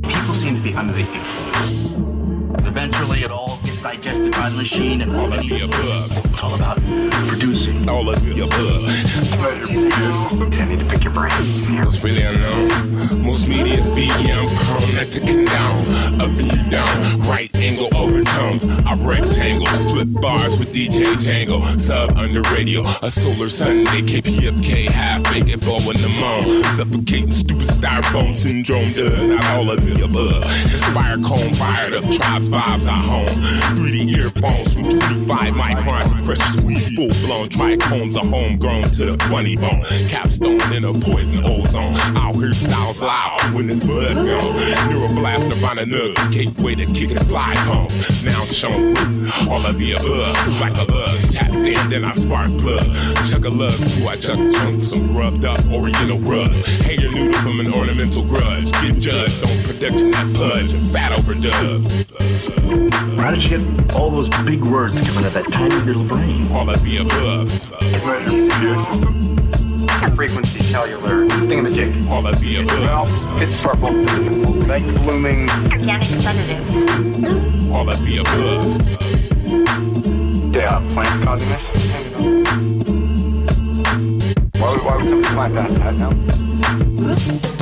People 0.00 0.34
seem 0.34 0.56
to 0.56 0.62
be 0.62 0.74
under 0.74 0.92
the 0.94 1.00
influence. 1.00 2.66
Eventually, 2.66 3.24
it 3.24 3.30
all 3.30 3.58
gets 3.62 3.71
digested 3.82 4.32
by 4.32 4.48
the 4.48 4.56
machine, 4.56 5.02
and 5.02 5.12
all 5.12 5.32
of 5.32 5.40
the 5.40 5.60
above. 5.60 6.16
It's 6.16 6.40
all 6.42 6.54
about 6.54 6.78
producing. 7.26 7.88
All 7.88 8.08
of 8.08 8.24
the 8.24 8.44
above. 8.44 10.52
Tending 10.52 10.78
to 10.78 10.84
pick 10.84 11.02
your 11.02 11.12
brain. 11.12 11.30
It's 11.32 12.00
really 12.02 12.22
unknown. 12.22 13.24
Most 13.24 13.48
media 13.48 13.78
BM 13.78 14.46
prone 14.64 14.94
not 14.94 15.10
to 15.12 15.20
condone. 15.20 16.20
Up 16.20 16.30
and 16.38 16.70
down, 16.70 17.20
right 17.22 17.50
angle 17.56 17.88
overtones. 17.96 18.64
I 18.86 18.94
rectangle, 18.94 19.66
flip 19.90 20.08
bars 20.12 20.58
with 20.58 20.72
DJ 20.72 21.14
Django. 21.14 21.80
Sub 21.80 22.16
under 22.16 22.42
radio, 22.54 22.84
a 23.02 23.10
solar 23.10 23.48
Sunday. 23.48 24.02
KPFK, 24.02 24.86
half 24.86 25.22
baked 25.24 25.60
blowing 25.60 25.98
the 25.98 26.08
moan. 26.20 26.62
Suffocating 26.76 27.32
stupid 27.32 27.68
styrofoam 27.68 28.34
syndrome. 28.34 28.92
Does 28.92 29.20
not 29.28 29.44
all 29.56 29.70
of 29.70 29.84
the 29.84 30.04
above. 30.04 30.44
Inspire 30.72 31.16
cone 31.18 31.54
fired 31.54 31.94
up 31.94 32.04
tribes 32.10 32.48
vibes 32.48 32.86
at 32.86 33.04
home. 33.04 33.71
3D 33.72 34.16
earphones 34.16 34.74
from 34.74 34.84
25 34.84 35.54
microns 35.54 36.08
to 36.08 36.24
fresh 36.24 36.40
squeeze. 36.52 36.88
Full 36.94 37.26
blown 37.26 37.48
trichomes 37.48 38.16
are 38.16 38.26
homegrown 38.26 38.90
to 38.92 39.16
the 39.16 39.24
funny 39.24 39.56
bone. 39.56 39.82
Capstone 40.08 40.72
in 40.72 40.84
a 40.84 40.92
poison 40.92 41.44
ozone. 41.44 41.94
Out 42.16 42.34
here 42.34 42.52
styles 42.52 43.00
loud 43.00 43.54
when 43.54 43.66
this 43.66 43.84
blood's 43.84 44.22
gone. 44.22 44.54
Neuroblast, 44.90 45.48
Nirvana 45.48 45.84
nugs, 45.84 46.28
a 46.28 46.32
gateway 46.32 46.74
to 46.74 46.86
kick 46.86 47.10
and 47.10 47.26
fly 47.26 47.54
home. 47.54 47.88
Now 48.24 48.44
shown 48.44 48.96
all 49.48 49.64
of 49.64 49.78
the 49.78 49.92
above. 49.92 50.60
Like 50.60 50.76
a 50.76 50.90
lug, 50.92 51.18
tapped 51.30 51.54
in, 51.54 51.90
then 51.90 52.04
I 52.04 52.14
spark 52.14 52.50
plug. 52.58 52.84
Chug 53.28 53.44
a 53.44 53.50
lug, 53.50 53.78
before 53.78 54.10
I 54.10 54.16
chuck 54.16 54.36
chunks, 54.36 54.88
some 54.88 55.16
rubbed 55.16 55.44
up 55.44 55.64
oriental 55.66 56.18
rug. 56.18 56.50
Hang 56.84 57.00
your 57.00 57.12
noodle 57.12 57.40
from 57.40 57.60
an 57.60 57.72
ornamental 57.72 58.22
grudge. 58.24 58.70
Get 58.72 58.98
judged 58.98 59.42
on 59.42 59.62
production 59.64 60.10
that 60.10 60.34
pudge. 60.36 60.72
Fat 60.92 61.12
overdub. 61.12 62.12
How 63.16 63.30
did 63.30 63.44
you 63.44 63.50
get 63.50 63.61
all 63.94 64.10
those 64.10 64.28
big 64.44 64.64
words 64.64 65.00
coming 65.00 65.18
out 65.18 65.26
of 65.26 65.32
that 65.34 65.52
tiny 65.52 65.74
little 65.76 66.04
brain? 66.04 66.50
All 66.52 66.68
of 66.68 66.82
the 66.82 66.96
above. 66.98 67.52
Frequency 70.16 70.62
cellular 70.62 71.26
thingamajig. 71.26 72.08
All 72.08 72.26
of 72.26 72.40
the 72.40 72.62
above. 72.62 73.08
It's 73.42 73.60
purple. 73.60 73.92
Night 73.92 74.84
blooming. 75.02 75.48
Organic 75.50 76.08
sedative. 76.08 77.72
All 77.72 77.88
of 77.88 78.04
the 78.04 78.18
above. 78.18 79.12
Yeah, 80.54 80.80
plants 80.92 81.24
causing 81.24 81.48
this? 81.48 81.64
Why 84.60 84.70
would, 84.70 84.82
why 84.84 84.96
would 84.96 85.06
somebody 85.08 85.34
plant 85.34 85.54
that? 85.54 85.70
that 85.78 85.94
now? 87.56 87.61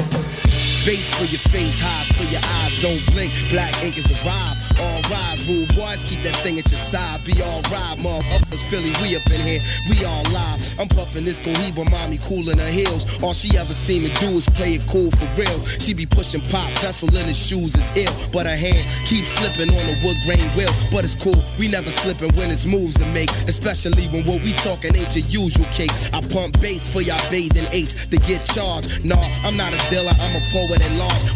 Bass 0.90 1.08
for 1.14 1.24
your 1.30 1.38
face, 1.54 1.78
highs 1.78 2.10
for 2.18 2.24
your 2.24 2.42
eyes. 2.58 2.74
Don't 2.80 2.98
blink, 3.14 3.30
black 3.48 3.70
ink 3.84 3.96
is 3.96 4.10
a 4.10 4.18
rhyme. 4.26 4.58
All 4.82 4.98
rise, 5.06 5.46
rude 5.46 5.70
boys, 5.76 6.02
keep 6.02 6.20
that 6.24 6.34
thing 6.42 6.58
at 6.58 6.68
your 6.68 6.82
side. 6.82 7.22
Be 7.22 7.40
all 7.42 7.62
right, 7.70 7.94
motherfuckers, 8.02 8.58
Philly, 8.66 8.90
we 8.98 9.14
up 9.14 9.22
in 9.30 9.40
here, 9.40 9.60
we 9.88 10.04
all 10.04 10.24
live. 10.34 10.58
I'm 10.80 10.88
puffing 10.88 11.22
this 11.22 11.40
Cohiba, 11.40 11.88
mommy 11.92 12.18
cool 12.18 12.50
in 12.50 12.58
her 12.58 12.74
heels. 12.74 13.22
All 13.22 13.34
she 13.34 13.56
ever 13.56 13.70
seem 13.70 14.02
to 14.02 14.12
do 14.18 14.34
is 14.34 14.48
play 14.48 14.74
it 14.74 14.84
cool 14.88 15.12
for 15.12 15.30
real. 15.38 15.60
She 15.78 15.94
be 15.94 16.06
pushing 16.06 16.40
pop, 16.50 16.76
vessel 16.82 17.06
in 17.14 17.28
his 17.28 17.38
shoes 17.38 17.76
is 17.76 17.86
ill. 17.94 18.10
But 18.32 18.46
her 18.46 18.56
hand 18.56 18.82
keeps 19.06 19.28
slipping 19.38 19.70
on 19.70 19.86
the 19.86 19.94
wood 20.02 20.18
grain 20.26 20.50
wheel. 20.58 20.74
But 20.90 21.04
it's 21.04 21.14
cool, 21.14 21.38
we 21.56 21.68
never 21.68 21.92
slipping 21.92 22.34
when 22.34 22.50
it's 22.50 22.66
moves 22.66 22.98
to 22.98 23.06
make. 23.14 23.30
Especially 23.46 24.08
when 24.08 24.26
what 24.26 24.42
we 24.42 24.54
talking 24.54 24.96
ain't 24.96 25.14
your 25.14 25.46
usual 25.46 25.70
cake. 25.70 25.94
I 26.10 26.18
pump 26.34 26.58
bass 26.58 26.90
for 26.90 27.00
y'all 27.00 27.22
bathing 27.30 27.70
apes 27.70 27.94
to 28.10 28.16
get 28.26 28.44
charged. 28.44 29.04
Nah, 29.04 29.22
I'm 29.46 29.56
not 29.56 29.70
a 29.70 29.78
dealer, 29.86 30.18
I'm 30.18 30.34
a 30.34 30.42
poet 30.50 30.79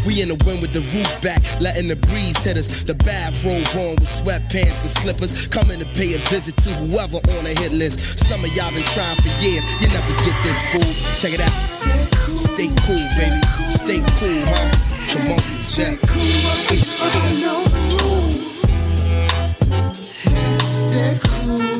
We 0.05 0.21
in 0.21 0.29
the 0.29 0.37
wind 0.45 0.61
with 0.61 0.73
the 0.73 0.81
roof 0.93 1.21
back, 1.21 1.41
letting 1.59 1.87
the 1.87 1.95
breeze 1.95 2.37
hit 2.43 2.57
us. 2.57 2.83
The 2.83 2.93
bathrobe 2.93 3.65
on 3.73 3.95
with 3.97 4.09
sweatpants 4.09 4.85
and 4.85 4.93
slippers. 5.01 5.47
Coming 5.47 5.79
to 5.79 5.85
pay 5.97 6.13
a 6.13 6.19
visit 6.29 6.55
to 6.57 6.69
whoever 6.75 7.17
on 7.17 7.45
a 7.45 7.53
hit 7.57 7.71
list. 7.71 8.19
Some 8.27 8.43
of 8.45 8.51
y'all 8.55 8.71
been 8.71 8.85
trying 8.93 9.17
for 9.17 9.33
years, 9.41 9.65
you 9.81 9.87
never 9.89 10.13
get 10.21 10.37
this 10.45 10.61
fool. 10.69 10.93
Check 11.17 11.33
it 11.33 11.41
out. 11.41 11.51
Stay 12.29 12.69
cool, 12.85 13.05
baby. 13.17 13.41
Stay 13.73 14.01
cool, 14.21 14.41
huh? 14.45 14.69
Come 15.09 15.31
on, 15.33 15.41
Jack. 15.73 15.97
There 20.95 21.74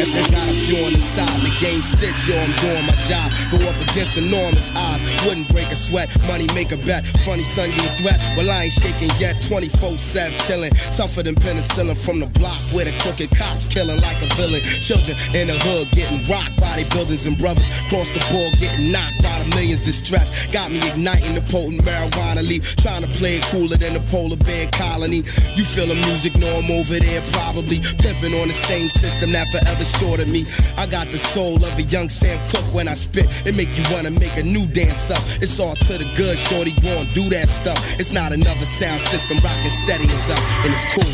That 0.00 0.30
got 0.32 0.48
a 0.48 0.54
few 0.54 0.86
on 0.86 0.94
the 0.94 0.98
side. 0.98 1.49
Game 1.60 1.82
stitch, 1.82 2.26
yo, 2.26 2.40
I'm 2.40 2.56
doing 2.56 2.86
my 2.86 2.96
job. 3.04 3.28
Go 3.52 3.60
up 3.68 3.76
against 3.76 4.16
enormous 4.16 4.72
odds. 4.74 5.04
Wouldn't 5.26 5.46
break 5.52 5.68
a 5.68 5.76
sweat. 5.76 6.08
Money 6.24 6.46
make 6.54 6.72
a 6.72 6.78
bet. 6.78 7.04
Funny 7.20 7.44
son, 7.44 7.68
you 7.68 7.84
a 7.84 7.92
threat. 8.00 8.16
Well, 8.34 8.48
I 8.50 8.64
ain't 8.64 8.72
shaking 8.72 9.10
yet. 9.20 9.36
24 9.44 9.98
7 9.98 10.38
chilling. 10.48 10.72
Tougher 10.96 11.22
than 11.22 11.34
penicillin 11.34 11.98
from 12.00 12.18
the 12.18 12.28
block 12.40 12.56
where 12.72 12.86
the 12.86 12.96
crooked 13.04 13.28
cops 13.36 13.68
killing 13.68 14.00
like 14.00 14.22
a 14.22 14.28
villain. 14.40 14.62
Children 14.80 15.18
in 15.36 15.48
the 15.48 15.58
hood 15.60 15.90
getting 15.92 16.24
rocked 16.32 16.56
by 16.56 16.80
their 16.80 16.88
buildings 16.96 17.26
and 17.26 17.36
brothers. 17.36 17.68
Cross 17.92 18.16
the 18.16 18.24
board 18.32 18.56
getting 18.56 18.90
knocked 18.90 19.22
by 19.22 19.44
the 19.44 19.48
millions 19.52 19.82
distressed. 19.82 20.32
Got 20.54 20.72
me 20.72 20.80
igniting 20.88 21.34
the 21.34 21.44
potent 21.44 21.84
marijuana 21.84 22.40
leaf. 22.40 22.74
Trying 22.76 23.04
to 23.04 23.10
play 23.20 23.36
it 23.36 23.44
cooler 23.52 23.76
than 23.76 23.92
the 23.92 24.04
polar 24.08 24.40
bear 24.48 24.66
colony. 24.72 25.28
You 25.60 25.68
feel 25.68 25.92
the 25.92 26.00
music, 26.08 26.40
know 26.40 26.56
I'm 26.56 26.72
over 26.72 26.96
there 26.96 27.20
probably. 27.36 27.84
Pimping 28.00 28.32
on 28.40 28.48
the 28.48 28.56
same 28.56 28.88
system 28.88 29.28
that 29.36 29.44
forever 29.52 29.84
short 29.84 30.24
of 30.24 30.32
me. 30.32 30.48
I 30.80 30.86
got 30.86 31.04
the 31.12 31.18
soul 31.18 31.49
of 31.56 31.78
a 31.78 31.82
young 31.82 32.08
Sam 32.08 32.38
Cooke 32.50 32.74
when 32.74 32.88
I 32.88 32.94
spit. 32.94 33.26
It 33.46 33.56
make 33.56 33.76
you 33.76 33.84
wanna 33.92 34.10
make 34.10 34.36
a 34.36 34.42
new 34.42 34.66
dance 34.66 35.10
up. 35.10 35.22
It's 35.42 35.58
all 35.60 35.76
to 35.76 35.98
the 35.98 36.04
good, 36.16 36.38
shorty. 36.38 36.72
Go 36.80 37.00
and 37.00 37.08
do 37.14 37.28
that 37.30 37.48
stuff. 37.48 37.78
It's 37.98 38.12
not 38.12 38.32
another 38.32 38.66
sound 38.66 39.00
system 39.00 39.38
rocking 39.42 39.70
steady 39.70 40.08
as 40.10 40.30
up, 40.30 40.40
and 40.64 40.72
it's 40.72 40.84
cool. 40.94 41.10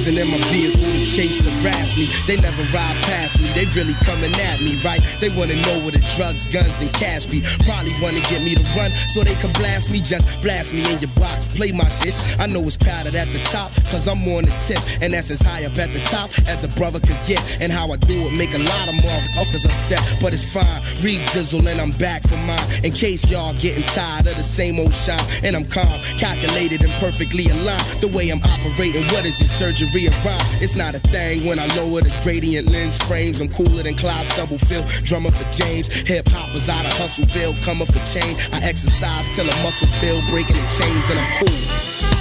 cruising 0.03 0.19
in 0.19 0.31
my 0.31 0.37
vehicle, 0.47 0.80
chase 1.11 1.43
harass 1.43 1.97
me. 1.97 2.07
They 2.25 2.39
never 2.39 2.63
ride 2.71 2.95
past 3.03 3.41
me, 3.41 3.51
they 3.51 3.65
really 3.75 3.93
coming 4.07 4.31
at 4.31 4.61
me, 4.63 4.79
right? 4.83 5.03
They 5.19 5.29
wanna 5.35 5.59
know 5.67 5.83
where 5.83 5.91
the 5.91 6.03
drugs, 6.15 6.45
guns, 6.47 6.79
and 6.79 6.91
cash 6.93 7.25
be. 7.27 7.41
Probably 7.67 7.91
wanna 8.01 8.21
get 8.31 8.43
me 8.43 8.55
to 8.55 8.63
run 8.79 8.91
so 9.11 9.23
they 9.23 9.35
can 9.35 9.51
blast 9.53 9.91
me. 9.91 9.99
Just 9.99 10.23
blast 10.41 10.73
me 10.73 10.81
in 10.87 10.99
your 10.99 11.11
box, 11.19 11.47
play 11.47 11.71
my 11.71 11.87
shit. 11.89 12.15
I 12.39 12.47
know 12.47 12.63
it's 12.63 12.77
crowded 12.77 13.15
at 13.15 13.27
the 13.27 13.39
top, 13.51 13.71
cause 13.91 14.07
I'm 14.07 14.23
on 14.31 14.45
the 14.47 14.55
tip, 14.55 14.79
and 15.01 15.13
that's 15.13 15.29
as 15.29 15.41
high 15.41 15.65
up 15.65 15.77
at 15.77 15.91
the 15.91 15.99
top 16.07 16.31
as 16.47 16.63
a 16.63 16.69
brother 16.79 16.99
could 16.99 17.19
get. 17.27 17.43
And 17.59 17.71
how 17.71 17.91
I 17.91 17.97
do 17.97 18.27
it 18.27 18.33
make 18.37 18.53
a 18.55 18.63
lot 18.63 18.87
of 18.87 18.95
motherfuckers 19.03 19.65
upset, 19.67 19.99
but 20.21 20.33
it's 20.33 20.47
fine. 20.47 20.81
Read 21.03 21.19
Jizzle 21.27 21.67
and 21.67 21.81
I'm 21.81 21.91
back 21.99 22.23
for 22.23 22.37
mine. 22.37 22.67
In 22.83 22.91
case 22.91 23.29
y'all 23.29 23.53
getting 23.55 23.83
tired 23.83 24.27
of 24.27 24.37
the 24.37 24.43
same 24.43 24.79
old 24.79 24.95
shine, 24.95 25.19
and 25.43 25.55
I'm 25.55 25.65
calm, 25.65 25.99
calculated, 26.15 26.83
and 26.83 26.93
perfectly 27.03 27.47
aligned. 27.51 27.83
The 27.99 28.07
way 28.15 28.29
I'm 28.29 28.41
operating, 28.41 29.03
what 29.11 29.25
is 29.25 29.41
it? 29.41 29.49
Surgery 29.49 30.07
or 30.07 30.15
rhyme? 30.23 30.39
It's 30.63 30.75
not 30.75 30.95
a 30.95 31.00
thing 31.01 31.47
when 31.47 31.59
I 31.59 31.67
lower 31.75 32.01
the 32.01 32.13
gradient 32.23 32.69
lens 32.69 32.97
frames. 33.03 33.41
I'm 33.41 33.49
cooler 33.49 33.83
than 33.83 33.95
Clyde 33.95 34.27
Stubblefield, 34.27 34.85
drummer 35.03 35.31
for 35.31 35.49
James. 35.51 35.87
Hip 35.87 36.27
hop 36.29 36.53
was 36.53 36.69
out 36.69 36.85
of 36.85 36.93
Hustleville, 36.93 37.55
coming 37.65 37.87
for 37.87 37.99
change. 38.05 38.37
I 38.53 38.59
exercise 38.63 39.35
till 39.35 39.49
a 39.49 39.55
muscle 39.63 39.87
build, 39.99 40.23
breaking 40.29 40.55
the 40.55 40.67
chains, 40.67 41.09
and 41.09 41.19
I'm 41.19 41.31
cool. 41.39 42.20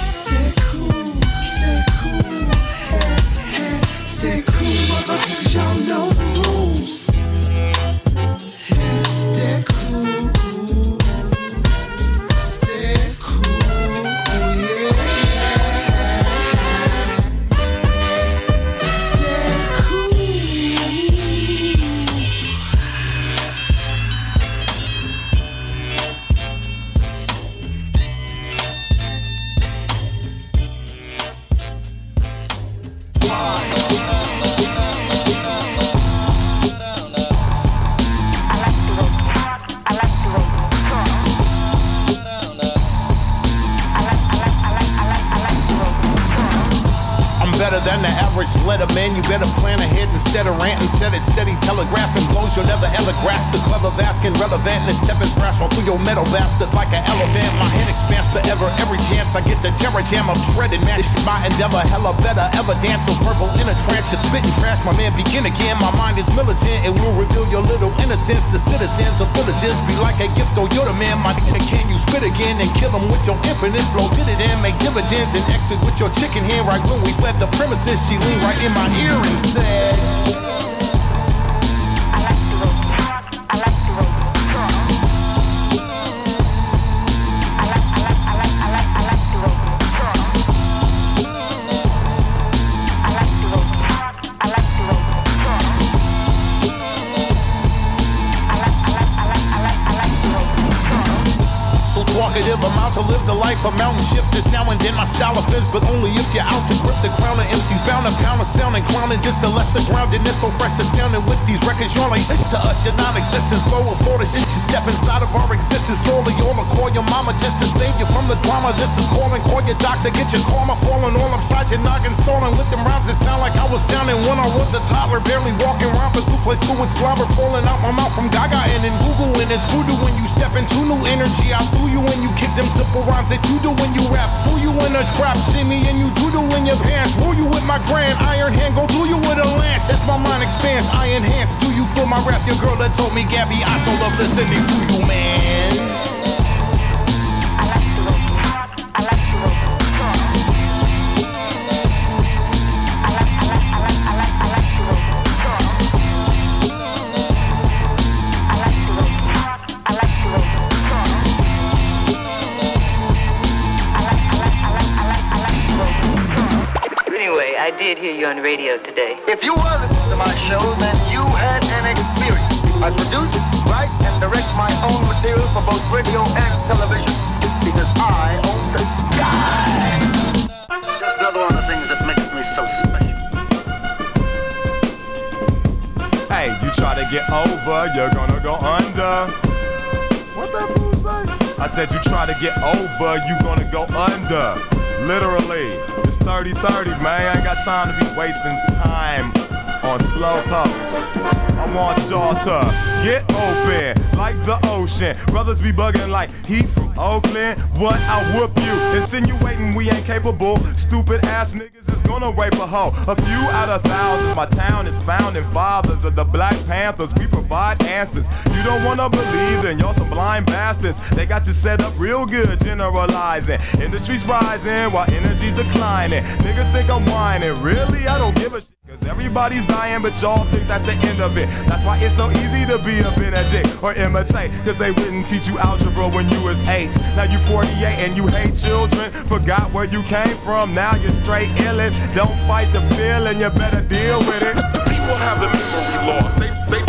Like 204.15 204.35
the 204.45 204.59
ocean. 204.69 205.15
Brothers 205.27 205.61
be 205.61 205.71
bugging 205.71 206.09
like 206.09 206.29
he 206.45 206.63
from 206.63 206.93
Oakland. 206.97 207.59
What? 207.77 207.99
I 208.01 208.37
whoop 208.37 208.51
you. 208.57 208.99
Insinuating 208.99 209.75
we 209.75 209.89
ain't 209.89 210.05
capable. 210.05 210.57
Stupid 210.77 211.25
ass 211.25 211.53
niggas 211.53 211.91
is 211.91 212.01
gonna 212.01 212.31
rape 212.31 212.53
a 212.53 212.67
hoe. 212.67 212.93
A 213.07 213.15
few 213.15 213.41
out 213.59 213.69
of 213.69 213.81
thousands. 213.83 214.35
My 214.35 214.45
town 214.45 214.87
is 214.87 214.97
founding 214.97 215.43
fathers 215.51 216.03
of 216.03 216.15
the 216.15 216.23
Black 216.23 216.55
Panthers. 216.67 217.13
We 217.15 217.27
provide 217.27 217.81
answers. 217.83 218.25
You 218.55 218.63
don't 218.63 218.83
wanna 218.83 219.09
believe, 219.09 219.63
then 219.63 219.79
y'all 219.79 219.93
some 219.93 220.09
blind 220.09 220.45
bastards. 220.45 220.97
They 221.11 221.25
got 221.25 221.47
you 221.47 221.53
set 221.53 221.81
up 221.81 221.93
real 221.97 222.25
good, 222.25 222.59
generalizing. 222.59 223.59
Industry's 223.81 224.25
rising 224.25 224.91
while 224.91 225.09
energy's 225.11 225.55
declining. 225.55 226.23
Niggas 226.23 226.71
think 226.71 226.89
I'm 226.89 227.05
whining. 227.05 227.55
Really? 227.61 228.07
I 228.07 228.17
don't 228.17 228.35
give 228.35 228.53
a 228.53 228.61
shit. 228.61 228.80
Cause 228.91 229.07
everybody's 229.07 229.63
dying, 229.63 230.01
but 230.01 230.21
y'all 230.21 230.43
think 230.51 230.67
that's 230.67 230.85
the 230.85 230.91
end 230.91 231.21
of 231.21 231.37
it. 231.37 231.47
That's 231.65 231.81
why 231.85 231.97
it's 231.99 232.13
so 232.13 232.29
easy 232.29 232.65
to 232.65 232.77
be 232.77 232.99
a 232.99 233.09
Benedict 233.15 233.81
or 233.81 233.93
imitate. 233.93 234.51
Cause 234.65 234.77
they 234.77 234.91
wouldn't 234.91 235.27
teach 235.27 235.47
you 235.47 235.57
algebra 235.59 236.09
when 236.09 236.29
you 236.29 236.43
was 236.43 236.59
eight. 236.67 236.91
Now 237.15 237.23
you 237.23 237.39
48 237.47 237.71
and 237.87 238.17
you 238.17 238.27
hate 238.27 238.53
children. 238.53 239.09
Forgot 239.31 239.71
where 239.71 239.85
you 239.85 240.03
came 240.03 240.35
from, 240.43 240.73
now 240.73 240.93
you're 240.97 241.13
straight 241.13 241.47
illin'. 241.63 241.95
Don't 242.13 242.35
fight 242.51 242.73
the 242.73 242.81
feeling, 242.99 243.39
you 243.39 243.49
better 243.51 243.79
deal 243.79 244.19
with 244.27 244.43
it. 244.43 244.59
People 244.83 245.15
have 245.23 245.39
the 245.39 245.47
memory 245.47 246.11
loss. 246.11 246.35
They, 246.35 246.51
they 246.67 246.83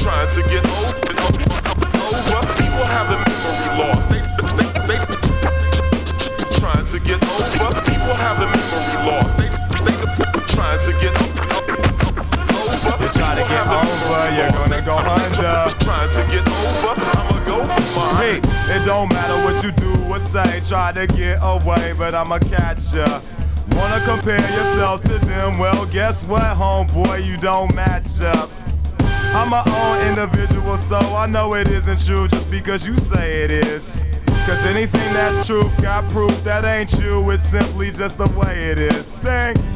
trying 0.00 0.30
to 0.32 0.42
get 0.48 0.64
over. 0.64 0.96
People 2.56 2.86
have 2.88 3.12
the 3.12 3.18
memory 3.28 3.70
loss. 3.76 4.06
They, 4.06 4.24
they, 4.56 4.64
they 4.88 4.98
trying 6.56 6.86
to 6.86 6.98
get 7.00 7.20
over. 7.28 7.80
People 7.84 8.14
have 8.24 8.40
the 8.40 8.46
memory 8.46 8.96
loss. 9.04 9.34
They 9.34 9.45
trying 10.56 10.80
to 10.80 10.92
get 11.00 11.12
you 11.20 11.36
try 13.12 13.34
to 13.34 13.44
get 13.48 13.66
over, 13.68 14.20
you're 14.36 14.50
gonna 14.52 14.82
go 14.82 14.96
under. 14.96 15.68
Trying 15.84 16.10
to 16.10 16.22
get 16.32 16.46
over, 16.48 16.94
I'ma 16.96 17.44
go 17.44 17.58
for 17.66 17.86
mine. 17.94 18.16
Hey, 18.16 18.36
it 18.74 18.84
don't 18.86 19.08
matter 19.12 19.36
what 19.44 19.62
you 19.62 19.70
do 19.72 19.92
or 20.12 20.18
say, 20.18 20.60
try 20.66 20.92
to 20.92 21.06
get 21.06 21.38
away, 21.42 21.92
but 21.98 22.14
I'ma 22.14 22.38
catch 22.38 22.94
ya. 22.94 23.20
Wanna 23.72 24.00
compare 24.04 24.40
yourselves 24.40 25.02
to 25.02 25.18
them? 25.26 25.58
Well, 25.58 25.84
guess 25.86 26.24
what, 26.24 26.42
homeboy, 26.42 27.26
you 27.26 27.36
don't 27.36 27.74
match 27.74 28.20
up. 28.20 28.48
I'm 29.34 29.50
my 29.50 29.62
own 29.66 30.08
individual, 30.08 30.78
so 30.78 30.98
I 30.98 31.26
know 31.26 31.54
it 31.54 31.68
isn't 31.68 32.04
true 32.06 32.28
just 32.28 32.50
because 32.50 32.86
you 32.86 32.96
say 32.96 33.44
it 33.44 33.50
is. 33.50 34.04
Cause 34.46 34.64
anything 34.64 35.12
that's 35.12 35.46
true 35.46 35.68
got 35.82 36.08
proof 36.10 36.32
that 36.44 36.64
ain't 36.64 36.92
you, 36.94 37.28
it's 37.30 37.42
simply 37.42 37.90
just 37.90 38.16
the 38.16 38.28
way 38.38 38.70
it 38.70 38.78
is. 38.78 39.04
Sing. 39.04 39.75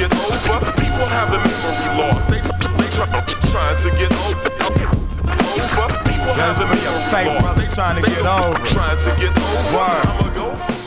get 0.00 0.12
over. 0.16 0.72
People 0.80 1.06
have 1.12 1.30
the 1.30 1.38
memory 1.38 1.88
loss. 2.00 2.26
They, 2.26 2.40
they 2.40 2.88
try, 2.96 3.08
trying 3.52 3.76
to 3.84 3.90
get 4.00 4.12
over. 4.24 4.40
over. 4.72 4.96
People 6.08 6.32
have 6.32 6.56
That's 6.56 6.58
for 6.58 6.66
memory 6.66 7.26
loss. 7.28 7.42
brothers 7.42 7.74
trying 7.74 7.96
to 7.96 8.08
they, 8.08 8.16
get 8.16 8.26
over. 8.26 8.66
Trying 8.66 8.98
to 8.98 9.10
get 9.20 9.36
over. 9.36 9.76
Word. 9.76 10.79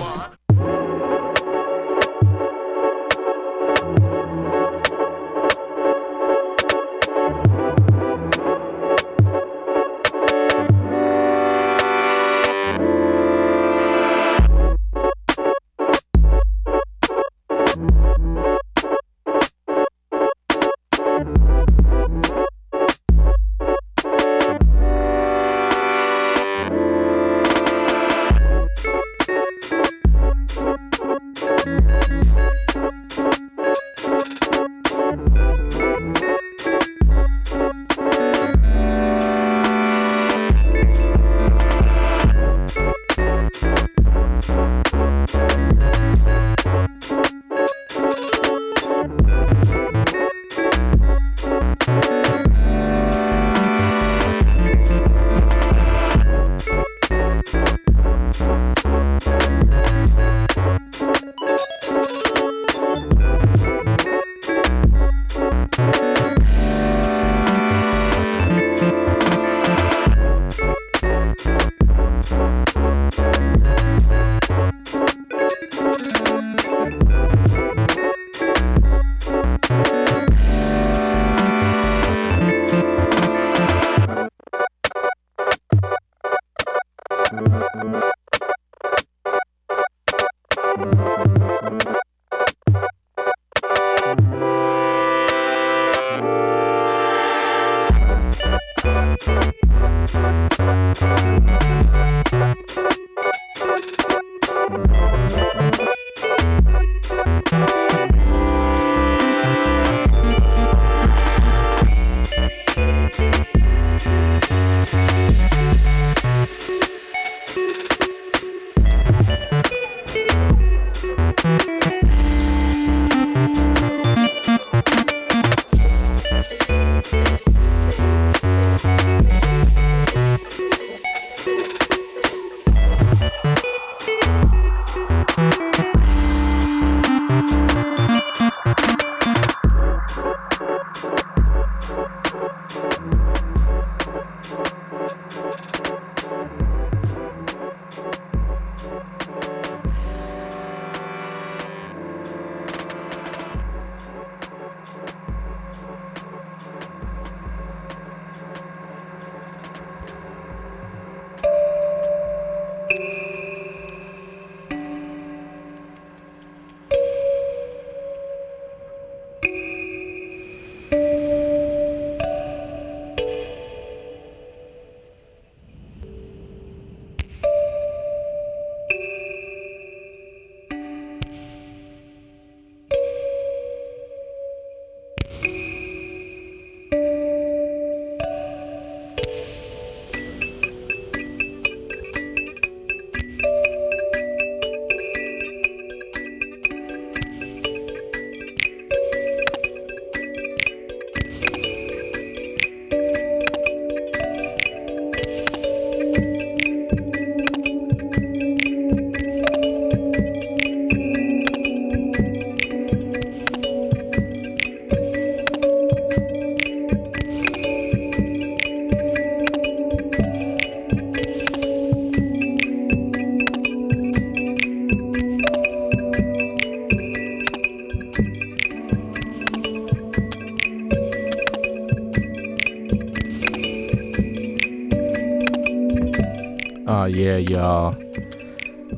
Yeah, 237.34 237.40
y'all. 237.40 237.96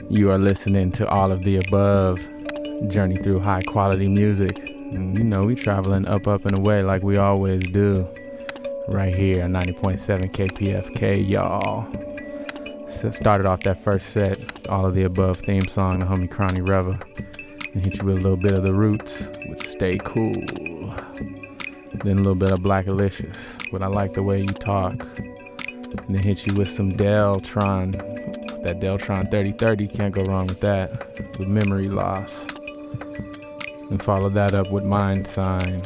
You 0.10 0.30
are 0.30 0.38
listening 0.38 0.92
to 0.94 1.08
all 1.08 1.32
of 1.32 1.44
the 1.44 1.56
above, 1.56 2.20
journey 2.89 3.15
through 3.15 3.39
high 3.39 3.62
quality 3.62 4.10
music. 4.10 4.60
And, 4.68 5.18
you 5.18 5.24
know, 5.24 5.46
we 5.46 5.56
traveling 5.56 6.06
up, 6.06 6.27
up, 6.27 6.44
and 6.44 6.54
away 6.54 6.84
like 6.84 7.01
we 7.01 7.15
always 7.15 7.63
do. 7.63 8.06
Right 8.89 9.15
here 9.15 9.46
on 9.46 9.54
90.7 9.54 10.34
KPFK, 10.34 11.30
y'all. 11.30 11.88
So 12.92 13.10
started 13.10 13.46
off 13.46 13.62
that 13.62 13.82
first 13.82 14.08
set, 14.08 14.68
all 14.68 14.86
of 14.86 14.96
the 14.96 15.04
above 15.04 15.38
theme 15.38 15.70
song, 15.70 16.00
the 16.00 16.06
homie 16.06 16.30
Crony 16.30 16.60
Reva. 16.60 17.00
And 17.74 17.86
hit 17.86 18.00
you 18.00 18.04
with 18.04 18.18
a 18.18 18.22
little 18.22 18.36
bit 18.36 18.51
of 18.51 18.63
the 18.63 18.74
roots 18.74 19.30
with 19.48 19.65
Stay 19.65 19.98
Cool. 19.98 20.34
Then 22.04 22.20
a 22.20 22.22
little 22.22 22.36
bit 22.36 22.51
of 22.51 22.60
Blackalicious, 22.60 23.38
but 23.72 23.82
I 23.82 23.88
like 23.88 24.12
the 24.12 24.24
way 24.24 24.42
you 24.42 24.48
talk. 24.48 25.08
And 25.20 26.18
then 26.18 26.24
hit 26.24 26.46
you 26.46 26.54
with 26.54 26.70
some 26.70 26.92
Deltron. 26.92 28.14
That 28.65 28.79
Deltron 28.79 29.29
3030, 29.29 29.88
can't 29.89 30.12
go 30.12 30.24
wrong 30.24 30.48
with 30.48 30.60
that. 30.62 31.19
With 31.38 31.48
memory 31.48 31.88
loss. 31.88 32.34
And 33.91 34.01
follow 34.01 34.27
that 34.29 34.55
up 34.55 34.72
with 34.72 34.84
Mind 34.84 35.27
Sign 35.27 35.84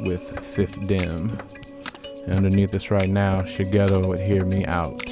with 0.00 0.38
Fifth 0.40 0.86
Dim. 0.86 1.38
And 2.26 2.34
underneath 2.34 2.74
us 2.74 2.90
right 2.90 3.08
now, 3.08 3.40
Shigeto 3.40 4.06
would 4.06 4.20
Hear 4.20 4.44
Me 4.44 4.66
Out. 4.66 5.02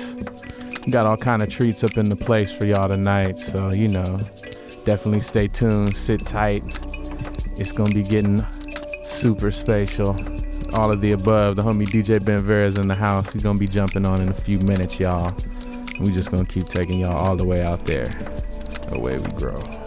Got 0.91 1.07
all 1.07 1.17
kind 1.17 1.43
of 1.43 1.49
treats 1.49 1.83
up 1.83 1.97
in 1.97 2.11
the 2.11 2.17
place 2.17 2.53
for 2.53 2.67
y'all 2.67 2.89
tonight, 2.89 3.39
so 3.39 3.71
you 3.71 3.89
know, 3.89 4.19
definitely 4.85 5.21
stay 5.21 5.49
tuned, 5.49 5.97
sit 5.97 6.27
tight. 6.27 6.63
It's 7.57 7.73
gonna 7.73 7.95
be 7.95 8.03
getting 8.03 8.45
super 9.03 9.51
spatial 9.51 10.15
all 10.75 10.91
of 10.91 11.01
the 11.01 11.13
above. 11.13 11.57
The 11.57 11.63
homie 11.63 11.87
DJ 11.87 12.23
Ben 12.23 12.43
Vera 12.43 12.67
is 12.67 12.77
in 12.77 12.87
the 12.87 12.95
house. 12.95 13.33
He's 13.33 13.43
gonna 13.43 13.59
be 13.59 13.69
jumping 13.69 14.05
on 14.05 14.21
in 14.21 14.29
a 14.29 14.35
few 14.35 14.59
minutes, 14.59 15.01
y'all. 15.01 15.35
We 16.03 16.11
just 16.11 16.31
gonna 16.31 16.45
keep 16.45 16.67
taking 16.67 16.99
y'all 16.99 17.13
all 17.13 17.37
the 17.37 17.45
way 17.45 17.63
out 17.63 17.85
there, 17.85 18.11
away 18.89 19.19
we 19.19 19.29
grow. 19.33 19.82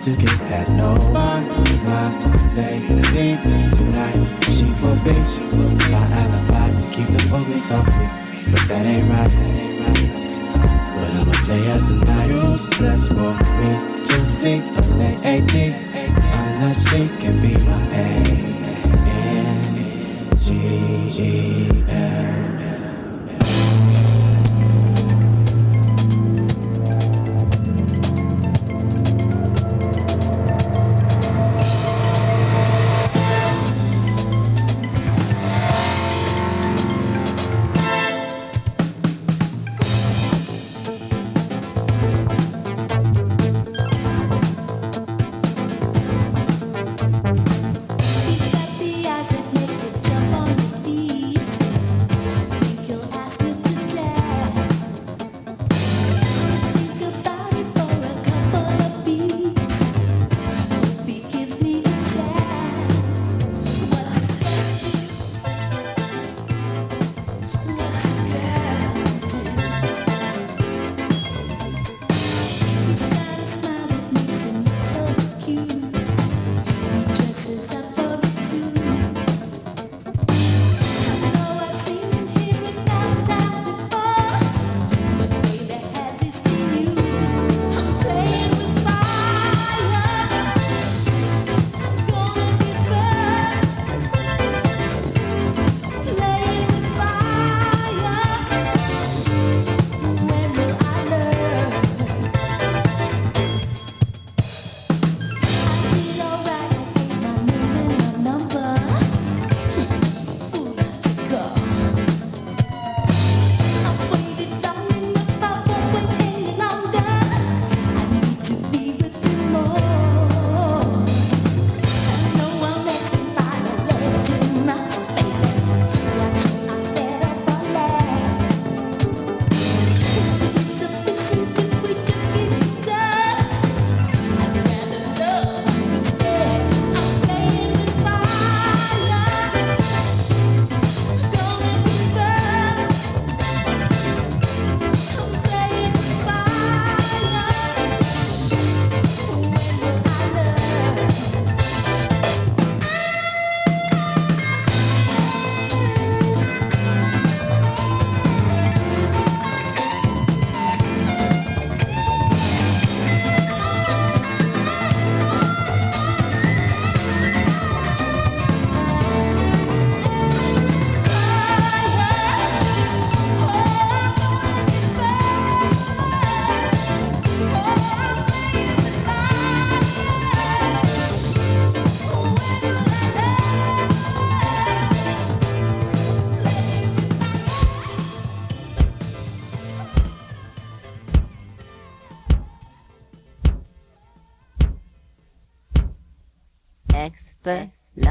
out 0.00 0.04
to 0.04 0.20
get 0.20 0.38
that 0.48 0.68
nobody. 0.70 1.46
My 1.84 2.08
lady 2.54 3.36
tonight. 3.76 4.44
She 4.44 4.64
will 4.80 4.96
be, 5.04 5.14
she 5.24 5.40
will 5.56 5.68
be 5.76 5.86
my 5.90 6.04
alibi 6.20 6.70
to 6.70 6.86
keep 6.94 7.06
the 7.06 7.26
police 7.28 7.70
off 7.70 7.86
me. 7.86 8.06
But 8.50 8.68
that 8.68 8.86
ain't 8.86 9.08
right, 9.10 9.30
that 9.30 9.50
ain't 9.50 9.84
right. 9.84 10.10
But 10.94 11.10
I'm 11.10 11.28
a 11.28 11.32
player 11.44 11.78
tonight. 11.80 12.28
Useless 12.28 13.08
for 13.08 13.32
me 13.58 13.70
to 14.04 14.24
see 14.24 14.58
a 14.58 14.82
L-A-A-D. 15.24 15.74
Unless 16.32 16.88
she 16.90 17.08
can 17.18 17.39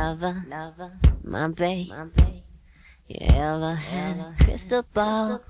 lover, 0.10 0.43
lover, 0.50 0.91
my 1.24 1.48
babe. 1.50 1.91
You 3.08 3.17
ever 3.22 3.76
had 3.76 4.17
a 4.17 4.34
crystal 4.43 4.84
ball? 4.91 5.41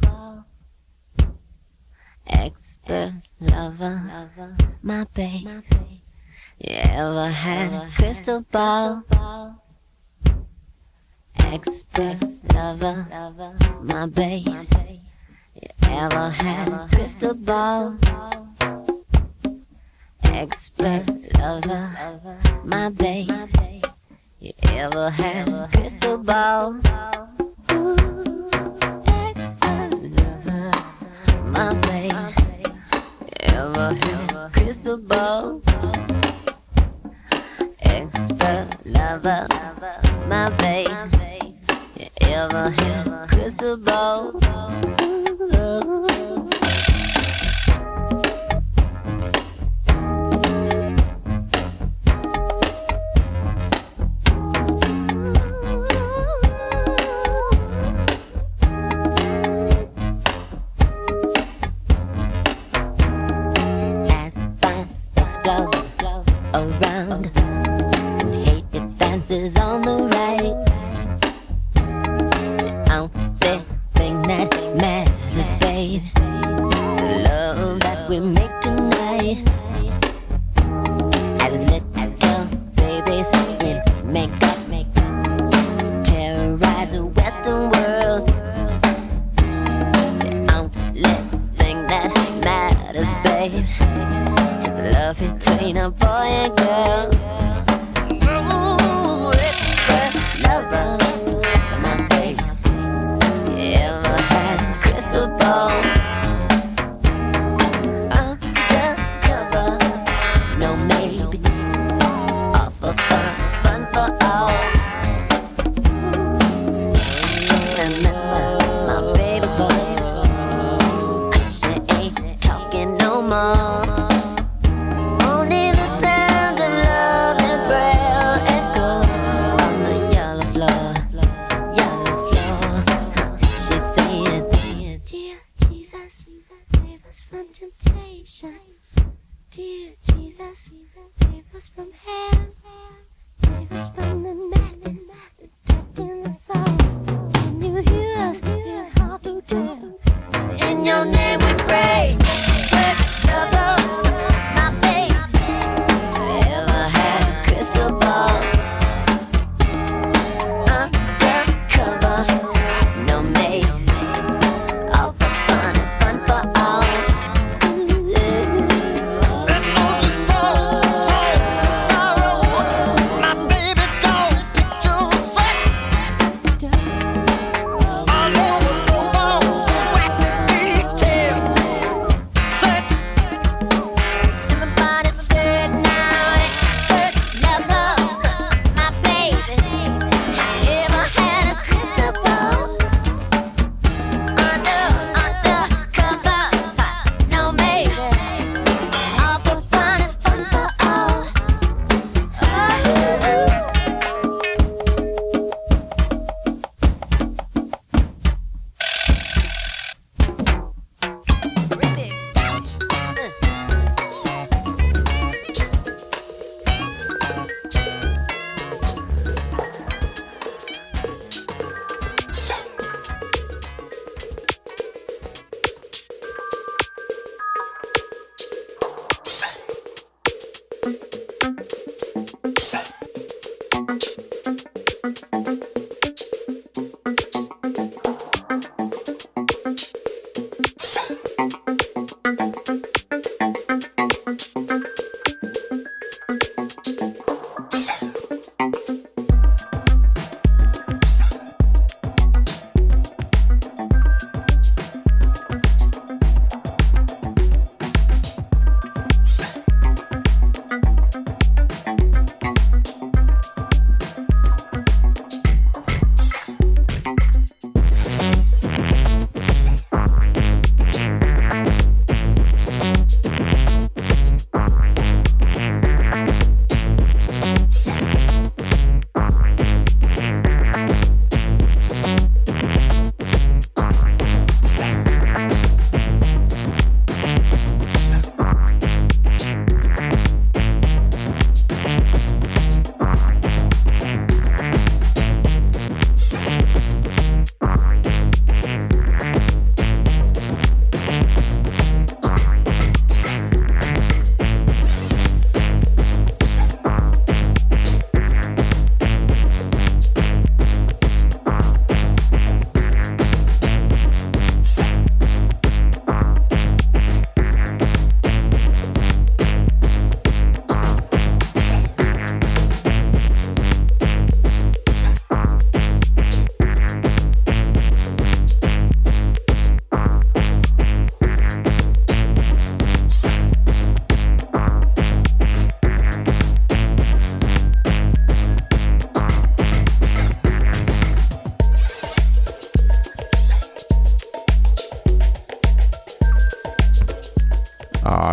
never 42.52 42.70
hit 42.72 43.30
crystal 43.30 43.78
ball. 43.78 44.89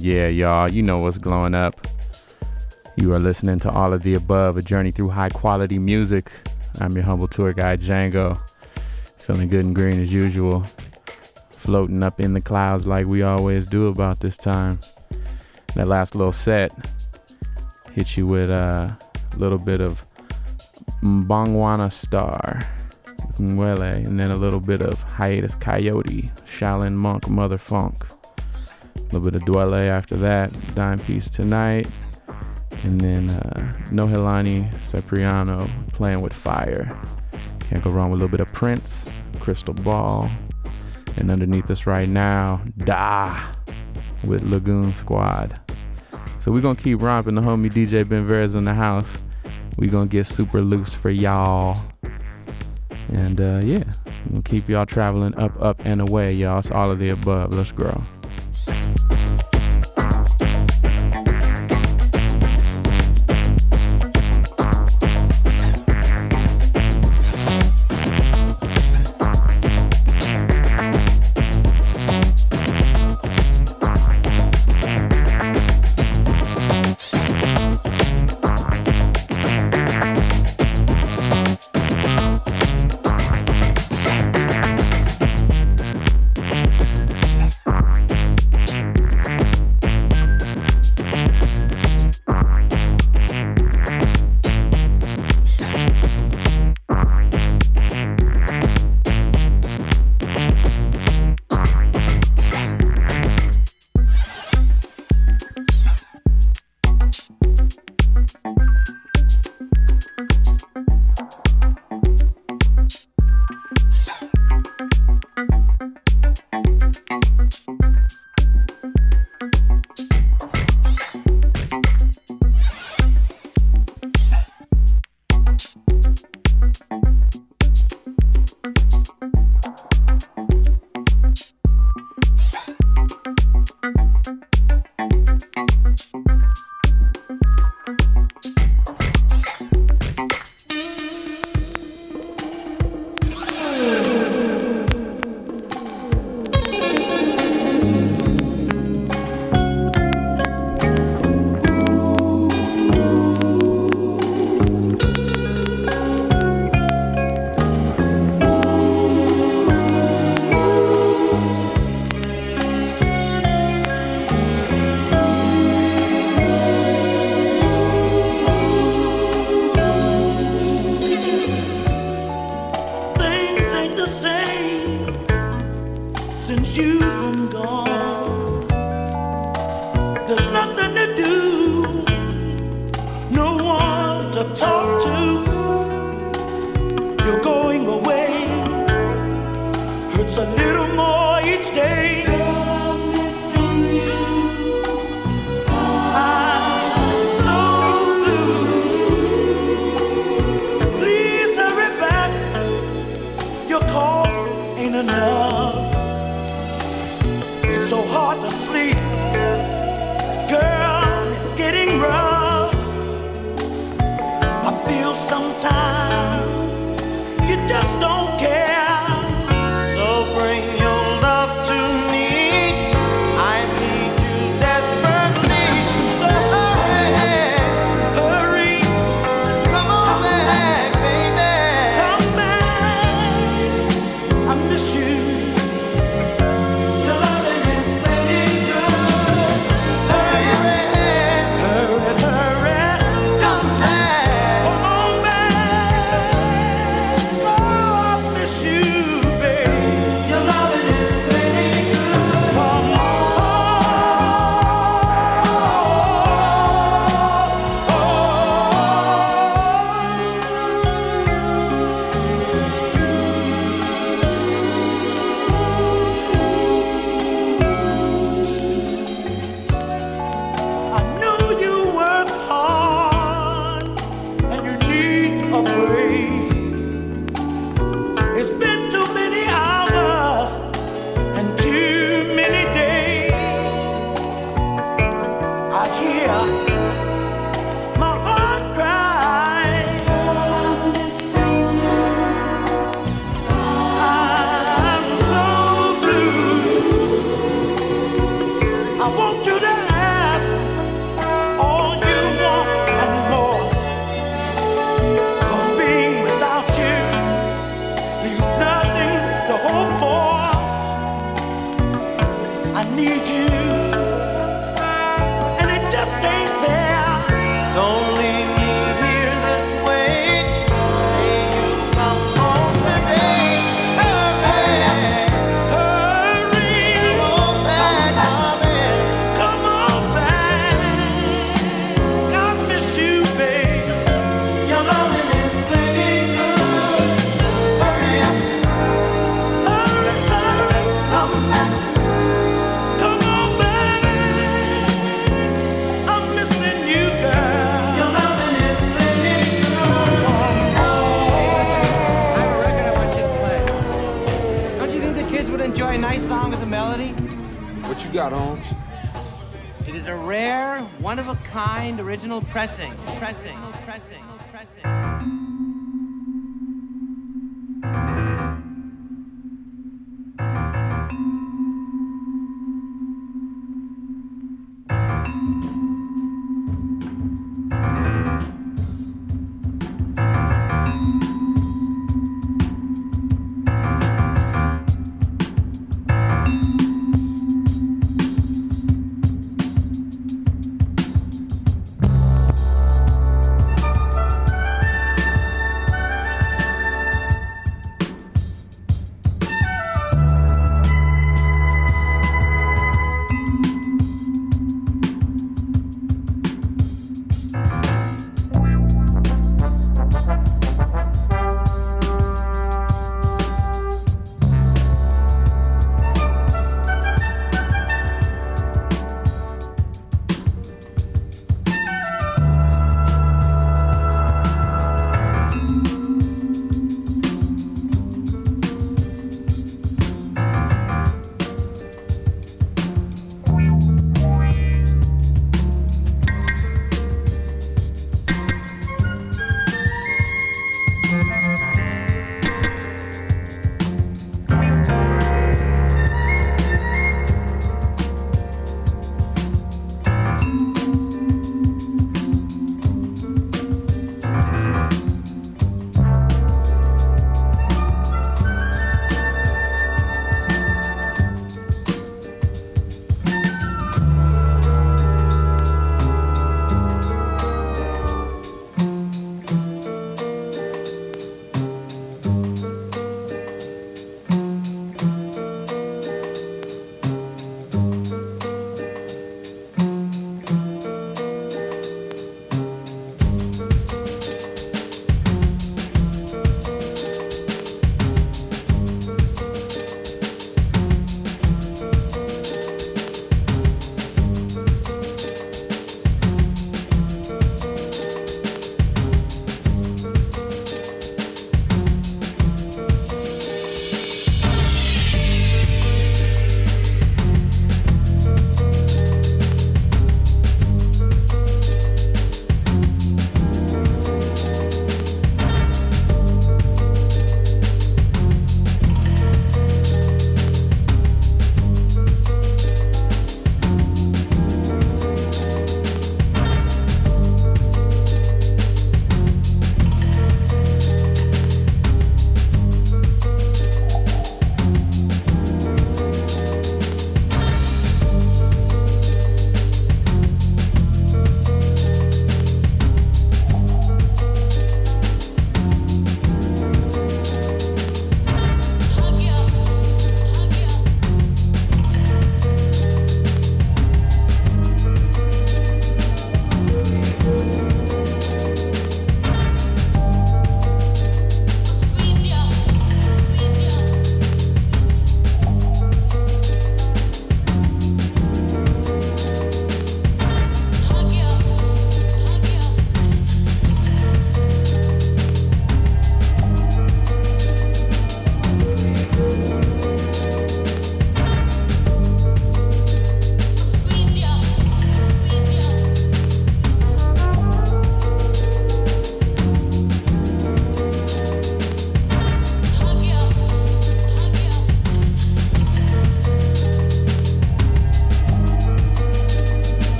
Yeah, 0.00 0.28
y'all. 0.28 0.70
You 0.70 0.82
know 0.82 0.96
what's 0.98 1.18
glowing 1.18 1.54
up. 1.54 1.88
You 2.96 3.12
are 3.14 3.18
listening 3.18 3.58
to 3.60 3.70
all 3.70 3.92
of 3.92 4.04
the 4.04 4.14
above, 4.14 4.56
a 4.56 4.62
journey 4.62 4.92
through 4.92 5.08
high 5.08 5.28
quality 5.28 5.76
music. 5.78 6.30
I'm 6.80 6.92
your 6.92 7.02
humble 7.02 7.26
tour 7.26 7.52
guide, 7.52 7.80
Django. 7.80 8.38
Feeling 9.18 9.48
good 9.48 9.64
and 9.64 9.74
green 9.74 10.00
as 10.00 10.12
usual. 10.12 10.64
Floating 11.50 12.04
up 12.04 12.20
in 12.20 12.32
the 12.32 12.40
clouds 12.40 12.86
like 12.86 13.06
we 13.06 13.22
always 13.22 13.66
do 13.66 13.88
about 13.88 14.20
this 14.20 14.36
time. 14.36 14.78
That 15.74 15.88
last 15.88 16.14
little 16.14 16.32
set 16.32 16.70
hit 17.92 18.16
you 18.16 18.28
with 18.28 18.50
a 18.50 18.96
little 19.36 19.58
bit 19.58 19.80
of 19.80 20.04
Mbongwana 21.02 21.92
Star, 21.92 22.62
Mwele, 23.38 23.94
and 24.06 24.18
then 24.18 24.30
a 24.30 24.36
little 24.36 24.60
bit 24.60 24.80
of 24.80 25.02
Hiatus 25.02 25.56
Kaiyote, 25.56 26.30
Shaolin 26.46 26.94
Monk, 26.94 27.28
Mother 27.28 27.58
Funk. 27.58 28.07
A 29.08 29.14
little 29.16 29.30
bit 29.30 29.34
of 29.34 29.42
Dwele 29.42 29.86
after 29.86 30.16
that, 30.18 30.52
Dime 30.74 30.98
Piece 30.98 31.30
Tonight, 31.30 31.86
and 32.82 33.00
then 33.00 33.30
uh, 33.30 33.72
Nohelani 33.86 34.70
Cipriano 34.84 35.70
playing 35.94 36.20
with 36.20 36.34
fire. 36.34 37.00
Can't 37.60 37.82
go 37.82 37.90
wrong 37.90 38.10
with 38.10 38.20
a 38.20 38.24
little 38.24 38.36
bit 38.36 38.40
of 38.46 38.52
Prince, 38.52 39.06
Crystal 39.40 39.72
Ball, 39.72 40.30
and 41.16 41.30
underneath 41.30 41.70
us 41.70 41.86
right 41.86 42.08
now, 42.08 42.62
Da 42.78 43.54
with 44.24 44.42
Lagoon 44.42 44.92
Squad. 44.92 45.58
So 46.38 46.52
we're 46.52 46.60
gonna 46.60 46.76
keep 46.76 47.00
romping. 47.00 47.34
The 47.34 47.40
homie 47.40 47.70
DJ 47.70 48.06
Ben 48.06 48.26
Vera's 48.26 48.54
in 48.54 48.64
the 48.64 48.74
house. 48.74 49.10
We're 49.78 49.90
gonna 49.90 50.06
get 50.06 50.26
super 50.26 50.60
loose 50.60 50.92
for 50.92 51.10
y'all. 51.10 51.80
And 53.08 53.40
uh, 53.40 53.62
yeah, 53.64 53.84
we'll 54.28 54.42
keep 54.42 54.68
y'all 54.68 54.84
traveling 54.84 55.34
up, 55.36 55.52
up, 55.62 55.80
and 55.84 56.02
away, 56.02 56.34
y'all. 56.34 56.58
It's 56.58 56.70
all 56.70 56.90
of 56.90 56.98
the 56.98 57.08
above. 57.08 57.54
Let's 57.54 57.72
grow. 57.72 58.04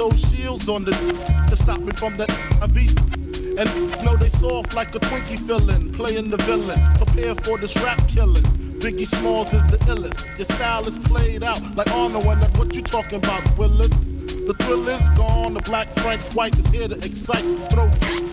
Throw 0.00 0.10
shields 0.12 0.66
on 0.70 0.82
the 0.84 0.92
to 1.50 1.54
stop 1.54 1.78
me 1.80 1.92
from 1.92 2.16
that 2.16 2.30
IV. 2.62 2.96
And 3.58 3.68
know 4.02 4.16
they 4.16 4.30
soft 4.30 4.74
like 4.74 4.94
a 4.94 4.98
Twinkie 4.98 5.38
filling, 5.46 5.92
playing 5.92 6.30
the 6.30 6.38
villain. 6.38 6.80
Prepare 6.96 7.34
for 7.34 7.58
this 7.58 7.76
rap 7.82 8.08
killing. 8.08 8.42
Biggie 8.80 9.06
Smalls 9.06 9.52
is 9.52 9.62
the 9.66 9.76
illest. 9.92 10.38
Your 10.38 10.46
style 10.46 10.88
is 10.88 10.96
played 10.96 11.42
out 11.42 11.60
like 11.76 11.90
Arnold 11.90 12.24
and 12.24 12.56
what 12.56 12.74
you 12.74 12.80
talking 12.80 13.18
about, 13.18 13.42
Willis? 13.58 14.14
The 14.48 14.54
thrill 14.60 14.88
is 14.88 15.06
gone. 15.18 15.52
The 15.52 15.60
black 15.60 15.88
Frank 15.88 16.22
White 16.32 16.58
is 16.58 16.66
here 16.68 16.88
to 16.88 16.96
excite. 17.04 17.44
Throw 17.68 17.86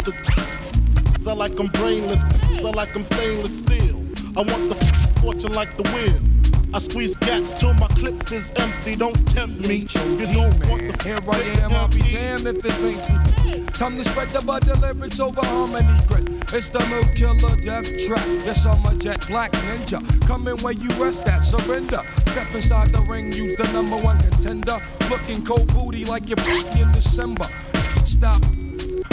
the 0.06 0.14
I 1.28 1.34
like 1.34 1.60
I'm 1.60 1.68
brainless. 1.68 2.24
I 2.24 2.62
like 2.62 2.96
I'm 2.96 3.04
stainless 3.04 3.60
steel. 3.60 3.98
I 4.38 4.42
want 4.42 4.70
the 4.70 4.76
fortune 5.20 5.52
like 5.52 5.76
the 5.76 5.84
wind. 5.84 6.27
I 6.74 6.80
squeeze 6.80 7.16
gats 7.16 7.54
till 7.60 7.74
my 7.76 7.88
clips 7.88 8.32
is 8.32 8.52
empty. 8.58 8.96
Don't 8.96 9.28
tempt 9.28 9.68
me. 9.68 9.76
You 9.78 10.28
don't 10.34 10.68
want 10.68 10.82
the 10.82 11.02
Here 11.04 11.20
I 11.28 11.40
am, 11.64 11.72
I'll 11.74 11.88
be 11.88 12.02
damned 12.02 12.48
if 12.48 12.66
it 12.66 12.74
ain't. 12.84 13.74
Time 13.74 13.96
to 13.98 14.04
spread 14.04 14.30
the 14.30 14.42
butter 14.42 14.76
lyrics 14.76 15.20
over 15.20 15.42
harmony 15.46 15.88
grit. 16.08 16.28
It's 16.54 16.70
the 16.70 16.80
milk 16.88 17.16
killer 17.16 17.56
death 17.62 18.06
trap. 18.06 18.26
Yes, 18.46 18.66
I'm 18.66 18.86
a 18.86 18.96
jet 18.96 19.26
black 19.28 19.52
ninja. 19.52 20.02
Coming 20.28 20.58
where 20.58 20.74
you 20.74 20.90
rest 21.02 21.28
at, 21.28 21.40
surrender. 21.40 22.02
Step 22.32 22.54
inside 22.54 22.90
the 22.90 23.02
ring, 23.02 23.32
use 23.32 23.56
the 23.58 23.72
number 23.72 23.98
one 23.98 24.20
contender. 24.20 24.80
Looking 25.10 25.46
cold 25.46 25.74
booty 25.74 26.06
like 26.06 26.28
you're 26.28 26.40
in 26.78 26.92
December. 26.92 27.48
Stop 28.04 28.42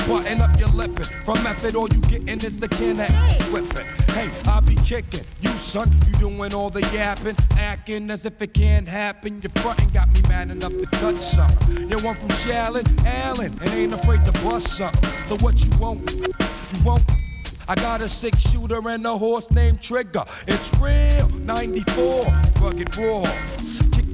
Button 0.08 0.40
up 0.42 0.58
your 0.58 0.68
lippin'. 0.70 1.04
From 1.24 1.42
method, 1.42 1.76
all 1.76 1.88
you 1.88 2.00
gettin' 2.02 2.40
is 2.44 2.60
the 2.60 2.68
can 2.68 3.00
of 3.00 3.08
whippin'. 3.52 3.86
Hey, 4.12 4.30
I 4.46 4.60
be 4.60 4.74
kickin'. 4.76 5.24
You, 5.40 5.50
son, 5.52 5.90
you 6.06 6.13
doing 6.24 6.54
all 6.54 6.70
the 6.70 6.80
yappin'. 6.92 7.36
Actin' 7.58 8.10
as 8.10 8.24
if 8.24 8.40
it 8.40 8.54
can't 8.54 8.88
happen. 8.88 9.42
Your 9.42 9.50
frontin' 9.62 9.90
got 9.90 10.08
me 10.14 10.22
mad 10.22 10.50
enough 10.50 10.72
to 10.72 10.86
touch 10.98 11.20
something. 11.20 11.90
You 11.90 12.02
want 12.02 12.18
from 12.18 12.30
Shallon, 12.30 12.86
Allen, 13.04 13.52
and 13.60 13.70
ain't 13.70 13.92
afraid 13.92 14.24
to 14.24 14.32
bust 14.42 14.78
something. 14.78 15.10
So 15.28 15.36
what 15.44 15.62
you 15.62 15.70
want? 15.78 16.10
You 16.12 16.84
want? 16.84 17.04
I 17.68 17.74
got 17.74 18.00
a 18.00 18.08
six 18.08 18.50
shooter 18.50 18.80
and 18.88 19.04
a 19.06 19.16
horse 19.18 19.50
named 19.50 19.82
Trigger. 19.82 20.24
It's 20.48 20.72
real, 20.78 21.28
94, 21.40 22.24
rugged 22.60 22.96
raw 22.96 23.24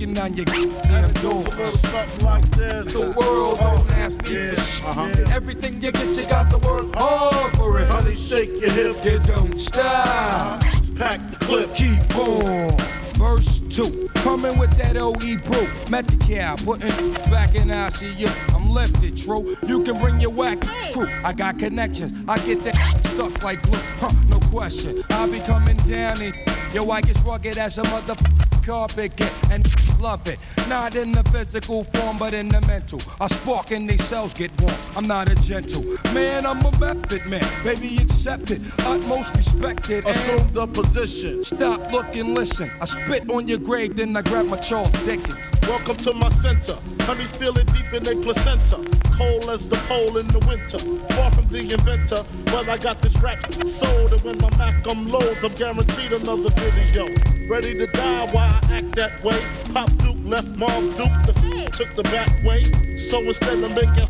knocking 0.00 0.18
on 0.18 0.34
your 0.34 0.46
damn 0.46 1.12
door. 1.14 1.44
Something 1.66 2.24
like 2.24 2.48
this. 2.50 2.92
The 2.92 3.12
world 3.16 3.58
don't 3.58 3.90
ask 3.90 4.22
me 4.24 4.34
yeah. 4.34 4.52
Uh-huh. 4.90 5.34
Everything 5.34 5.82
you 5.82 5.92
get, 5.92 6.16
you 6.16 6.26
got 6.26 6.50
to 6.50 6.58
work 6.58 6.94
hard 6.94 7.56
for 7.56 7.80
it. 7.80 7.88
Honey, 7.88 8.14
shake 8.14 8.60
your 8.60 8.70
hip. 8.70 9.04
You 9.04 9.18
don't 9.26 9.60
stop. 9.60 10.62
Uh-huh. 10.62 10.80
Pack 10.96 11.20
clip. 11.50 11.74
Keep 11.74 12.16
on. 12.16 12.76
Verse 13.14 13.60
2. 13.60 14.08
Coming 14.14 14.56
with 14.58 14.70
that 14.76 14.96
OE 14.96 15.12
brew. 15.12 15.68
Met 15.90 16.06
the 16.06 16.16
cow, 16.18 16.56
putting 16.56 17.12
back 17.30 17.54
in 17.54 17.68
ICU. 17.68 18.54
I'm 18.54 18.70
lifted, 18.70 19.16
true. 19.16 19.56
You 19.66 19.82
can 19.82 19.98
bring 19.98 20.20
your 20.20 20.30
whack 20.30 20.60
crew. 20.92 21.08
I 21.24 21.32
got 21.32 21.58
connections. 21.58 22.12
I 22.28 22.38
get 22.46 22.62
that 22.64 22.76
stuff 23.06 23.42
like 23.42 23.62
glue. 23.62 23.78
Huh, 23.98 24.12
no 24.28 24.39
question. 24.50 25.02
I'll 25.10 25.30
be 25.30 25.38
coming 25.40 25.76
down 25.78 26.20
and 26.20 26.34
yo, 26.74 26.90
I 26.90 27.00
get 27.00 27.22
rugged 27.24 27.56
as 27.56 27.78
a 27.78 27.82
motherfucker 27.82 28.40
carpet 28.62 29.16
get 29.16 29.32
and 29.50 29.66
love 30.00 30.26
it. 30.26 30.38
Not 30.68 30.94
in 30.94 31.12
the 31.12 31.22
physical 31.24 31.84
form, 31.84 32.18
but 32.18 32.34
in 32.34 32.48
the 32.48 32.60
mental. 32.62 33.00
I 33.20 33.26
spark 33.28 33.70
and 33.70 33.88
these 33.88 34.04
cells 34.04 34.34
get 34.34 34.50
warm. 34.60 34.74
I'm 34.96 35.06
not 35.06 35.30
a 35.30 35.34
gentle 35.36 35.82
man, 36.12 36.46
I'm 36.46 36.64
a 36.64 36.78
method 36.78 37.26
man. 37.26 37.46
Baby, 37.64 37.98
accept 38.00 38.50
it, 38.50 38.60
utmost 38.80 39.34
respected. 39.34 40.06
Assume 40.06 40.52
the 40.52 40.66
position. 40.66 41.42
Stop, 41.44 41.90
look, 41.92 42.14
and 42.16 42.34
listen. 42.34 42.70
I 42.80 42.84
spit 42.84 43.30
on 43.30 43.48
your 43.48 43.58
grave, 43.58 43.96
then 43.96 44.16
I 44.16 44.22
grab 44.22 44.46
my 44.46 44.58
Charles 44.58 44.92
Dickens. 45.04 45.36
Welcome 45.62 45.96
to 45.96 46.12
my 46.12 46.28
center. 46.30 46.76
Honey's 47.00 47.34
feeling 47.36 47.66
deep 47.66 47.92
in 47.92 48.02
their 48.02 48.16
placenta. 48.16 48.99
Cold 49.20 49.50
as 49.50 49.68
the 49.68 49.76
pole 49.86 50.16
in 50.16 50.26
the 50.28 50.38
winter. 50.48 50.78
Far 51.14 51.30
from 51.32 51.46
the 51.48 51.58
inventor. 51.58 52.24
Well, 52.46 52.70
I 52.70 52.78
got 52.78 53.02
this 53.02 53.14
rap 53.18 53.44
sold, 53.52 54.12
and 54.14 54.22
when 54.22 54.38
my 54.38 54.48
Mac 54.56 54.86
I'm 54.88 55.10
loads, 55.10 55.44
I'm 55.44 55.52
guaranteed 55.52 56.12
another 56.12 56.48
video. 56.56 57.04
Ready 57.46 57.74
to 57.74 57.86
die 57.88 58.26
while 58.32 58.58
I 58.62 58.78
act 58.78 58.94
that 58.96 59.22
way. 59.22 59.38
Pop 59.74 59.90
Duke 59.98 60.16
left 60.24 60.48
Mom 60.56 60.88
Duke, 60.96 61.12
the 61.26 61.34
took 61.76 61.94
the 61.96 62.02
back 62.04 62.32
way. 62.42 62.64
So 62.96 63.20
instead 63.20 63.62
of 63.62 63.74
making 63.74 64.08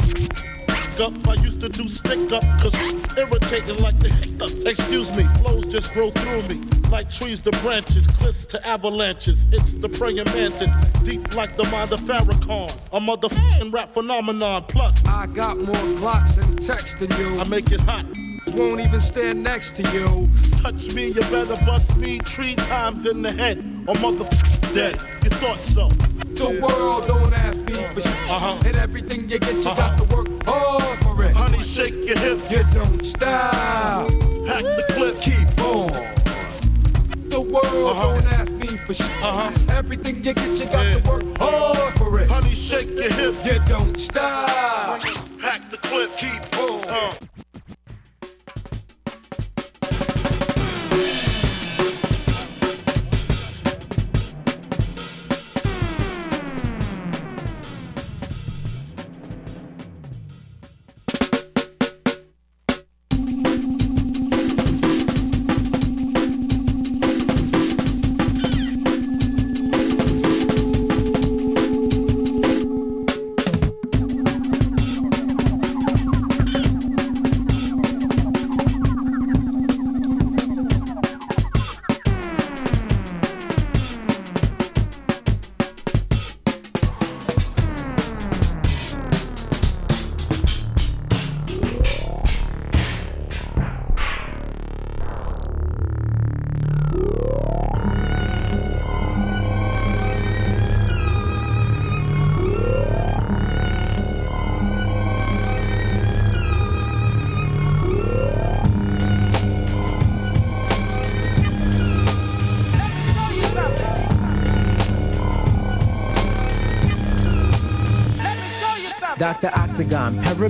up. 1.00 1.28
I 1.28 1.34
used 1.34 1.60
to 1.60 1.68
do 1.68 1.88
stick 1.88 2.30
up, 2.32 2.42
cause 2.60 2.74
irritating 3.16 3.82
like 3.82 3.98
the 3.98 4.08
hiccups. 4.08 4.64
Excuse 4.64 5.14
me, 5.16 5.24
flows 5.38 5.64
just 5.66 5.92
grow 5.92 6.10
through 6.10 6.42
me. 6.42 6.62
Like 6.90 7.10
trees 7.10 7.40
to 7.40 7.50
branches, 7.62 8.06
cliffs 8.06 8.44
to 8.46 8.66
avalanches. 8.66 9.46
It's 9.52 9.72
the 9.72 9.88
praying 9.88 10.24
mantis, 10.26 10.70
deep 11.02 11.34
like 11.34 11.56
the 11.56 11.64
mind 11.64 11.92
of 11.92 12.00
Farrakhan. 12.00 12.70
A 12.92 13.00
motherfucking 13.00 13.72
rap 13.72 13.94
phenomenon. 13.94 14.64
Plus, 14.68 15.04
I 15.06 15.26
got 15.26 15.58
more 15.58 15.86
glocks 16.00 16.36
and 16.42 16.60
text 16.60 16.98
than 16.98 17.10
you. 17.18 17.40
I 17.40 17.48
make 17.48 17.72
it 17.72 17.80
hot. 17.80 18.06
Won't 18.54 18.80
even 18.80 19.00
stand 19.00 19.42
next 19.42 19.76
to 19.76 19.82
you. 19.92 20.28
Touch 20.60 20.92
me, 20.92 21.08
you 21.08 21.22
better 21.30 21.56
bust 21.64 21.96
me 21.96 22.18
three 22.18 22.56
times 22.56 23.06
in 23.06 23.22
the 23.22 23.32
head, 23.32 23.58
or 23.86 23.94
motherfucker's 23.94 24.74
dead. 24.74 24.96
You 25.22 25.30
thought 25.30 25.60
so. 25.60 25.88
The 26.34 26.58
world 26.60 27.06
don't 27.06 27.32
ask 27.34 27.58
me 27.58 27.74
for 27.94 28.00
shit. 28.00 28.30
Uh-huh. 28.30 28.62
And 28.66 28.76
everything 28.76 29.28
you 29.28 29.38
get, 29.38 29.52
you 29.52 29.70
uh-huh. 29.70 29.74
got 29.74 30.08
to 30.08 30.16
work 30.16 30.29
Honey, 31.60 31.68
shake 31.68 32.08
your 32.08 32.18
hips. 32.18 32.50
You 32.50 32.62
don't 32.72 33.04
stop. 33.04 34.08
Pack 34.46 34.62
the 34.62 34.84
clip. 34.88 35.20
Keep 35.20 35.60
on. 35.60 35.88
The 37.28 37.38
world 37.38 37.64
uh-huh. 37.64 38.14
don't 38.14 38.26
ask 38.32 38.50
me 38.52 38.66
for 38.86 38.94
shit. 38.94 39.10
Uh-huh. 39.22 39.76
Everything 39.76 40.16
you 40.24 40.32
get, 40.32 40.58
you 40.58 40.64
got 40.70 40.86
yeah. 40.86 41.00
to 41.00 41.08
work 41.10 41.22
hard 41.38 41.94
for 41.98 42.18
it. 42.18 42.30
Honey, 42.30 42.54
shake 42.54 42.88
your 42.98 43.12
hips. 43.12 43.44
You 43.44 43.58
don't 43.66 43.98
stop. 44.00 45.02
Pack 45.38 45.70
the 45.70 45.76
clip. 45.76 46.16
Keep 46.16 46.58
on. 46.58 46.88
Uh. 46.88 47.39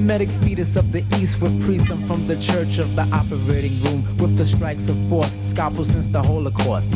Paramedic 0.01 0.31
fetus 0.43 0.77
of 0.77 0.93
the 0.93 1.05
east 1.19 1.41
with 1.43 1.63
priest 1.63 1.87
from 2.07 2.27
the 2.27 2.37
church 2.41 2.79
of 2.79 2.97
the 2.97 3.03
operating 3.13 3.83
room 3.83 4.03
with 4.17 4.35
the 4.37 4.47
strikes 4.47 4.89
of 4.89 4.97
force, 5.09 5.31
scalpel 5.43 5.85
since 5.85 6.09
the 6.09 6.23
Holocaust. 6.23 6.95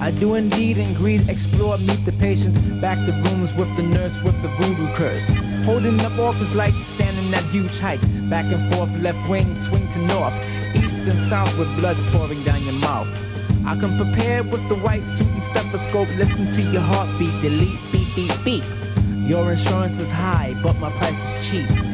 I 0.00 0.10
do 0.10 0.34
indeed 0.34 0.78
and 0.78 0.96
greed, 0.96 1.28
explore, 1.28 1.76
meet 1.76 2.02
the 2.06 2.12
patients, 2.12 2.58
back 2.80 2.98
the 3.04 3.12
rooms 3.12 3.52
with 3.54 3.74
the 3.76 3.82
nurse 3.82 4.22
with 4.22 4.40
the 4.40 4.48
voodoo 4.48 4.88
curse. 4.94 5.28
Holding 5.66 6.00
up 6.00 6.18
office 6.18 6.54
lights, 6.54 6.82
standing 6.86 7.32
at 7.34 7.44
huge 7.44 7.78
heights, 7.78 8.06
back 8.30 8.46
and 8.46 8.74
forth, 8.74 8.90
left 9.00 9.28
wing, 9.28 9.54
swing 9.56 9.86
to 9.92 9.98
north, 10.06 10.34
east 10.74 10.96
and 10.96 11.18
south 11.28 11.56
with 11.58 11.68
blood 11.76 11.96
pouring 12.10 12.42
down 12.44 12.62
your 12.64 12.74
mouth. 12.74 13.08
I 13.66 13.78
come 13.78 13.96
prepared 13.98 14.50
with 14.50 14.66
the 14.68 14.76
white 14.76 15.04
suit 15.04 15.28
and 15.28 15.42
stethoscope, 15.42 16.08
listen 16.16 16.50
to 16.52 16.62
your 16.62 16.82
heartbeat, 16.82 17.42
delete, 17.42 17.80
beep, 17.92 18.08
beep, 18.14 18.44
beep. 18.44 18.64
Your 19.28 19.52
insurance 19.52 19.98
is 19.98 20.10
high, 20.10 20.54
but 20.62 20.78
my 20.78 20.90
price 20.92 21.18
is 21.18 21.50
cheap. 21.50 21.85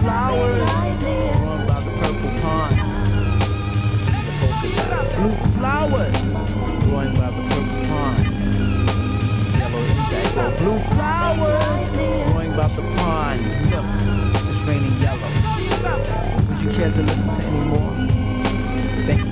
Flowers 0.00 0.70
growing 0.98 1.66
by 1.66 1.80
the 1.80 1.90
purple 2.00 2.32
pond. 2.40 2.74
See 4.06 4.20
the 4.26 4.32
polka 4.40 4.68
dots. 4.76 5.08
Blue 5.16 5.36
flowers 5.58 6.20
growing 6.84 7.12
by 7.14 7.28
the 7.30 7.42
purple 7.48 7.82
pond. 7.88 8.24
Yellow 9.58 9.82
indigo 9.92 10.44
Blue 10.58 10.80
flowers 10.94 11.90
growing 11.90 12.52
about 12.52 12.72
the 12.76 12.82
pond. 12.96 13.40
Milk 13.70 13.86
is 14.48 14.60
raining 14.64 14.96
yellow. 15.00 15.30
Would 16.48 16.60
you 16.64 16.70
care 16.70 16.90
to 16.90 17.02
listen 17.02 17.28
to 17.36 17.42
any 17.42 17.60
more? 17.60 17.92
Thank 19.06 19.20
you. 19.20 19.30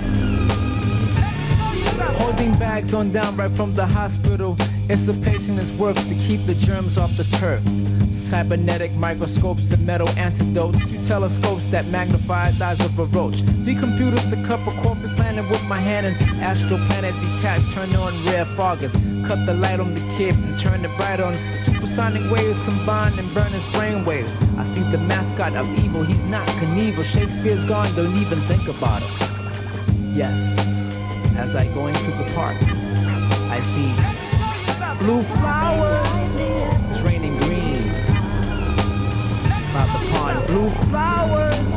Holding 2.19 2.53
bags 2.59 2.93
on 2.95 3.13
down 3.13 3.37
right 3.37 3.51
from 3.51 3.75
the 3.75 3.87
hospital. 3.87 4.57
It's 4.91 5.09
a 5.09 5.15
patient 5.15 5.59
is 5.59 5.73
worth 5.73 5.97
to 6.09 6.15
keep 6.15 6.45
the 6.47 6.55
germs 6.55 6.99
off 6.99 7.17
the 7.17 7.25
turf. 7.25 7.63
Cybernetic 8.11 8.93
microscopes 8.93 9.71
and 9.73 9.87
metal 9.87 10.09
antidotes. 10.11 10.79
Two 10.91 11.03
telescopes 11.05 11.65
that 11.67 11.87
magnifies 11.87 12.61
eyes 12.61 12.81
of 12.81 12.99
a 12.99 13.05
roach. 13.07 13.43
The 13.65 13.75
computer's 13.75 14.33
a 14.33 14.43
cup 14.45 14.67
of 14.67 14.75
coffee 14.83 15.09
planted 15.17 15.49
with 15.51 15.63
my 15.65 15.81
hand 15.81 16.07
and 16.07 16.17
astral 16.43 16.79
planet 16.87 17.15
detached. 17.21 17.71
Turn 17.73 17.95
on 17.95 18.25
rare 18.25 18.45
foggers. 18.45 18.93
Cut 19.27 19.45
the 19.47 19.55
light 19.55 19.81
on 19.81 19.95
the 19.95 20.01
kid 20.17 20.35
and 20.35 20.59
turn 20.59 20.85
it 20.85 20.97
bright 20.97 21.21
on. 21.21 21.35
Supersonic 21.65 22.31
waves 22.31 22.61
combined 22.63 23.19
and 23.19 23.33
burn 23.35 23.53
his 23.53 23.65
brain 23.73 24.05
waves. 24.05 24.33
I 24.57 24.65
see 24.65 24.83
the 24.91 24.99
mascot 24.99 25.55
of 25.55 25.67
evil. 25.79 26.03
He's 26.03 26.23
not 26.25 26.47
Knievel. 26.61 27.05
Shakespeare's 27.05 27.65
gone. 27.65 27.95
Don't 27.95 28.17
even 28.17 28.41
think 28.43 28.69
about 28.69 29.03
it. 29.03 29.11
Yes, 30.15 30.59
as 31.37 31.55
I 31.55 31.67
go 31.75 31.87
into 31.87 32.11
the 32.11 32.25
park, 32.35 32.57
I 33.51 33.61
see 33.61 33.95
blue 34.99 35.23
flowers. 35.23 36.09
About 39.71 40.01
the 40.01 40.09
pond, 40.11 40.47
blue 40.47 40.71
flowers. 40.89 41.69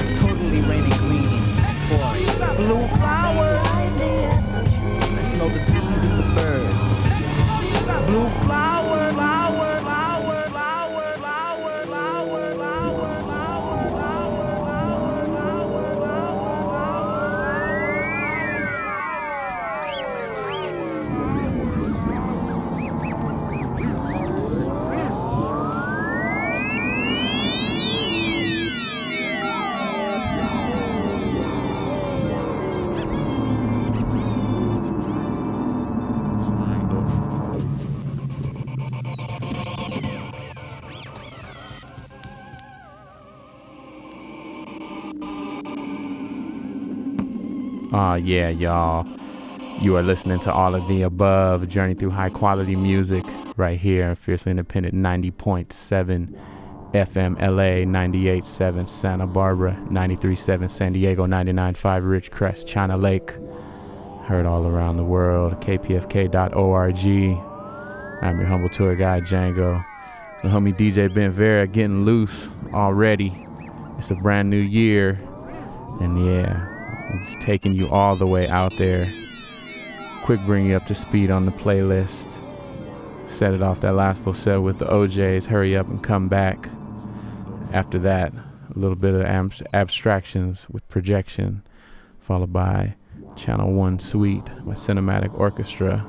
It's 0.00 0.18
totally 0.18 0.60
raining 0.62 0.98
green 0.98 1.42
and. 1.88 2.56
Blue 2.56 2.86
flowers. 2.96 3.66
I 3.66 3.68
smell 5.24 5.48
the 5.48 5.60
bees 5.60 6.04
and 6.04 6.18
the 6.18 6.28
birds. 6.34 6.74
Blue 8.08 8.28
flower, 8.44 8.83
Ah, 47.96 48.16
yeah, 48.16 48.48
y'all. 48.48 49.06
You 49.80 49.94
are 49.94 50.02
listening 50.02 50.40
to 50.40 50.52
all 50.52 50.74
of 50.74 50.88
the 50.88 51.02
above, 51.02 51.68
journey 51.68 51.94
through 51.94 52.10
high 52.10 52.28
quality 52.28 52.74
music 52.74 53.24
right 53.56 53.78
here, 53.78 54.16
Fiercely 54.16 54.50
Independent 54.50 54.96
90.7 54.96 56.36
FM 56.92 57.40
LA, 57.40 57.84
98.7 57.86 58.88
Santa 58.88 59.28
Barbara, 59.28 59.78
93.7 59.90 60.68
San 60.68 60.92
Diego, 60.92 61.24
99.5 61.24 62.02
Ridgecrest, 62.02 62.66
China 62.66 62.96
Lake. 62.96 63.30
Heard 64.24 64.44
all 64.44 64.66
around 64.66 64.96
the 64.96 65.04
world, 65.04 65.60
kpfk.org. 65.60 66.98
I'm 68.24 68.40
your 68.40 68.48
humble 68.48 68.70
tour 68.70 68.96
guide, 68.96 69.22
Django. 69.22 69.84
The 70.42 70.48
homie 70.48 70.76
DJ 70.76 71.14
Ben 71.14 71.30
Vera 71.30 71.68
getting 71.68 72.04
loose 72.04 72.48
already. 72.72 73.46
It's 73.98 74.10
a 74.10 74.16
brand 74.16 74.50
new 74.50 74.58
year, 74.58 75.10
and 76.00 76.26
yeah, 76.26 76.73
it's 77.20 77.36
taking 77.36 77.74
you 77.74 77.88
all 77.88 78.16
the 78.16 78.26
way 78.26 78.48
out 78.48 78.76
there. 78.76 79.12
Quick 80.22 80.40
bring 80.42 80.66
you 80.66 80.76
up 80.76 80.86
to 80.86 80.94
speed 80.94 81.30
on 81.30 81.46
the 81.46 81.52
playlist. 81.52 82.40
Set 83.28 83.52
it 83.52 83.62
off 83.62 83.80
that 83.80 83.94
last 83.94 84.20
little 84.20 84.34
set 84.34 84.62
with 84.62 84.78
the 84.78 84.92
O'Jays. 84.92 85.46
Hurry 85.46 85.76
up 85.76 85.88
and 85.88 86.02
come 86.02 86.28
back. 86.28 86.68
After 87.72 87.98
that, 88.00 88.32
a 88.32 88.78
little 88.78 88.96
bit 88.96 89.14
of 89.14 89.22
ab- 89.22 89.52
abstractions 89.72 90.68
with 90.70 90.88
projection, 90.88 91.62
followed 92.20 92.52
by 92.52 92.94
Channel 93.36 93.72
1 93.72 93.98
Suite 93.98 94.46
by 94.64 94.74
Cinematic 94.74 95.36
Orchestra. 95.38 96.06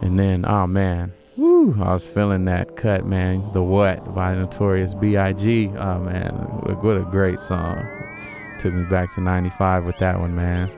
And 0.00 0.18
then, 0.18 0.44
oh 0.46 0.66
man, 0.66 1.12
woo, 1.36 1.76
I 1.80 1.92
was 1.92 2.06
feeling 2.06 2.46
that 2.46 2.76
cut, 2.76 3.06
man. 3.06 3.48
The 3.52 3.62
What 3.62 4.14
by 4.14 4.34
Notorious 4.34 4.94
B.I.G. 4.94 5.68
Oh 5.76 5.98
man, 6.00 6.32
what 6.32 6.96
a 6.96 7.08
great 7.10 7.38
song. 7.38 8.01
Took 8.62 8.74
me 8.74 8.84
back 8.84 9.12
to 9.14 9.20
95 9.20 9.84
with 9.84 9.98
that 9.98 10.20
one, 10.20 10.36
man. 10.36 10.70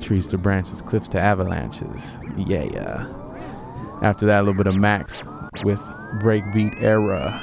Trees 0.00 0.24
to 0.28 0.38
branches, 0.38 0.80
cliffs 0.80 1.08
to 1.08 1.18
avalanches. 1.18 2.16
Yeah, 2.36 2.62
yeah. 2.62 3.12
After 4.02 4.24
that, 4.26 4.38
a 4.38 4.42
little 4.42 4.54
bit 4.54 4.68
of 4.68 4.76
Max 4.76 5.20
with 5.64 5.80
Breakbeat 6.22 6.80
Era. 6.80 7.42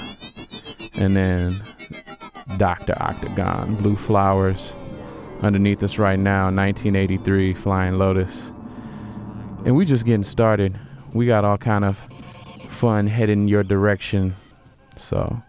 And 0.93 1.13
then 1.13 1.61
Dr. 2.55 2.95
Octagon, 3.01 3.75
Blue 3.75 3.97
Flowers. 3.97 4.71
Underneath 5.41 5.83
us 5.83 5.97
right 5.97 6.17
now, 6.17 6.45
1983, 6.45 7.53
Flying 7.53 7.97
Lotus. 7.97 8.49
And 9.65 9.75
we 9.75 9.83
just 9.83 10.05
getting 10.05 10.23
started. 10.23 10.79
We 11.11 11.25
got 11.25 11.43
all 11.43 11.57
kind 11.57 11.83
of 11.83 11.97
fun 12.69 13.07
heading 13.07 13.49
your 13.49 13.63
direction. 13.63 14.37
So 14.95 15.43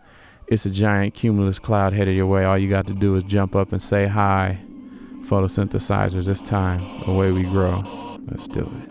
it's 0.51 0.67
a 0.67 0.71
giant 0.71 1.15
cumulus 1.15 1.61
cloud 1.61 1.93
headed 1.93 2.17
your 2.17 2.27
way. 2.27 2.45
All 2.45 2.59
you 2.59 2.69
got 2.69 2.89
to 2.89 2.93
do 2.93 3.15
is 3.15 3.23
jump 3.23 3.55
up 3.55 3.73
and 3.73 3.81
say 3.81 4.07
hi. 4.07 4.61
Photosynthesizers, 5.23 6.27
it's 6.27 6.41
time. 6.41 6.83
Away 7.07 7.31
we 7.31 7.45
grow. 7.45 8.19
Let's 8.27 8.49
do 8.49 8.61
it. 8.61 8.90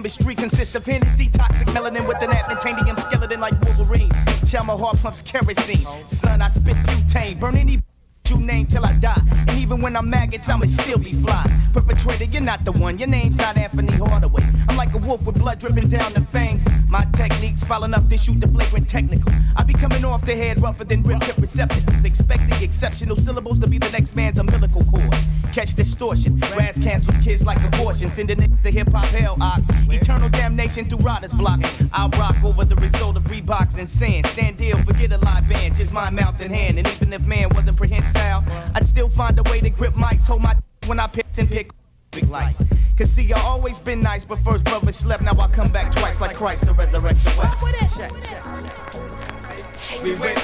chemistry 0.00 0.34
consists 0.34 0.74
of 0.74 0.86
Hennessy, 0.86 1.28
toxic 1.28 1.68
melanin 1.68 2.08
with 2.08 2.22
an 2.22 2.30
adamantium 2.30 2.98
skeleton 3.02 3.38
like 3.38 3.52
Wolverine. 3.60 4.10
Shell 4.46 4.64
my 4.64 4.72
heart 4.72 4.96
pumps 4.96 5.20
kerosene. 5.20 5.86
Son, 6.08 6.40
I 6.40 6.48
spit 6.48 6.76
butane. 6.76 7.38
Burn 7.38 7.54
any 7.54 7.82
you 8.30 8.38
name 8.38 8.66
till 8.66 8.86
I 8.86 8.94
die. 8.94 9.20
And 9.48 9.58
even 9.58 9.82
when 9.82 9.96
I'm 9.96 10.08
maggots, 10.08 10.48
I'ma 10.48 10.66
still 10.66 10.98
be 10.98 11.12
fly. 11.12 11.44
Perpetrator, 11.74 12.24
you're 12.24 12.40
not 12.40 12.64
the 12.64 12.72
one. 12.72 12.98
Your 12.98 13.08
name's 13.08 13.36
not 13.36 13.56
Anfernee 13.56 13.98
Hardaway. 13.98 14.42
I'm 14.68 14.76
like 14.76 14.94
a 14.94 14.98
wolf 14.98 15.26
with 15.26 15.38
blood 15.38 15.58
dripping 15.58 15.88
down 15.88 16.14
the 16.14 16.22
fangs. 16.32 16.64
My 16.88 17.04
technique's 17.16 17.64
foul 17.64 17.84
enough 17.84 18.08
to 18.08 18.16
shoot 18.16 18.40
the 18.40 18.48
flagrant 18.48 18.88
technical. 18.88 19.32
I 19.56 19.64
be 19.64 19.74
coming 19.74 20.04
off 20.04 20.24
the 20.24 20.34
head 20.34 20.62
rougher 20.62 20.84
than 20.84 21.02
rim 21.02 21.20
tip 21.20 21.36
Expect 22.04 22.48
the 22.48 22.58
exceptional 22.62 23.16
syllables 23.16 23.60
to 23.60 23.66
be 23.66 23.78
the 23.78 23.90
next 23.90 24.16
man's 24.16 24.38
umbilical 24.38 24.84
cord. 24.84 25.14
Catch 25.52 25.74
distortion. 25.74 26.40
Razz 26.56 26.76
kids 27.30 27.44
like 27.46 27.62
abortions. 27.62 28.12
Send 28.12 28.28
the 28.28 28.34
to 28.34 28.70
hip 28.70 28.88
hop 28.88 29.06
hell 29.06 29.36
ox. 29.40 29.62
Eternal 29.88 30.28
damnation 30.28 30.84
through 30.84 30.98
rotters 30.98 31.32
block. 31.32 31.60
i 31.92 32.08
rock 32.18 32.42
over 32.42 32.64
the 32.64 32.76
result 32.76 33.16
of 33.16 33.22
Reeboks 33.24 33.78
and 33.78 33.88
sand. 33.88 34.26
Stand 34.26 34.56
deal, 34.56 34.76
forget 34.78 35.12
a 35.12 35.18
live 35.18 35.48
band, 35.48 35.76
just 35.76 35.92
my 35.92 36.10
mouth 36.10 36.40
and 36.40 36.52
hand. 36.52 36.78
And 36.78 36.88
even 36.88 37.12
if 37.12 37.24
man 37.26 37.48
wasn't 37.50 37.76
prehensile, 37.76 38.42
I'd 38.74 38.86
still 38.86 39.08
find 39.08 39.38
a 39.38 39.44
way 39.44 39.60
to 39.60 39.70
grip 39.70 39.94
mics, 39.94 40.26
hold 40.26 40.42
my 40.42 40.56
when 40.86 40.98
I 40.98 41.06
pick 41.06 41.26
and 41.38 41.48
pick 41.48 41.70
big 42.10 42.28
lights. 42.28 42.62
Cause 42.98 43.10
see, 43.10 43.32
I 43.32 43.40
always 43.40 43.78
been 43.78 44.00
nice, 44.00 44.24
but 44.24 44.38
first 44.40 44.64
brother 44.64 44.92
slept. 44.92 45.22
Now 45.22 45.38
I 45.38 45.46
come 45.46 45.70
back 45.70 45.92
twice 45.92 46.20
like 46.20 46.34
Christ 46.34 46.64
to 46.64 46.72
resurrect 46.72 47.22
the 47.24 47.30
West. 47.38 47.62
We 50.02 50.14
went 50.16 50.38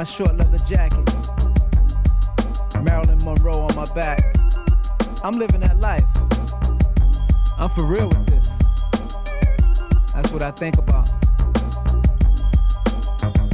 my 0.00 0.04
short 0.04 0.34
leather 0.34 0.56
jacket, 0.60 1.14
Marilyn 2.82 3.18
Monroe 3.22 3.60
on 3.60 3.76
my 3.76 3.84
back. 3.94 4.18
I'm 5.22 5.34
living 5.38 5.60
that 5.60 5.78
life. 5.78 6.06
I'm 7.58 7.68
for 7.68 7.84
real 7.84 8.08
with 8.08 8.24
this. 8.24 8.48
That's 10.14 10.32
what 10.32 10.40
I 10.40 10.52
think 10.52 10.78
about. 10.78 11.10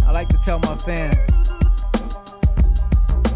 I 0.07 0.13
like 0.13 0.29
to 0.29 0.39
tell 0.45 0.61
my 0.61 0.77
fans. 0.77 1.17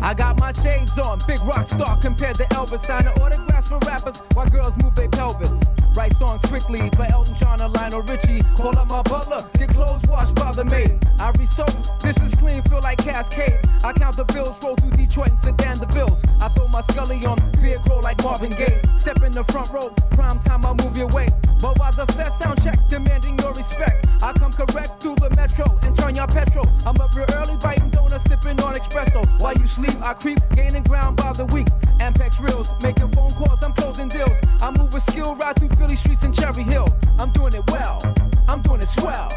I 0.00 0.14
got 0.14 0.38
my 0.38 0.52
shades 0.52 0.96
on, 0.96 1.18
big 1.26 1.40
rock 1.40 1.66
star 1.66 1.98
compared 2.00 2.36
to 2.36 2.44
Elvis. 2.54 2.84
Signing 2.84 3.08
autographs 3.20 3.70
for 3.70 3.80
rappers 3.88 4.20
while 4.34 4.46
girls 4.46 4.76
move 4.84 4.94
their 4.94 5.08
pelvis. 5.08 5.60
Write 5.94 6.16
songs 6.16 6.40
quickly 6.42 6.88
for 6.90 7.04
Elton 7.10 7.34
John 7.36 7.60
or 7.60 7.68
Lionel 7.68 8.02
Richie. 8.02 8.42
Call 8.56 8.78
up 8.78 8.88
my 8.88 9.02
butler, 9.02 9.44
get 9.58 9.70
clothes 9.70 10.02
washed 10.08 10.34
by 10.36 10.52
the 10.52 10.64
maid. 10.64 10.98
I 11.18 11.32
resoak, 11.32 11.98
dishes 12.00 12.34
clean, 12.36 12.62
feel 12.62 12.80
like 12.80 12.98
Cascade. 12.98 13.58
I 13.82 13.92
count 13.92 14.16
the 14.16 14.24
bills, 14.24 14.56
roll 14.62 14.76
through 14.76 14.92
Detroit 14.92 15.30
and 15.30 15.38
sedan 15.38 15.78
the 15.78 15.86
bills. 15.86 16.22
I 16.40 16.48
throw 16.50 16.68
my 16.68 16.82
scully 16.82 17.24
on, 17.26 17.38
beard 17.60 17.82
grow 17.82 17.98
like 17.98 18.22
Marvin 18.22 18.50
Gaye. 18.50 18.80
Step 18.96 19.22
in 19.22 19.32
the 19.32 19.44
front 19.44 19.70
row, 19.70 19.90
prime 20.10 20.38
time 20.40 20.64
I 20.64 20.74
move 20.82 20.96
your 20.96 21.08
way. 21.08 21.26
But 21.60 21.78
while 21.78 21.92
the 21.92 22.06
fest 22.12 22.38
sound 22.40 22.62
check, 22.62 22.88
demanding 22.88 23.38
your 23.40 23.52
respect. 23.52 24.06
I 24.22 24.32
come 24.32 24.52
correct 24.52 25.02
through 25.02 25.16
the 25.16 25.30
metro 25.30 25.66
and 25.82 25.96
turn 25.96 26.14
your 26.14 26.28
petrol. 26.28 26.66
I'm 26.86 27.00
up 27.00 27.14
real 27.14 27.26
early, 27.34 27.56
biting 27.56 27.90
donuts, 27.90 28.24
sipping 28.24 28.60
on 28.62 28.74
espresso. 28.74 29.26
While 29.40 29.54
you 29.54 29.66
sleep, 29.66 29.96
I 30.02 30.14
creep, 30.14 30.38
gaining 30.54 30.84
ground 30.84 31.16
by 31.16 31.32
the 31.32 31.46
week. 31.46 31.66
Ampex 31.98 32.40
reels, 32.40 32.72
making 32.82 33.10
phone 33.12 33.32
calls, 33.32 33.62
I'm 33.62 33.72
closing 33.74 34.08
deals. 34.08 34.38
I 34.62 34.70
move 34.70 34.92
with 34.92 35.02
skill, 35.04 35.36
ride 35.36 35.56
through 35.58 35.68
Philly 35.90 35.96
streets 35.96 36.22
and 36.22 36.32
Cherry 36.34 36.62
Hill. 36.62 36.86
I'm 37.18 37.32
doing 37.32 37.52
it 37.52 37.68
well, 37.68 38.00
I'm 38.48 38.62
doing 38.62 38.80
it 38.80 38.88
swell. 38.88 39.28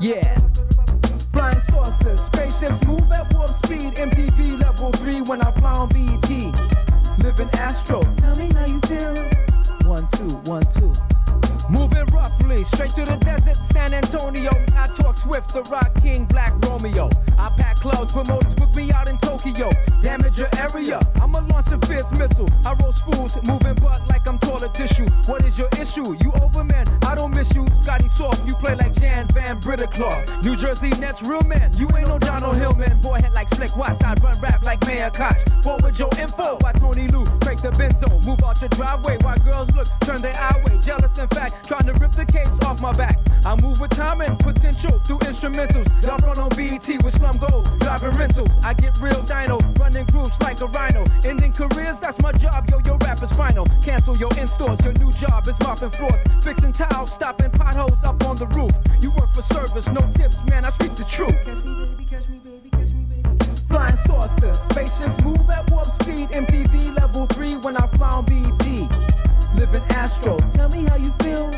Yeah. 0.00 0.38
Flying 1.34 1.60
saucers, 1.60 2.22
spaceships 2.22 2.86
move 2.86 3.10
at 3.12 3.32
warp 3.34 3.50
speed. 3.64 3.96
MTV 3.96 4.62
level 4.62 4.90
3 4.92 5.22
when 5.22 5.42
I 5.42 5.50
fly 5.52 5.72
on 5.72 5.88
BET. 5.88 6.30
Living 7.22 7.50
Astro, 7.54 8.00
tell 8.16 8.34
me 8.36 8.50
how 8.54 8.64
you 8.64 8.80
feel. 8.86 9.14
One, 9.86 10.08
two, 10.12 10.36
one, 10.50 10.62
two. 10.72 10.92
Moving 11.68 12.06
roughly, 12.06 12.64
straight 12.64 12.90
to 12.92 13.04
the 13.04 13.16
desert, 13.16 13.56
San 13.72 13.92
Antonio. 13.92 14.50
I 14.76 14.86
talk 14.88 15.16
Swift, 15.16 15.52
the 15.52 15.62
Rock 15.64 15.92
King, 16.00 16.24
Black 16.26 16.52
Romeo. 16.66 17.10
I 17.38 17.50
pack 17.56 17.76
clubs, 17.76 18.12
promoters 18.12 18.54
book 18.54 18.74
me 18.76 18.92
out 18.92 19.08
in 19.08 19.18
Tokyo. 19.18 19.70
Damage 20.02 20.38
your 20.38 20.48
area, 20.58 21.00
I'ma 21.20 21.40
launch 21.50 21.72
a 21.72 21.78
fierce 21.86 22.10
missile. 22.12 22.48
I 22.64 22.74
roast 22.74 23.04
fools, 23.04 23.36
moving 23.46 23.74
butt 23.74 24.06
like 24.08 24.28
I'm 24.28 24.38
toilet 24.38 24.74
tissue. 24.74 25.06
What 25.26 25.44
is 25.44 25.58
your 25.58 25.68
issue? 25.80 26.16
You 26.22 26.32
over 26.40 26.62
man, 26.62 26.86
I 27.06 27.14
don't 27.14 27.34
miss 27.34 27.52
you. 27.54 27.66
Scotty 27.82 28.08
Soft, 28.08 28.46
you 28.46 28.54
play 28.54 28.74
like 28.74 28.94
Jan 29.00 29.26
Van 29.28 29.58
Breda 29.58 29.86
Kolff. 29.86 30.44
New 30.44 30.56
Jersey 30.56 30.90
Nets, 31.00 31.22
real 31.22 31.42
man. 31.42 31.72
You 31.76 31.88
ain't 31.96 32.08
no 32.08 32.18
Darnell 32.18 32.54
Hillman. 32.54 33.00
Boy, 33.00 33.20
head 33.20 33.32
like 33.32 33.48
Slick 33.50 33.76
Watts, 33.76 34.02
I 34.04 34.14
run 34.22 34.38
rap 34.40 34.62
like 34.62 34.86
Mayor 34.86 35.10
Koch. 35.10 35.36
Forward 35.62 35.98
your 35.98 36.10
info, 36.18 36.58
why 36.60 36.72
Tony 36.72 37.08
Lou 37.08 37.24
break 37.40 37.58
the 37.60 37.70
benzo. 37.72 38.24
Move 38.24 38.42
out 38.44 38.60
your 38.60 38.70
driveway, 38.70 39.18
while 39.22 39.38
girls 39.38 39.74
look, 39.74 39.88
turn 40.00 40.22
their 40.22 40.36
eye 40.36 40.62
way. 40.64 40.78
Jealous, 40.78 41.18
in 41.18 41.28
fact, 41.28 41.55
trying 41.64 41.86
to 41.86 41.92
rip 41.94 42.12
the 42.12 42.24
case 42.24 42.48
off 42.66 42.80
my 42.80 42.92
back. 42.92 43.18
I 43.44 43.54
move 43.60 43.80
with 43.80 43.90
time 43.90 44.20
and 44.20 44.38
potential 44.38 44.98
through 45.06 45.18
instrumentals. 45.20 45.86
Y'all 46.04 46.18
front 46.18 46.38
on 46.38 46.48
BET 46.50 46.86
with 47.04 47.14
slum 47.14 47.38
gold, 47.38 47.70
driving 47.80 48.10
rentals. 48.18 48.50
I 48.64 48.74
get 48.74 48.98
real 48.98 49.22
dino, 49.22 49.58
running 49.78 50.06
groups 50.06 50.40
like 50.42 50.60
a 50.60 50.66
rhino. 50.66 51.04
Ending 51.24 51.52
careers, 51.52 51.98
that's 52.00 52.20
my 52.20 52.32
job, 52.32 52.68
yo, 52.70 52.80
your 52.84 52.98
rap 52.98 53.22
is 53.22 53.30
final. 53.32 53.66
Cancel 53.82 54.16
your 54.16 54.30
in-stores, 54.38 54.80
your 54.82 54.94
new 54.94 55.12
job 55.12 55.46
is 55.46 55.56
mopping 55.60 55.90
floors. 55.90 56.20
Fixing 56.42 56.72
tiles, 56.72 57.12
stopping 57.12 57.50
potholes 57.52 58.02
up 58.04 58.24
on 58.26 58.36
the 58.36 58.46
roof. 58.48 58.72
You 59.00 59.10
work 59.12 59.32
for 59.34 59.42
service, 59.42 59.88
no 59.88 60.00
tips, 60.12 60.42
man, 60.50 60.64
I 60.64 60.70
speak 60.70 60.96
the 60.96 61.04
truth. 61.04 61.36
Catch 61.44 61.64
me, 61.64 61.86
baby, 61.86 62.04
catch 62.04 62.28
me, 62.28 62.38
baby, 62.38 62.70
catch 62.70 62.90
me, 62.90 63.04
baby. 63.04 63.56
Flying 63.68 63.96
saucers, 64.06 64.58
spaceships 64.70 65.22
move 65.24 65.48
at 65.50 65.70
warp 65.70 65.86
speed. 66.02 66.30
MTV 66.30 66.96
level 66.96 67.26
3 67.26 67.56
when 67.58 67.76
I 67.76 67.86
fly 67.96 68.10
on 68.10 68.24
BET. 68.24 69.15
Living 69.56 69.82
Astro, 69.90 70.38
tell 70.52 70.68
me 70.68 70.84
how 70.84 70.96
you 70.96 71.10
feel. 71.22 71.50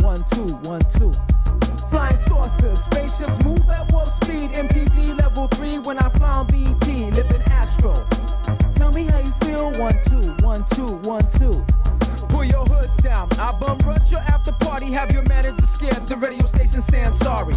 One, 0.00 0.24
two, 0.32 0.54
one, 0.68 0.80
two. 0.98 1.12
Flying 1.88 2.16
saucers, 2.18 2.82
spaceships 2.82 3.44
move 3.44 3.68
at 3.70 3.90
warp 3.92 4.08
speed. 4.22 4.52
MTV 4.52 5.16
level 5.18 5.46
3 5.48 5.78
when 5.78 5.98
I 5.98 6.08
on 6.20 6.46
BET. 6.46 6.86
Living 6.86 7.42
Astro, 7.46 7.94
tell 8.74 8.90
me 8.92 9.04
how 9.04 9.18
you 9.18 9.32
feel. 9.42 9.70
One, 9.80 9.96
two, 10.06 10.32
one, 10.44 10.64
two, 10.74 10.96
one, 11.08 11.26
two. 11.38 11.64
Pull 12.28 12.44
your 12.44 12.64
hoods 12.66 12.96
down. 13.02 13.28
I 13.38 13.52
bum 13.58 13.78
rush 13.78 14.10
your 14.10 14.20
after 14.20 14.52
party. 14.52 14.86
Have 14.92 15.12
your 15.12 15.22
manager 15.22 15.66
scared. 15.66 16.06
The 16.08 16.16
radio 16.16 16.46
station 16.46 16.82
saying 16.82 17.12
sorry. 17.12 17.54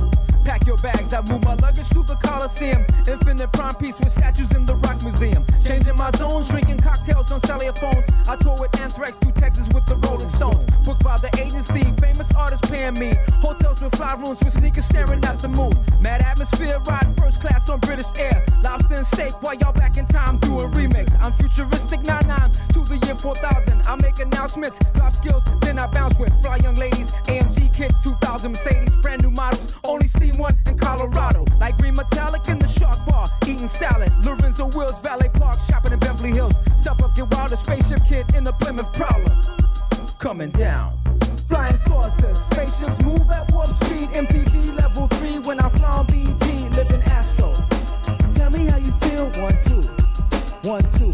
Pack 0.52 0.68
your 0.68 0.76
bags. 0.80 1.14
I 1.14 1.22
move 1.22 1.46
my 1.46 1.54
luggage 1.54 1.88
to 1.92 2.04
the 2.04 2.18
Coliseum. 2.18 2.86
Infinite 3.08 3.54
prime 3.54 3.74
piece 3.76 3.98
with 4.00 4.12
statues 4.12 4.52
in 4.54 4.66
the 4.66 4.76
Rock 4.76 5.02
Museum. 5.02 5.46
Changing 5.64 5.96
my 5.96 6.12
zones, 6.18 6.50
drinking 6.50 6.80
cocktails 6.80 7.32
on 7.32 7.40
cellular 7.48 7.72
phones. 7.72 8.06
I 8.28 8.36
tour 8.36 8.58
with 8.60 8.78
Anthrax 8.82 9.16
through 9.16 9.32
Texas 9.32 9.70
with 9.74 9.86
the 9.86 9.96
Rolling 10.06 10.28
Stones. 10.28 10.66
Booked 10.84 11.06
by 11.06 11.16
the 11.20 11.32
agency, 11.40 11.84
famous 12.02 12.28
artists 12.36 12.70
paying 12.70 13.00
me. 13.00 13.14
Hotels 13.40 13.82
with 13.82 13.96
five 13.96 14.22
rooms 14.22 14.40
with 14.44 14.52
sneakers 14.52 14.84
staring 14.84 15.24
at 15.24 15.40
the 15.40 15.48
moon. 15.48 15.72
Mad 16.02 16.22
atmosphere, 16.22 16.80
ride 16.80 17.16
first 17.18 17.40
class 17.40 17.70
on 17.70 17.80
British 17.80 18.12
Air. 18.20 18.46
Lobster 18.62 18.96
and 18.96 19.08
steak 19.08 19.42
while 19.42 19.56
y'all 19.56 19.72
back 19.72 19.96
in 19.96 20.06
time 20.06 20.38
doing 20.40 20.70
remakes. 20.72 21.14
I'm 21.22 21.32
futuristic 21.32 22.02
99 22.02 22.52
to 22.74 22.84
the 22.84 23.00
year 23.06 23.16
4000. 23.16 23.84
I 23.88 23.96
make 23.96 24.20
announcements, 24.20 24.78
drop 24.96 25.16
skills, 25.16 25.46
then 25.62 25.80
I 25.80 25.88
bounce 25.88 26.20
with 26.20 26.34
fly 26.42 26.58
young 26.58 26.76
ladies. 26.76 27.14
AMG 27.32 27.74
kids, 27.74 27.96
2000 28.04 28.52
Mercedes, 28.52 28.96
brand 28.98 29.24
new 29.24 29.32
models. 29.32 29.76
Only 29.86 30.10
see 30.10 30.32
one 30.42 30.58
in 30.66 30.78
Colorado. 30.78 31.46
Like 31.60 31.78
green 31.78 31.94
metallic 31.94 32.48
in 32.48 32.58
the 32.58 32.68
shark 32.68 33.06
bar, 33.06 33.28
eating 33.48 33.68
salad. 33.68 34.12
Lorenzo 34.26 34.66
Wills, 34.76 35.00
Valet 35.04 35.30
Park, 35.30 35.60
shopping 35.70 35.94
in 35.94 36.00
Beverly 36.00 36.32
Hills. 36.32 36.56
Step 36.80 37.02
up, 37.04 37.16
get 37.16 37.32
wild, 37.34 37.52
a 37.52 37.58
spaceship 37.58 38.02
kid 38.08 38.26
in 38.36 38.44
the 38.44 38.54
Plymouth 38.54 38.92
Prowler. 38.92 39.36
Coming 40.18 40.50
down. 40.52 41.00
Flying 41.48 41.78
saucers, 41.78 42.40
spaceships 42.52 43.00
move 43.04 43.30
at 43.30 43.52
warp 43.52 43.70
speed. 43.84 44.10
MTV 44.24 44.76
level 44.78 45.08
3 45.08 45.40
when 45.40 45.60
I 45.60 45.70
fly 45.70 45.92
on 46.00 46.06
BET, 46.08 46.48
living 46.78 47.04
Astro. 47.04 47.54
Tell 48.36 48.50
me 48.50 48.66
how 48.66 48.78
you 48.78 48.92
feel. 49.04 49.26
One, 49.46 49.58
two, 49.68 49.84
one, 50.68 50.84
two. 50.98 51.14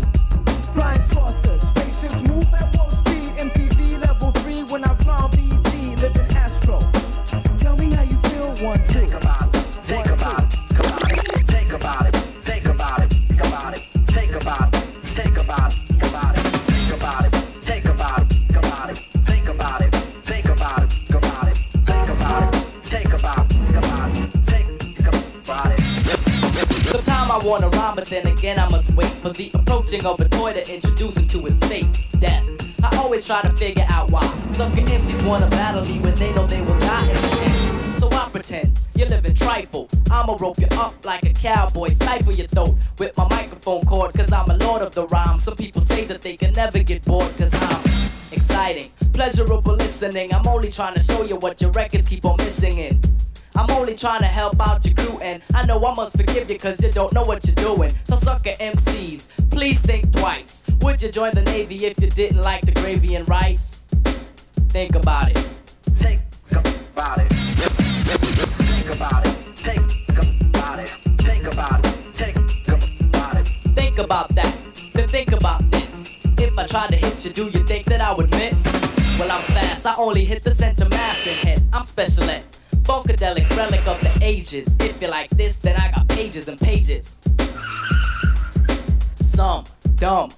Flying 0.73 1.01
saucers, 1.11 1.61
spaceships 1.73 2.21
move 2.29 2.47
at 2.53 2.67
warp 2.77 2.91
speed. 3.01 3.29
MTV 3.45 4.01
level 4.05 4.31
3 4.31 4.63
when 4.71 4.83
I 4.85 4.93
fly 5.03 5.17
on 5.17 5.31
BET, 5.31 5.73
living 6.01 6.37
Astro. 6.37 6.79
Tell 7.57 7.75
me 7.75 7.91
how 7.93 8.03
you 8.03 8.17
feel. 8.29 8.67
One, 8.67 8.81
two. 8.89 8.96
I 27.37 27.45
wanna 27.45 27.69
rhyme, 27.69 27.93
but 27.93 28.05
then 28.05 28.25
again 28.25 28.57
I 28.57 28.67
must 28.69 28.89
wait 28.95 29.09
for 29.09 29.29
the 29.29 29.51
approaching 29.53 30.03
of 30.07 30.19
a 30.19 30.27
toy 30.27 30.53
to 30.53 30.73
introduce 30.73 31.17
him 31.17 31.27
to 31.27 31.41
his 31.41 31.55
fate, 31.59 31.85
death. 32.19 32.43
I 32.83 32.97
always 32.97 33.27
try 33.27 33.43
to 33.43 33.53
figure 33.53 33.85
out 33.89 34.09
why 34.09 34.25
sucker 34.53 34.81
MCs 34.81 35.23
wanna 35.23 35.47
battle 35.47 35.85
me 35.85 35.99
when 35.99 36.15
they 36.15 36.33
know 36.33 36.47
they 36.47 36.61
will 36.61 36.83
end. 36.83 37.97
So 37.99 38.09
I 38.11 38.27
pretend 38.31 38.79
you're 38.95 39.07
living 39.07 39.35
trifle. 39.35 39.87
I'ma 40.09 40.35
rope 40.39 40.57
you 40.57 40.65
up 40.71 41.05
like 41.05 41.21
a 41.25 41.33
cowboy, 41.33 41.89
stifle 41.89 42.33
your 42.33 42.47
throat 42.47 42.75
with 42.97 43.15
my 43.15 43.27
microphone 43.29 43.85
cord, 43.85 44.15
cause 44.15 44.33
I'm 44.33 44.49
a 44.49 44.57
lord 44.57 44.81
of 44.81 44.95
the 44.95 45.05
rhyme. 45.05 45.37
Some 45.37 45.57
people 45.57 45.83
say 45.83 46.05
that 46.05 46.23
they 46.23 46.37
can 46.37 46.53
never 46.53 46.81
get 46.81 47.05
bored, 47.05 47.31
cause 47.37 47.53
I'm 47.53 47.83
exciting, 48.31 48.89
pleasurable 49.13 49.75
listening. 49.75 50.33
I'm 50.33 50.47
only 50.47 50.71
trying 50.71 50.95
to 50.95 51.01
show 51.01 51.23
you 51.23 51.35
what 51.35 51.61
your 51.61 51.69
records 51.69 52.07
keep 52.07 52.25
on 52.25 52.37
missing 52.37 52.79
in. 52.79 52.99
I'm 53.57 53.71
only 53.71 53.95
trying 53.95 54.21
to 54.21 54.27
help 54.27 54.61
out 54.61 54.85
your 54.85 54.93
crew, 54.93 55.17
and 55.19 55.41
I 55.51 55.65
know 55.65 55.83
I 55.83 55.95
must 55.95 56.15
forgive 56.15 56.47
you 56.47 56.59
cause 56.59 56.79
you 56.79 56.91
don't 56.91 57.11
know 57.11 57.23
what 57.23 57.43
you're 57.43 57.55
doing. 57.55 57.91
So, 58.03 58.15
sucker 58.15 58.51
MCs, 58.51 59.49
please 59.49 59.79
think 59.79 60.11
twice. 60.11 60.63
Would 60.81 61.01
you 61.01 61.11
join 61.11 61.33
the 61.33 61.41
Navy 61.41 61.83
if 61.85 61.99
you 61.99 62.07
didn't 62.07 62.43
like 62.43 62.61
the 62.61 62.71
gravy 62.73 63.15
and 63.15 63.27
rice? 63.27 63.83
Think 64.69 64.95
about 64.95 65.31
it. 65.31 65.37
Think 65.95 66.21
about 66.51 67.17
it. 67.17 67.31
Think 67.31 68.95
about 68.95 69.25
it. 69.25 69.31
Think 69.57 69.87
about 70.53 70.79
it. 70.79 70.89
Think 71.17 71.47
about 71.47 71.83
it. 71.83 71.91
Think 72.13 72.35
about 73.09 73.37
it. 73.37 73.47
Think 73.73 73.97
about 73.97 74.35
that. 74.35 74.55
Then 74.93 75.07
think 75.07 75.31
about 75.31 75.71
this. 75.71 76.19
If 76.37 76.55
I 76.59 76.67
tried 76.67 76.89
to 76.89 76.95
hit 76.95 77.25
you, 77.25 77.31
do 77.31 77.45
you 77.45 77.63
think 77.65 77.85
that 77.85 78.01
I 78.01 78.13
would 78.13 78.29
miss? 78.29 78.63
Well, 79.17 79.31
I'm 79.31 79.43
fast. 79.45 79.87
I 79.87 79.95
only 79.95 80.25
hit 80.25 80.43
the 80.43 80.53
center 80.53 80.87
mass 80.89 81.25
and 81.25 81.39
hit. 81.39 81.59
I'm 81.73 81.85
special 81.85 82.25
ed. 82.25 82.43
Funkadelic 82.87 83.49
relic 83.57 83.85
of 83.85 83.99
the 83.99 84.17
ages. 84.21 84.73
If 84.79 85.01
you 85.01 85.09
like 85.09 85.29
this, 85.31 85.59
then 85.59 85.75
I 85.75 85.91
got 85.91 86.07
pages 86.07 86.47
and 86.47 86.57
pages. 86.57 87.17
Some 89.19 89.65
dumb. 89.95 90.31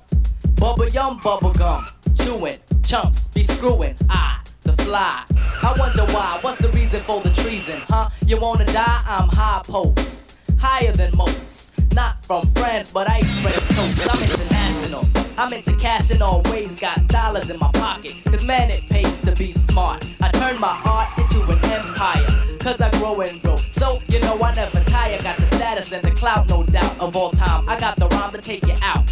Bubble 0.56 0.90
yum, 0.90 1.20
bubble 1.24 1.54
gum. 1.54 1.86
Chewing, 2.16 2.58
chumps 2.84 3.30
be 3.30 3.44
screwing. 3.44 3.96
I, 4.10 4.40
the 4.64 4.74
fly. 4.82 5.26
I 5.62 5.76
wonder 5.78 6.06
why, 6.12 6.40
what's 6.42 6.58
the 6.58 6.70
reason 6.70 7.04
for 7.04 7.22
the 7.22 7.30
treason, 7.30 7.82
huh? 7.88 8.10
You 8.26 8.42
wanna 8.42 8.66
die? 8.66 9.04
I'm 9.06 9.30
high 9.30 9.62
post, 9.64 10.36
higher 10.58 10.92
than 10.92 11.16
most. 11.16 11.76
Not 11.94 12.26
from 12.26 12.52
France, 12.54 12.92
but 12.92 13.08
I 13.08 13.20
eat 13.20 13.26
French 13.44 13.58
toast. 13.78 14.10
I'm 14.12 14.39
international. 14.80 15.06
I'm 15.38 15.54
into 15.54 15.76
cash 15.78 16.12
and 16.12 16.22
always 16.22 16.80
got 16.80 17.08
dollars 17.08 17.50
in 17.50 17.60
my 17.60 17.72
pocket. 17.74 18.16
Cause 18.26 18.44
man, 18.44 18.70
it 18.70 18.88
pays 18.90 19.22
to 19.22 19.32
be 19.34 19.52
smart. 19.52 20.08
I 20.22 20.30
turn 20.32 20.60
my 20.60 20.80
art 20.86 21.18
into 21.18 21.42
an 21.52 21.64
empire. 21.66 22.26
Cause 22.60 22.82
I 22.82 22.90
grow 23.00 23.22
and 23.22 23.42
grow. 23.42 23.58
So, 23.70 24.02
you 24.08 24.20
know, 24.20 24.40
I 24.42 24.54
never 24.54 24.84
tire. 24.84 25.22
Got 25.22 25.38
the 25.38 25.48
status 25.56 25.92
and 25.92 26.04
the 26.04 26.12
clout, 26.12 26.50
no 26.50 26.64
doubt, 26.64 27.00
of 27.00 27.16
all 27.16 27.32
time. 27.32 27.68
I 27.70 27.80
got 27.80 27.96
the 27.96 28.08
rhyme 28.08 28.32
to 28.32 28.42
take 28.42 28.66
you 28.66 28.76
out. 28.82 29.06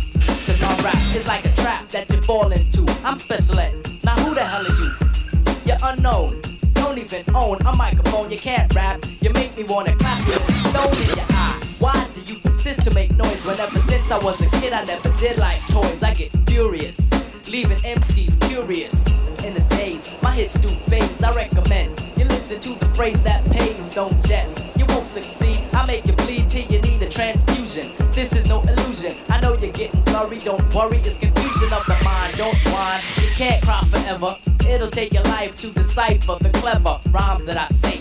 Cause 0.46 0.60
my 0.62 0.76
rap 0.84 1.16
is 1.16 1.28
like 1.28 1.46
a 1.46 1.54
trap 1.56 1.88
that 1.90 2.10
you 2.10 2.22
fall 2.22 2.52
into. 2.52 2.86
I'm 3.04 3.16
Special 3.16 3.60
Ed. 3.60 3.74
Now, 4.04 4.16
who 4.18 4.34
the 4.34 4.44
hell 4.44 4.66
are 4.66 4.82
you? 4.82 4.92
You're 5.66 5.78
unknown. 5.84 6.42
Don't 6.74 6.98
even 6.98 7.24
own 7.36 7.58
a 7.66 7.76
microphone. 7.76 8.32
You 8.32 8.38
can't 8.38 8.74
rap. 8.74 9.04
You 9.22 9.32
make 9.32 9.56
me 9.58 9.64
wanna 9.64 9.96
clap 9.96 10.26
you 10.28 10.34
stone 10.34 10.94
in 10.94 11.18
your. 11.18 11.37
Why 11.80 12.08
do 12.16 12.22
you 12.22 12.40
persist 12.40 12.82
to 12.84 12.94
make 12.96 13.16
noise 13.16 13.46
when 13.46 13.60
ever 13.60 13.80
since 13.80 14.10
I 14.12 14.18
was 14.24 14.42
a 14.42 14.60
kid 14.60 14.74
I 14.74 14.84
never 14.86 15.10
did 15.20 15.38
like 15.38 15.60
toys? 15.68 16.02
I 16.02 16.12
get 16.12 16.32
furious, 16.48 16.98
leaving 17.52 17.78
MCs 17.78 18.40
curious. 18.50 19.06
In 19.46 19.54
the 19.54 19.60
days, 19.76 20.18
my 20.24 20.32
hits 20.32 20.56
do 20.56 20.68
phase. 20.68 21.22
I 21.22 21.32
recommend 21.34 21.92
you 22.18 22.26
listen 22.26 22.60
to 22.62 22.70
the 22.80 22.88
phrase 22.96 23.22
that 23.22 23.46
pays. 23.52 23.94
Don't 23.94 24.12
jest. 24.26 24.76
You 24.76 24.86
won't 24.88 25.06
succeed. 25.06 25.62
I 25.72 25.86
make 25.86 26.04
you 26.08 26.14
bleed 26.14 26.50
till 26.50 26.66
you 26.66 26.82
need 26.82 27.00
a 27.04 27.10
transfusion. 27.10 27.92
This 28.12 28.34
is 28.34 28.50
no 28.50 28.62
illusion. 28.64 29.14
I 29.30 29.40
know 29.40 29.54
you're 29.54 29.72
getting 29.72 30.02
blurry. 30.02 30.40
Don't 30.40 30.74
worry, 30.74 30.98
it's 30.98 31.20
confusion 31.20 31.72
of 31.74 31.86
the 31.86 31.98
mind. 32.04 32.38
Don't 32.38 32.58
whine. 32.74 33.02
You 33.22 33.30
can't 33.36 33.64
cry 33.64 33.84
forever. 33.92 34.36
It'll 34.68 34.90
take 34.90 35.14
your 35.14 35.24
life 35.26 35.56
to 35.58 35.68
decipher 35.68 36.38
the 36.42 36.50
clever 36.56 37.00
rhymes 37.12 37.46
that 37.46 37.58
I 37.58 37.68
say 37.68 37.98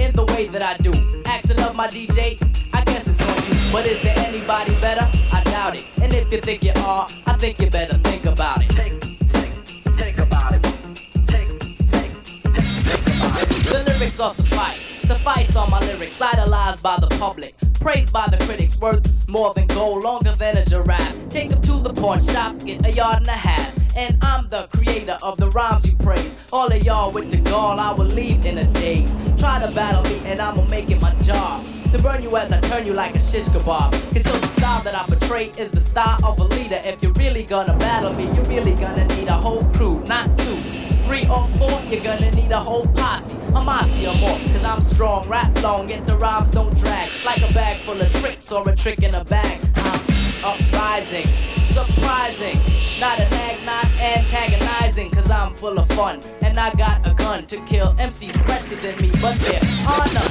in 0.00 0.12
the 0.14 0.24
way 0.26 0.46
that 0.48 0.62
I 0.62 0.76
do. 0.82 0.92
Action 1.26 1.58
of 1.60 1.74
my 1.74 1.88
DJ, 1.88 2.38
I 2.72 2.84
guess 2.84 3.06
it's 3.06 3.20
on 3.22 3.36
you. 3.48 3.72
But 3.72 3.86
is 3.86 4.02
there 4.02 4.18
anybody 4.18 4.78
better? 4.80 5.08
I 5.32 5.42
doubt 5.44 5.76
it. 5.76 5.86
And 6.00 6.12
if 6.12 6.30
you 6.32 6.40
think 6.40 6.62
you 6.62 6.72
are, 6.76 7.06
I 7.26 7.34
think 7.34 7.58
you 7.58 7.70
better 7.70 7.96
think 7.98 8.24
about 8.26 8.62
it. 8.62 8.72
Think, 8.72 9.02
think, 9.02 9.52
think 9.96 10.18
about 10.18 10.54
it. 10.54 10.62
Think, 10.62 11.48
think, 11.60 11.76
think, 11.90 12.12
think 12.52 12.58
about 12.58 13.42
it. 13.42 13.64
The 13.64 13.82
lyrics 13.86 14.20
are 14.20 14.30
suffice. 14.30 14.94
Suffice 15.06 15.56
on 15.56 15.70
my 15.70 15.80
lyrics, 15.80 16.20
idolized 16.20 16.82
by 16.82 16.98
the 17.00 17.08
public. 17.18 17.54
Praised 17.80 18.12
by 18.12 18.28
the 18.28 18.36
critics, 18.44 18.78
worth 18.78 19.06
more 19.28 19.52
than 19.54 19.66
gold, 19.66 20.04
longer 20.04 20.32
than 20.32 20.56
a 20.58 20.64
giraffe. 20.64 21.28
Take 21.30 21.48
them 21.48 21.60
to 21.62 21.80
the 21.80 21.92
pawn 21.92 22.20
shop, 22.20 22.58
get 22.64 22.84
a 22.86 22.92
yard 22.92 23.18
and 23.18 23.28
a 23.28 23.32
half. 23.32 23.81
And 23.94 24.16
I'm 24.22 24.48
the 24.48 24.68
creator 24.74 25.18
of 25.22 25.36
the 25.36 25.50
rhymes 25.50 25.88
you 25.88 25.96
praise. 25.96 26.38
All 26.52 26.72
of 26.72 26.82
y'all 26.82 27.10
with 27.10 27.30
the 27.30 27.36
gall, 27.38 27.78
I 27.78 27.92
will 27.92 28.06
leave 28.06 28.46
in 28.46 28.58
a 28.58 28.64
daze. 28.64 29.16
Try 29.36 29.64
to 29.64 29.70
battle 29.74 30.02
me, 30.04 30.20
and 30.26 30.40
I'ma 30.40 30.64
make 30.66 30.90
it 30.90 31.00
my 31.00 31.14
job. 31.16 31.66
To 31.92 31.98
burn 32.00 32.22
you 32.22 32.34
as 32.36 32.50
I 32.50 32.60
turn 32.60 32.86
you 32.86 32.94
like 32.94 33.14
a 33.14 33.20
shish 33.20 33.48
kebab. 33.48 33.92
Cause 34.14 34.24
the 34.24 34.46
style 34.60 34.82
that 34.82 34.94
I 34.94 35.04
portray 35.04 35.52
is 35.58 35.70
the 35.70 35.80
style 35.80 36.24
of 36.24 36.38
a 36.38 36.44
leader. 36.44 36.80
If 36.84 37.02
you're 37.02 37.12
really 37.12 37.44
gonna 37.44 37.76
battle 37.76 38.14
me, 38.14 38.24
you're 38.34 38.44
really 38.44 38.74
gonna 38.74 39.04
need 39.08 39.28
a 39.28 39.34
whole 39.34 39.64
crew, 39.74 40.02
not 40.06 40.38
two. 40.38 40.56
Three 41.02 41.26
or 41.28 41.46
four, 41.58 41.82
you're 41.90 42.02
gonna 42.02 42.30
need 42.30 42.50
a 42.50 42.60
whole 42.60 42.86
posse. 42.86 43.36
A 43.48 43.62
mossy 43.62 44.06
or 44.06 44.14
more, 44.14 44.38
cause 44.52 44.64
I'm 44.64 44.80
strong, 44.80 45.28
rap 45.28 45.62
long, 45.62 45.90
yet 45.90 46.06
the 46.06 46.16
rhymes 46.16 46.50
don't 46.50 46.74
drag. 46.78 47.10
Like 47.26 47.42
a 47.42 47.52
bag 47.52 47.82
full 47.82 48.00
of 48.00 48.10
tricks 48.12 48.50
or 48.50 48.66
a 48.66 48.74
trick 48.74 49.02
in 49.02 49.14
a 49.14 49.22
bag. 49.24 49.60
I'm 49.76 50.00
uprising, 50.44 51.28
surprising. 51.64 52.60
Not 52.98 53.18
a 53.18 53.28
nag, 53.30 53.64
not 53.64 53.86
antagonizing, 53.98 55.10
cause 55.10 55.30
I'm 55.30 55.54
full 55.54 55.78
of 55.78 55.88
fun. 55.90 56.20
And 56.40 56.58
I 56.58 56.72
got 56.74 57.06
a 57.06 57.14
gun 57.14 57.46
to 57.46 57.60
kill 57.62 57.94
MCs 57.94 58.36
fresher 58.46 58.76
than 58.76 59.00
me, 59.00 59.10
but 59.20 59.38
they're 59.40 59.60
honor. 59.86 60.28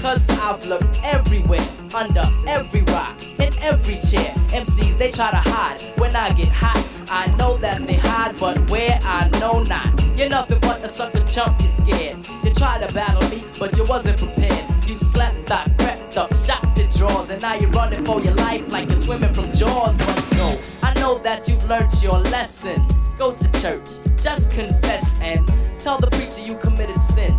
Cause 0.00 0.22
I've 0.40 0.64
looked 0.66 1.00
everywhere, 1.02 1.66
under 1.94 2.22
every 2.46 2.82
rock, 2.82 3.22
in 3.38 3.52
every 3.60 3.96
chair. 3.96 4.32
MCs, 4.52 4.98
they 4.98 5.10
try 5.10 5.30
to 5.30 5.36
hide. 5.50 5.80
When 5.98 6.14
I 6.14 6.32
get 6.34 6.48
hot, 6.48 6.86
I 7.10 7.26
know 7.36 7.56
that 7.58 7.86
they 7.86 7.94
hide, 7.94 8.38
but 8.38 8.58
where 8.70 8.98
I 9.02 9.28
know 9.40 9.62
not. 9.62 10.00
You're 10.16 10.28
nothing 10.28 10.58
but 10.60 10.84
a 10.84 10.88
sucker 10.88 11.24
chump, 11.26 11.60
you're 11.60 11.86
scared. 11.86 12.18
You 12.44 12.54
tried 12.54 12.86
to 12.86 12.94
battle 12.94 13.28
me, 13.30 13.42
but 13.58 13.76
you 13.76 13.84
wasn't 13.84 14.18
prepared. 14.18 14.64
You 14.86 14.98
slept, 14.98 15.50
I 15.50 15.64
crept 15.78 15.93
up, 16.16 16.34
shot 16.34 16.62
the 16.76 16.86
drawers, 16.96 17.30
and 17.30 17.40
now 17.42 17.54
you're 17.54 17.70
running 17.70 18.04
for 18.04 18.20
your 18.20 18.34
life 18.34 18.72
like 18.72 18.88
you're 18.88 19.00
swimming 19.00 19.32
from 19.32 19.52
jaws. 19.52 19.96
But 19.96 20.32
no, 20.32 20.60
I 20.82 20.94
know 20.94 21.18
that 21.18 21.48
you've 21.48 21.68
learned 21.68 21.92
your 22.02 22.18
lesson. 22.18 22.86
Go 23.18 23.32
to 23.32 23.60
church, 23.60 23.88
just 24.20 24.50
confess 24.52 25.20
and 25.20 25.46
tell 25.78 25.98
the 25.98 26.08
preacher 26.10 26.42
you 26.42 26.56
committed 26.58 27.00
sin. 27.00 27.36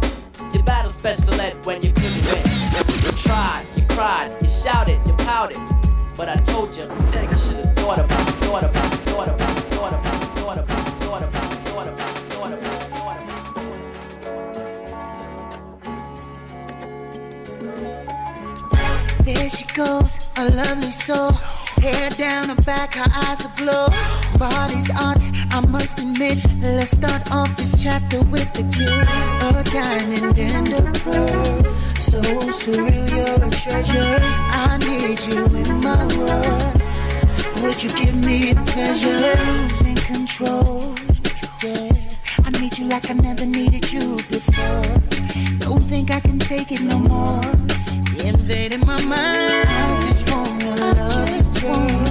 You 0.54 0.64
battled 0.64 0.96
special 0.96 1.34
ed 1.42 1.66
when 1.66 1.82
you 1.84 1.92
couldn't 1.92 2.26
win. 2.34 2.44
You 3.04 3.12
tried, 3.24 3.66
you 3.76 3.84
cried, 3.90 4.36
you 4.42 4.48
shouted, 4.48 5.06
you 5.06 5.14
pouted. 5.14 5.60
But 6.16 6.30
I 6.30 6.36
told 6.38 6.76
you, 6.76 6.84
you 6.84 7.38
should 7.38 7.64
have 7.64 7.76
thought 7.76 8.00
about, 8.00 8.28
thought 8.46 8.64
about, 8.64 8.94
thought 9.10 9.28
about, 9.28 9.45
There 19.46 19.52
she 19.52 19.66
goes, 19.76 20.20
a 20.38 20.50
lovely 20.50 20.90
soul. 20.90 21.30
Hair 21.78 22.10
down 22.18 22.50
her 22.50 22.62
back, 22.64 22.96
her 22.96 23.06
eyes 23.28 23.46
aglow. 23.46 23.90
Body's 24.40 24.90
art, 25.00 25.22
I 25.52 25.60
must 25.70 26.00
admit. 26.00 26.40
Let's 26.62 26.98
start 26.98 27.32
off 27.32 27.56
this 27.56 27.80
chapter 27.84 28.24
with 28.24 28.52
the 28.54 28.64
kiss. 28.74 28.90
A 28.90 29.64
diamond 29.72 30.40
and 30.40 30.74
a 30.74 30.82
pearl. 31.00 31.64
So 31.96 32.22
surreal, 32.60 33.08
you're 33.12 33.48
a 33.48 33.52
treasure. 33.52 34.18
I 34.20 34.80
need 34.80 35.22
you 35.30 35.46
in 35.62 35.80
my 35.80 36.04
world. 36.18 37.62
Would 37.62 37.84
you 37.84 37.92
give 37.94 38.16
me 38.16 38.54
the 38.54 38.64
pleasure? 38.64 39.14
Losing 39.62 39.96
control. 40.10 40.96
Yeah. 41.62 41.92
I 42.44 42.50
need 42.60 42.80
you 42.80 42.88
like 42.88 43.12
I 43.12 43.14
never 43.14 43.46
needed 43.46 43.94
you 43.94 44.16
before. 44.28 44.82
Don't 45.60 45.84
think 45.84 46.10
I 46.10 46.20
can 46.20 46.40
take 46.40 46.72
it 46.72 46.82
no 46.82 46.98
more. 46.98 47.44
Invading 48.24 48.86
my 48.86 49.02
mind. 49.04 49.68
I 49.68 50.00
just 50.02 50.32
wanna 50.32 50.76
love 50.76 51.30
you, 51.30 52.05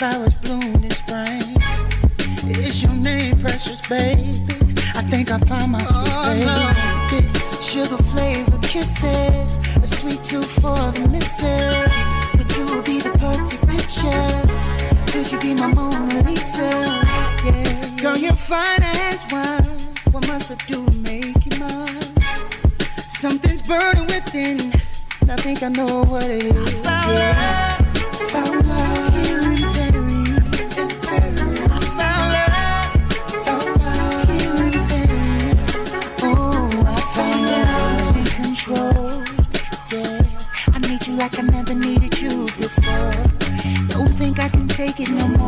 flowers 0.00 0.34
bloomed 0.36 0.82
in 0.82 0.90
spring. 0.90 1.42
It's 2.48 2.82
your 2.82 2.94
name 2.94 3.38
precious, 3.38 3.82
baby? 3.86 4.46
I 4.94 5.02
think 5.02 5.30
I 5.30 5.36
found 5.40 5.72
my 5.72 5.84
sweet 5.84 6.08
oh, 6.08 7.10
baby. 7.10 7.28
Sugar 7.60 8.02
flavor 8.04 8.58
kisses, 8.62 9.58
a 9.76 9.86
sweet 9.86 10.24
tooth 10.24 10.52
for 10.62 10.80
the 10.96 11.06
missus. 11.06 12.34
But 12.34 12.48
you 12.56 12.64
will 12.64 12.82
be 12.82 13.00
the 13.02 13.12
perfect 13.26 13.62
picture. 13.68 15.12
Could 15.12 15.30
you 15.32 15.38
be 15.38 15.52
my 15.52 15.66
Mona 15.66 16.22
Lisa? 16.22 16.70
Yeah, 17.44 17.96
girl, 18.00 18.16
you're 18.16 18.32
fine 18.32 18.82
as 18.82 19.30
wine. 19.30 19.64
What 20.12 20.26
must 20.26 20.50
I 20.50 20.54
do 20.66 20.86
to 20.86 20.96
make 21.10 21.44
you 21.44 21.58
mine? 21.60 22.14
Something's 23.06 23.60
burning 23.60 24.06
within. 24.06 24.72
and 25.20 25.30
I 25.30 25.36
think 25.36 25.62
I 25.62 25.68
know 25.68 26.04
what 26.04 26.24
it 26.24 26.44
is. 26.56 26.86
I 26.86 27.79
fucking 45.06 45.16
no 45.16 45.39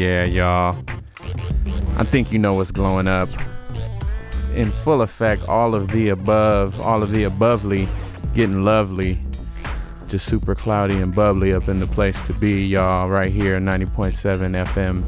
Yeah, 0.00 0.24
y'all. 0.24 0.82
I 1.98 2.04
think 2.04 2.32
you 2.32 2.38
know 2.38 2.54
what's 2.54 2.70
glowing 2.70 3.06
up. 3.06 3.28
In 4.54 4.70
full 4.70 5.02
effect, 5.02 5.46
all 5.46 5.74
of 5.74 5.88
the 5.88 6.08
above, 6.08 6.80
all 6.80 7.02
of 7.02 7.10
the 7.10 7.24
abovely, 7.24 7.86
getting 8.32 8.64
lovely. 8.64 9.18
Just 10.08 10.24
super 10.24 10.54
cloudy 10.54 10.96
and 10.96 11.14
bubbly 11.14 11.52
up 11.52 11.68
in 11.68 11.80
the 11.80 11.86
place 11.86 12.20
to 12.22 12.32
be, 12.32 12.64
y'all. 12.66 13.10
Right 13.10 13.30
here, 13.30 13.60
90.7 13.60 14.64
FM, 14.68 15.04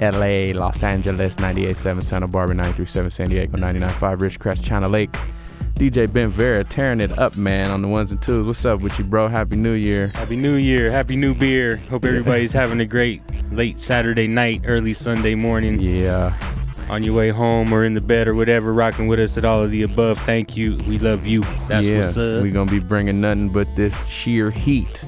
LA, 0.00 0.56
Los 0.56 0.84
Angeles, 0.84 1.34
98.7 1.38 2.04
Santa 2.04 2.28
Barbara, 2.28 2.54
93.7 2.54 3.10
San 3.10 3.28
Diego, 3.28 3.58
99.5 3.58 4.18
Ridgecrest, 4.18 4.62
China 4.62 4.88
Lake. 4.88 5.12
DJ 5.74 6.12
Ben 6.12 6.30
Vera 6.30 6.62
tearing 6.62 7.00
it 7.00 7.18
up, 7.18 7.36
man, 7.36 7.70
on 7.70 7.82
the 7.82 7.88
ones 7.88 8.12
and 8.12 8.22
twos. 8.22 8.46
What's 8.46 8.64
up 8.64 8.80
with 8.80 8.98
you, 8.98 9.04
bro? 9.04 9.28
Happy 9.28 9.56
New 9.56 9.72
Year. 9.72 10.12
Happy 10.14 10.36
New 10.36 10.54
Year. 10.54 10.90
Happy 10.90 11.16
New 11.16 11.34
Beer. 11.34 11.76
Hope 11.90 12.04
everybody's 12.06 12.52
having 12.52 12.80
a 12.80 12.86
great 12.86 13.22
late 13.50 13.80
Saturday 13.80 14.26
night, 14.26 14.62
early 14.66 14.94
Sunday 14.94 15.34
morning. 15.34 15.80
Yeah. 15.80 16.36
On 16.88 17.02
your 17.02 17.14
way 17.14 17.30
home 17.30 17.72
or 17.72 17.84
in 17.84 17.94
the 17.94 18.00
bed 18.00 18.28
or 18.28 18.34
whatever, 18.34 18.72
rocking 18.72 19.06
with 19.06 19.18
us 19.18 19.38
at 19.38 19.44
all 19.44 19.62
of 19.62 19.70
the 19.70 19.82
above. 19.82 20.18
Thank 20.20 20.56
you. 20.56 20.76
We 20.86 20.98
love 20.98 21.26
you. 21.26 21.42
That's 21.68 21.86
yeah, 21.86 21.98
what's 21.98 22.16
up. 22.16 22.42
We're 22.42 22.52
gonna 22.52 22.70
be 22.70 22.80
bringing 22.80 23.20
nothing 23.20 23.48
but 23.48 23.66
this 23.74 24.06
sheer 24.06 24.50
heat 24.50 25.02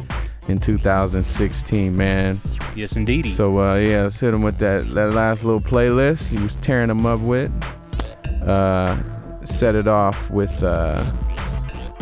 in 0.49 0.59
2016, 0.59 1.97
man. 1.97 2.41
Yes, 2.75 2.97
indeed. 2.97 3.33
So 3.33 3.59
uh, 3.59 3.77
yeah, 3.77 4.03
let's 4.03 4.19
hit 4.19 4.33
him 4.33 4.43
with 4.43 4.59
that 4.59 4.93
that 4.95 5.13
last 5.13 5.45
little 5.45 5.61
playlist. 5.61 6.29
He 6.29 6.43
was 6.43 6.55
tearing 6.57 6.89
them 6.89 7.05
up 7.07 7.21
with. 7.21 7.53
Uh, 8.43 8.97
set 9.45 9.75
it 9.75 9.87
off 9.87 10.31
with. 10.31 10.63
Uh, 10.63 11.05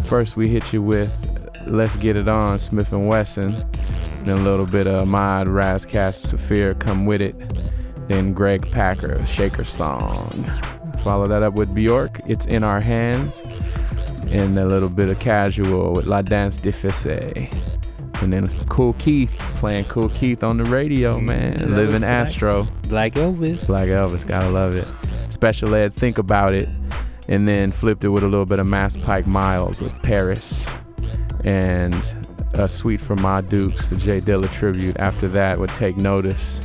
first, 0.04 0.36
we 0.36 0.48
hit 0.48 0.72
you 0.72 0.82
with 0.82 1.10
"Let's 1.66 1.96
Get 1.96 2.16
It 2.16 2.28
On" 2.28 2.58
Smith 2.58 2.92
and 2.92 3.08
Wesson. 3.08 3.52
Then 4.24 4.38
a 4.38 4.42
little 4.42 4.66
bit 4.66 4.86
of 4.86 5.08
Mod, 5.08 5.48
Razcast, 5.48 6.26
Saafir, 6.26 6.74
"Come 6.74 7.06
With 7.06 7.20
It." 7.20 7.34
Then 8.08 8.32
Greg 8.32 8.70
Packer, 8.70 9.24
"Shaker 9.26 9.64
Song." 9.64 10.44
Follow 11.02 11.26
that 11.26 11.42
up 11.42 11.54
with 11.54 11.74
Bjork, 11.74 12.20
"It's 12.26 12.46
in 12.46 12.62
Our 12.62 12.80
Hands." 12.80 13.40
And 14.30 14.58
a 14.58 14.64
little 14.64 14.88
bit 14.88 15.08
of 15.08 15.18
casual 15.18 15.92
with 15.92 16.06
La 16.06 16.22
Danse 16.22 16.58
Difficile. 16.58 17.48
And 18.22 18.32
then 18.32 18.44
it's 18.44 18.56
Kool 18.68 18.92
Keith 18.94 19.30
playing 19.58 19.86
Kool 19.86 20.08
Keith 20.08 20.44
on 20.44 20.56
the 20.58 20.64
radio, 20.64 21.20
man. 21.20 21.58
That 21.58 21.70
Living 21.70 22.04
Astro. 22.04 22.68
Black 22.88 23.14
Elvis. 23.14 23.66
Black 23.66 23.88
Elvis, 23.88 24.26
gotta 24.26 24.48
love 24.48 24.76
it. 24.76 24.86
Special 25.30 25.74
Ed, 25.74 25.94
think 25.94 26.18
about 26.18 26.54
it. 26.54 26.68
And 27.32 27.48
then 27.48 27.72
flipped 27.72 28.04
it 28.04 28.08
with 28.08 28.24
a 28.24 28.28
little 28.28 28.44
bit 28.44 28.58
of 28.58 28.66
Mass 28.66 28.94
Pike 28.94 29.26
Miles 29.26 29.80
with 29.80 29.92
Paris. 30.02 30.66
And 31.44 31.94
a 32.52 32.68
suite 32.68 33.00
from 33.00 33.22
Ma 33.22 33.40
Dukes, 33.40 33.88
the 33.88 33.96
Jay 33.96 34.20
Dilla 34.20 34.52
tribute. 34.52 34.96
After 34.98 35.28
that, 35.28 35.58
would 35.58 35.70
take 35.70 35.96
notice 35.96 36.60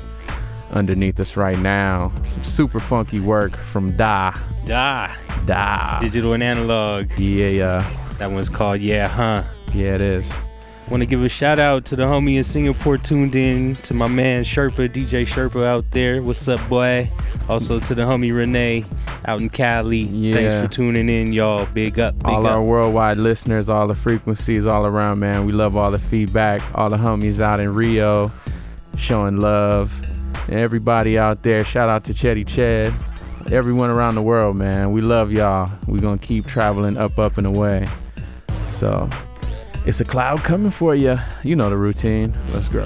underneath 0.72 1.20
us 1.22 1.38
right 1.38 1.58
now. 1.58 2.12
Some 2.26 2.44
super 2.44 2.80
funky 2.82 3.22
work 3.22 3.56
from 3.56 3.96
Da. 3.96 4.38
Da. 4.66 5.16
Da. 5.46 6.00
Digital 6.00 6.34
and 6.34 6.44
analog. 6.44 7.18
Yeah, 7.18 7.48
yeah. 7.48 7.98
That 8.18 8.32
one's 8.32 8.50
called 8.50 8.82
Yeah, 8.82 9.08
Huh. 9.08 9.44
Yeah, 9.74 9.96
it 9.96 10.02
is. 10.02 10.30
Want 10.90 11.02
to 11.02 11.06
give 11.06 11.22
a 11.22 11.28
shout 11.28 11.60
out 11.60 11.84
to 11.88 11.98
the 11.98 12.04
homie 12.04 12.38
in 12.38 12.44
Singapore 12.44 12.98
tuned 12.98 13.36
in, 13.36 13.76
to 13.76 13.94
my 13.94 14.08
man 14.08 14.46
Sherpa, 14.46 14.88
DJ 14.88 15.28
Sherpa 15.28 15.66
out 15.66 15.84
there. 15.92 16.22
What's 16.22 16.48
up, 16.48 16.66
boy? 16.70 17.10
Also 17.50 17.82
to 17.82 17.94
the 17.94 18.04
homie 18.04 18.34
Renee 18.34 18.86
out 19.26 19.42
in 19.42 19.50
Cali. 19.50 20.00
Yeah. 20.00 20.34
Thanks 20.34 20.54
for 20.66 20.74
tuning 20.74 21.10
in, 21.10 21.34
y'all. 21.34 21.66
Big 21.74 22.00
up, 22.00 22.16
big 22.20 22.26
all 22.26 22.48
up. 22.48 22.54
our 22.54 22.64
worldwide 22.64 23.18
listeners, 23.18 23.68
all 23.68 23.86
the 23.88 23.96
frequencies 23.96 24.66
all 24.66 24.86
around, 24.86 25.20
man. 25.20 25.46
We 25.46 25.52
love 25.52 25.76
all 25.76 25.92
the 25.92 26.00
feedback. 26.00 26.62
All 26.74 26.90
the 26.90 26.98
homies 26.98 27.42
out 27.42 27.60
in 27.60 27.74
Rio 27.74 28.32
showing 28.98 29.42
love. 29.42 29.92
And 30.48 30.58
everybody 30.58 31.18
out 31.18 31.44
there, 31.44 31.66
shout 31.66 31.90
out 31.90 32.06
to 32.06 32.14
Chetty 32.14 32.48
Chad. 32.48 32.94
Everyone 33.52 33.90
around 33.90 34.16
the 34.16 34.22
world, 34.22 34.56
man. 34.56 34.94
We 34.94 35.02
love 35.02 35.34
y'all. 35.34 35.70
We're 35.86 36.00
going 36.00 36.20
to 36.20 36.26
keep 36.26 36.48
traveling 36.48 36.96
up, 36.96 37.20
up, 37.20 37.38
and 37.38 37.46
away. 37.46 37.86
So 38.72 39.10
it's 39.88 40.02
a 40.02 40.06
cloud 40.06 40.44
coming 40.44 40.70
for 40.70 40.94
you. 40.96 41.18
You 41.44 41.56
know 41.56 41.70
the 41.70 41.78
routine. 41.78 42.36
Let's 42.54 42.68
go. 42.68 42.86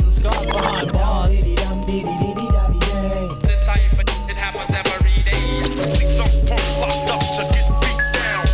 Cuts 0.00 0.02
and 0.02 0.12
scars 0.12 0.46
behind 0.46 0.92
bars. 0.92 1.44
This 1.44 1.60
type 3.64 3.80
it 4.28 4.38
happens 4.38 4.72
every 4.72 5.22
day. 5.22 5.62
Some 6.16 6.30
punk 6.46 6.62
locked 6.80 7.10
up 7.10 7.20
to 7.36 7.42
get 7.52 7.66
beat 7.80 8.00
down, 8.14 8.44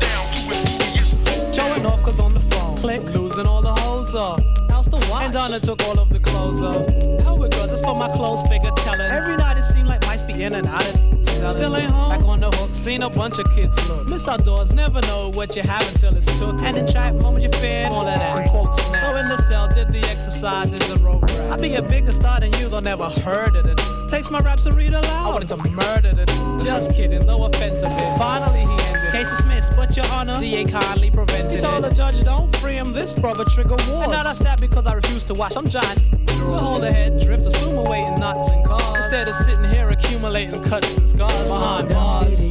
to 0.00 1.52
Showing 1.52 1.86
off 1.86 2.02
cause 2.02 2.20
on 2.20 2.34
the 2.34 2.40
phone. 2.40 2.76
Click, 2.78 3.02
losing 3.14 3.46
all 3.46 3.62
the 3.62 3.72
hoes 3.74 4.14
off. 4.14 4.40
House 4.70 4.88
the 4.88 4.96
watch. 5.10 5.24
And 5.24 5.32
Donna 5.32 5.60
took 5.60 5.82
all 5.84 5.98
of 5.98 6.08
the 6.10 6.20
clothes 6.20 6.62
off. 6.62 6.88
Hell 7.22 7.38
with 7.38 7.52
girls, 7.52 7.72
it's 7.72 7.82
for 7.82 7.94
my 7.94 8.10
clothes 8.14 8.42
figure 8.48 8.70
telling. 8.76 9.10
Every 9.10 9.36
night 9.36 9.58
it 9.58 9.64
seemed 9.64 9.88
like 9.88 10.02
mice 10.02 10.22
be 10.36 10.44
in 10.44 10.54
and 10.54 10.66
out 10.66 10.86
of 10.86 11.24
selling. 11.24 11.52
Still 11.52 11.76
ain't 11.76 11.90
home. 11.90 12.10
Back 12.10 12.24
on 12.24 12.40
the 12.40 12.50
hook, 12.50 12.70
seen 12.74 13.02
a 13.02 13.10
bunch 13.10 13.38
of 13.38 13.46
kids 13.54 13.76
look. 13.88 14.08
Miss 14.08 14.26
outdoors, 14.28 14.74
never 14.74 15.00
know 15.02 15.30
what 15.34 15.56
you 15.56 15.62
have 15.62 15.86
until 15.88 16.16
it's 16.16 16.26
took. 16.38 16.60
And 16.62 16.76
in 16.76 16.86
track, 16.86 17.14
moment 17.14 17.44
you 17.44 17.50
fear, 17.60 17.84
all 17.86 18.06
of 18.06 18.14
that. 18.14 18.48
Quote 18.50 18.74
snaps. 18.74 19.08
So 19.08 19.16
in 19.16 19.28
the 19.28 19.36
cell, 19.36 19.68
did 19.68 19.92
the 19.92 20.00
exercises 20.08 20.90
and 20.90 21.00
rope 21.00 21.22
raps. 21.22 21.52
I 21.52 21.56
be 21.56 21.74
a 21.74 21.82
bigger 21.82 22.12
star 22.12 22.40
than 22.40 22.52
you, 22.54 22.68
though 22.68 22.80
never 22.80 23.08
heard 23.08 23.54
of 23.56 23.66
it. 23.66 23.80
Takes 24.08 24.30
my 24.30 24.40
raps 24.40 24.64
to 24.64 24.72
read 24.72 24.92
aloud. 24.92 25.04
I 25.04 25.30
wanted 25.30 25.48
to 25.48 25.70
murder 25.70 26.14
it. 26.20 26.28
Just 26.64 26.94
kidding, 26.94 27.24
no 27.26 27.44
offense 27.44 27.82
of 27.82 27.92
it. 27.92 28.18
Finally 28.18 28.60
he. 28.60 28.83
Case 29.14 29.30
dismissed, 29.30 29.76
but 29.76 29.96
your 29.96 30.06
honor, 30.06 30.34
DA 30.40 30.64
kindly 30.64 31.08
prevented 31.08 31.52
he 31.52 31.58
told 31.58 31.84
it. 31.84 31.90
the 31.90 31.94
judge, 31.94 32.20
don't 32.24 32.54
free 32.56 32.74
him, 32.74 32.92
this 32.92 33.12
brother 33.12 33.44
trigger 33.44 33.76
wars. 33.86 33.88
And 33.88 34.10
now 34.10 34.24
that's 34.24 34.40
that 34.40 34.60
because 34.60 34.88
I 34.88 34.94
refuse 34.94 35.22
to 35.26 35.34
watch, 35.34 35.56
I'm 35.56 35.68
giant. 35.68 36.00
So 36.26 36.58
hold 36.58 36.82
the 36.82 36.92
head, 36.92 37.20
drift, 37.20 37.46
assume 37.46 37.78
away 37.78 38.00
in 38.02 38.18
knots 38.18 38.50
and 38.50 38.66
cars. 38.66 38.96
Instead 38.96 39.28
of 39.28 39.36
sitting 39.36 39.66
here 39.66 39.88
accumulating 39.88 40.60
cuts 40.64 40.98
and 40.98 41.08
scars 41.08 41.48
behind 41.48 41.90
bars. 41.90 42.50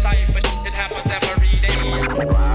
type 0.00 0.28
of 0.28 0.36
it 0.36 0.72
happens 0.72 1.10
every 1.10 1.48
day. 1.58 2.53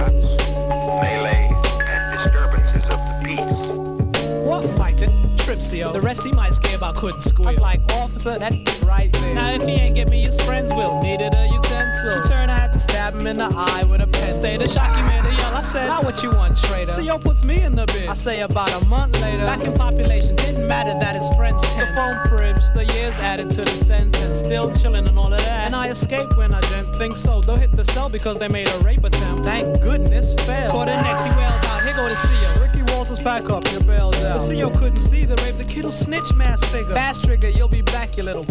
The 5.70 6.02
rest 6.02 6.26
he 6.26 6.32
might 6.32 6.56
scare 6.56 6.76
about 6.76 6.96
couldn't 6.96 7.22
squeal. 7.22 7.48
I 7.48 7.52
was 7.52 7.62
like, 7.62 7.80
officer, 7.94 8.40
that 8.40 8.54
right 8.88 9.12
there. 9.14 9.36
Now 9.36 9.52
if 9.52 9.62
he 9.62 9.74
ain't 9.74 9.94
get 9.94 10.10
me, 10.10 10.26
his 10.26 10.40
friends 10.41 10.72
will. 10.74 11.00
Needed 11.04 11.36
a 11.36 11.48
utensil. 11.48 12.24
Turn, 12.24 12.50
I 12.50 12.58
had 12.58 12.74
to 12.74 12.80
stab 12.80 13.14
him 13.14 13.28
in 13.28 13.38
the 13.38 13.54
eye 13.56 13.84
with 13.84 14.02
a 14.02 14.08
pen. 14.08 14.34
Stay 14.34 14.58
the 14.58 14.68
shocky 14.68 15.04
man 15.04 15.24
to 15.26 15.30
yell. 15.30 15.56
I 15.56 15.62
said, 15.62 15.86
Now 15.86 16.02
what 16.02 16.24
you 16.24 16.32
want, 16.32 16.58
traitor? 16.58 16.91
CO 16.91 17.20
puts 17.20 17.44
me 17.44 17.62
in 17.62 17.76
the 17.76 17.86
bid. 17.86 18.08
I 18.08 18.16
say 18.16 18.41
about 18.41 18.72
a 18.82 18.88
month 18.88 19.22
later. 19.22 19.46
Back 19.46 19.62
in 19.62 19.74
population, 19.76 20.36
didn't 20.38 20.66
matter 20.66 20.98
that 21.02 21.16
his 21.16 21.30
friends 21.36 21.62
tense. 21.62 21.96
The 21.96 22.02
phone 22.02 22.40
privilege, 22.40 22.66
the 22.74 22.91
years 22.96 23.16
added 23.20 23.52
to 23.52 23.62
the 23.62 23.78
sentence. 23.78 24.40
Still 24.40 24.74
chilling 24.74 25.08
and 25.08 25.20
all 25.20 25.32
of 25.32 25.40
that. 25.40 25.68
And 25.68 25.76
I 25.76 25.90
escaped 25.90 26.36
when 26.36 26.52
I 26.52 26.62
didn't 26.62 26.94
think 26.94 27.16
so. 27.16 27.41
They'll 27.41 27.58
hit 27.58 27.72
the 27.74 27.86
cell 27.86 28.10
because 28.10 28.40
they 28.40 28.48
made 28.48 28.68
a 28.68 28.78
rape 28.80 29.04
attempt. 29.04 29.44
Thank 29.44 29.82
goodness 29.82 30.34
failed. 30.46 30.72
For 30.72 30.86
the 30.86 31.00
next 31.04 31.26
he 31.26 31.30
ah. 31.30 31.38
wailed 31.38 31.66
out, 31.66 31.84
here 31.84 31.94
go 31.94 32.10
the 32.10 32.16
CO. 32.16 32.69
Ricky 33.10 33.23
Walters 33.23 33.23
back 33.23 33.49
up, 33.49 33.72
you're 33.72 33.81
bailed 33.81 34.15
out. 34.18 34.40
The 34.40 34.53
CEO 34.53 34.77
couldn't 34.77 34.99
see 34.99 35.26
the 35.26 35.36
rape. 35.38 35.57
The 35.57 35.64
kid'll 35.64 35.91
snitch 35.91 36.34
mass 36.36 36.64
figure. 36.65 36.94
Fast 36.94 37.23
trigger, 37.23 37.49
you'll 37.49 37.68
be 37.68 37.81
back, 37.81 38.15
you 38.18 38.23
little. 38.23 38.45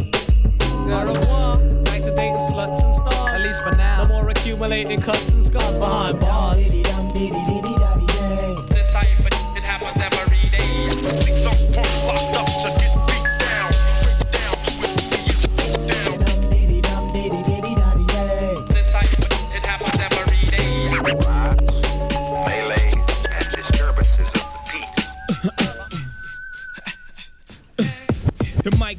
Au 0.61 1.05
revoir. 1.07 1.59
Back 1.85 2.03
to 2.03 2.15
dating 2.15 2.39
sluts 2.51 2.83
and 2.83 2.95
stars. 2.95 3.15
At 3.15 3.41
least 3.41 3.63
for 3.63 3.77
now. 3.77 4.03
No 4.03 4.09
more 4.09 4.29
accumulating 4.29 5.01
cuts 5.01 5.33
and 5.33 5.45
scars 5.45 5.79
behind 5.79 6.19
bars. 6.21 6.73
This 6.73 6.83
type 8.93 9.19
of 9.21 9.33
shit 9.55 9.65
happens 9.65 10.01
every 10.01 10.49
day. 10.51 11.38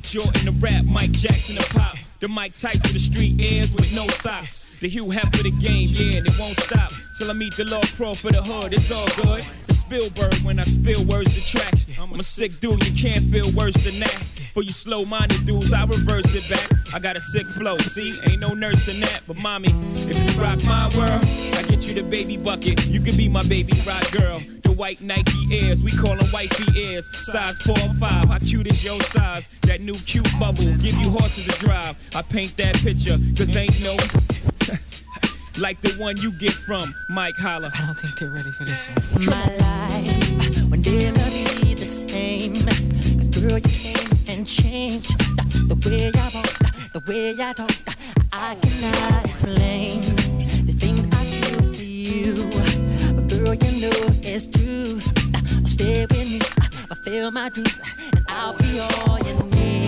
Jordan, 0.09 0.45
the 0.45 0.51
rap, 0.53 0.85
Mike 0.85 1.11
Jackson, 1.11 1.53
the 1.53 1.61
pop. 1.69 1.95
The 2.19 2.27
Mike 2.27 2.57
Tyson, 2.57 2.93
the 2.93 2.99
street 2.99 3.39
airs 3.39 3.71
with 3.75 3.93
no 3.93 4.07
socks. 4.07 4.73
The 4.79 4.89
Hugh 4.89 5.11
Hef 5.11 5.25
of 5.25 5.43
the 5.43 5.51
game, 5.51 5.89
yeah, 5.91 6.17
and 6.17 6.27
it 6.27 6.39
won't 6.39 6.59
stop. 6.61 6.91
Till 7.19 7.29
I 7.29 7.33
meet 7.33 7.55
the 7.55 7.65
Lord 7.65 7.87
Pro 7.95 8.15
for 8.15 8.31
the 8.31 8.41
hood, 8.41 8.73
it's 8.73 8.89
all 8.91 9.07
good. 9.23 9.45
Spielberg 9.89 10.35
when 10.43 10.59
I 10.59 10.63
spill 10.63 11.03
words 11.05 11.33
to 11.33 11.43
track. 11.43 11.73
I'm 11.99 12.13
a 12.13 12.21
sick 12.21 12.59
dude, 12.59 12.85
you 12.85 12.93
can't 12.93 13.25
feel 13.31 13.49
worse 13.53 13.73
than 13.73 13.99
that. 13.99 14.21
For 14.53 14.61
you 14.61 14.71
slow 14.71 15.03
minded 15.03 15.47
dudes, 15.47 15.73
I 15.73 15.83
reverse 15.85 16.31
it 16.35 16.47
back. 16.47 16.93
I 16.93 16.99
got 16.99 17.17
a 17.17 17.19
sick 17.19 17.47
flow, 17.47 17.75
see, 17.79 18.13
ain't 18.29 18.39
no 18.39 18.53
nurse 18.53 18.87
in 18.87 18.99
that. 18.99 19.23
But 19.27 19.37
mommy, 19.37 19.69
if 19.95 20.15
you 20.15 20.41
rock 20.41 20.63
my 20.65 20.89
world, 20.95 21.23
I 21.55 21.63
get 21.67 21.87
you 21.87 21.95
the 21.95 22.03
baby 22.03 22.37
bucket. 22.37 22.85
You 22.85 23.01
can 23.01 23.17
be 23.17 23.27
my 23.27 23.41
baby 23.47 23.73
rock 23.83 24.11
girl. 24.11 24.39
The 24.61 24.71
white 24.71 25.01
Nike 25.01 25.47
Airs, 25.51 25.81
we 25.81 25.91
call 25.91 26.15
them 26.15 26.29
wifey 26.31 26.65
ears. 26.79 27.09
Size 27.25 27.59
4 27.63 27.71
or 27.71 27.93
5, 27.95 28.29
how 28.29 28.37
cute 28.37 28.67
is 28.67 28.83
your 28.83 29.01
size? 29.01 29.49
That 29.61 29.81
new 29.81 29.95
cute 29.95 30.29
bubble, 30.39 30.65
give 30.77 30.93
you 30.97 31.09
horses 31.09 31.47
to 31.47 31.65
drive. 31.65 31.97
I 32.13 32.21
paint 32.21 32.55
that 32.57 32.75
picture, 32.75 33.17
cause 33.35 33.55
ain't 33.55 33.81
no. 33.81 33.97
Like 35.59 35.81
the 35.81 35.91
one 36.01 36.15
you 36.17 36.31
get 36.31 36.53
from 36.53 36.95
Mike 37.07 37.37
Holler. 37.37 37.69
I 37.73 37.85
don't 37.85 37.97
think 37.97 38.17
they're 38.17 38.29
ready 38.29 38.51
for 38.51 38.63
this 38.63 38.87
one. 38.87 39.25
My 39.25 39.55
life 39.57 40.61
will 40.69 40.79
never 40.79 41.29
be 41.31 41.73
the 41.73 41.85
same. 41.85 42.55
Cause 42.55 43.27
girl, 43.27 43.57
you 43.57 43.61
came 43.61 44.07
and 44.27 44.47
changed 44.47 45.17
the, 45.37 45.75
the 45.75 45.89
way 45.89 46.11
I 46.15 46.31
walk, 46.33 46.91
the 46.93 46.99
way 47.11 47.35
I 47.39 47.53
talk. 47.53 47.71
I 48.31 48.55
cannot 48.55 49.25
explain 49.25 50.01
the 50.65 50.73
things 50.73 51.05
I 51.13 51.25
feel 51.25 51.73
for 51.73 51.83
you. 51.83 52.35
But 53.15 53.27
girl, 53.27 53.53
you 53.53 53.81
know 53.81 54.15
it's 54.23 54.47
true. 54.47 54.99
Stay 55.65 56.05
with 56.05 56.29
me, 56.31 56.39
fulfill 56.87 57.31
my 57.31 57.49
dreams, 57.49 57.81
and 58.13 58.25
I'll 58.29 58.53
be 58.53 58.79
all 58.79 59.19
you 59.19 59.49
need. 59.51 59.78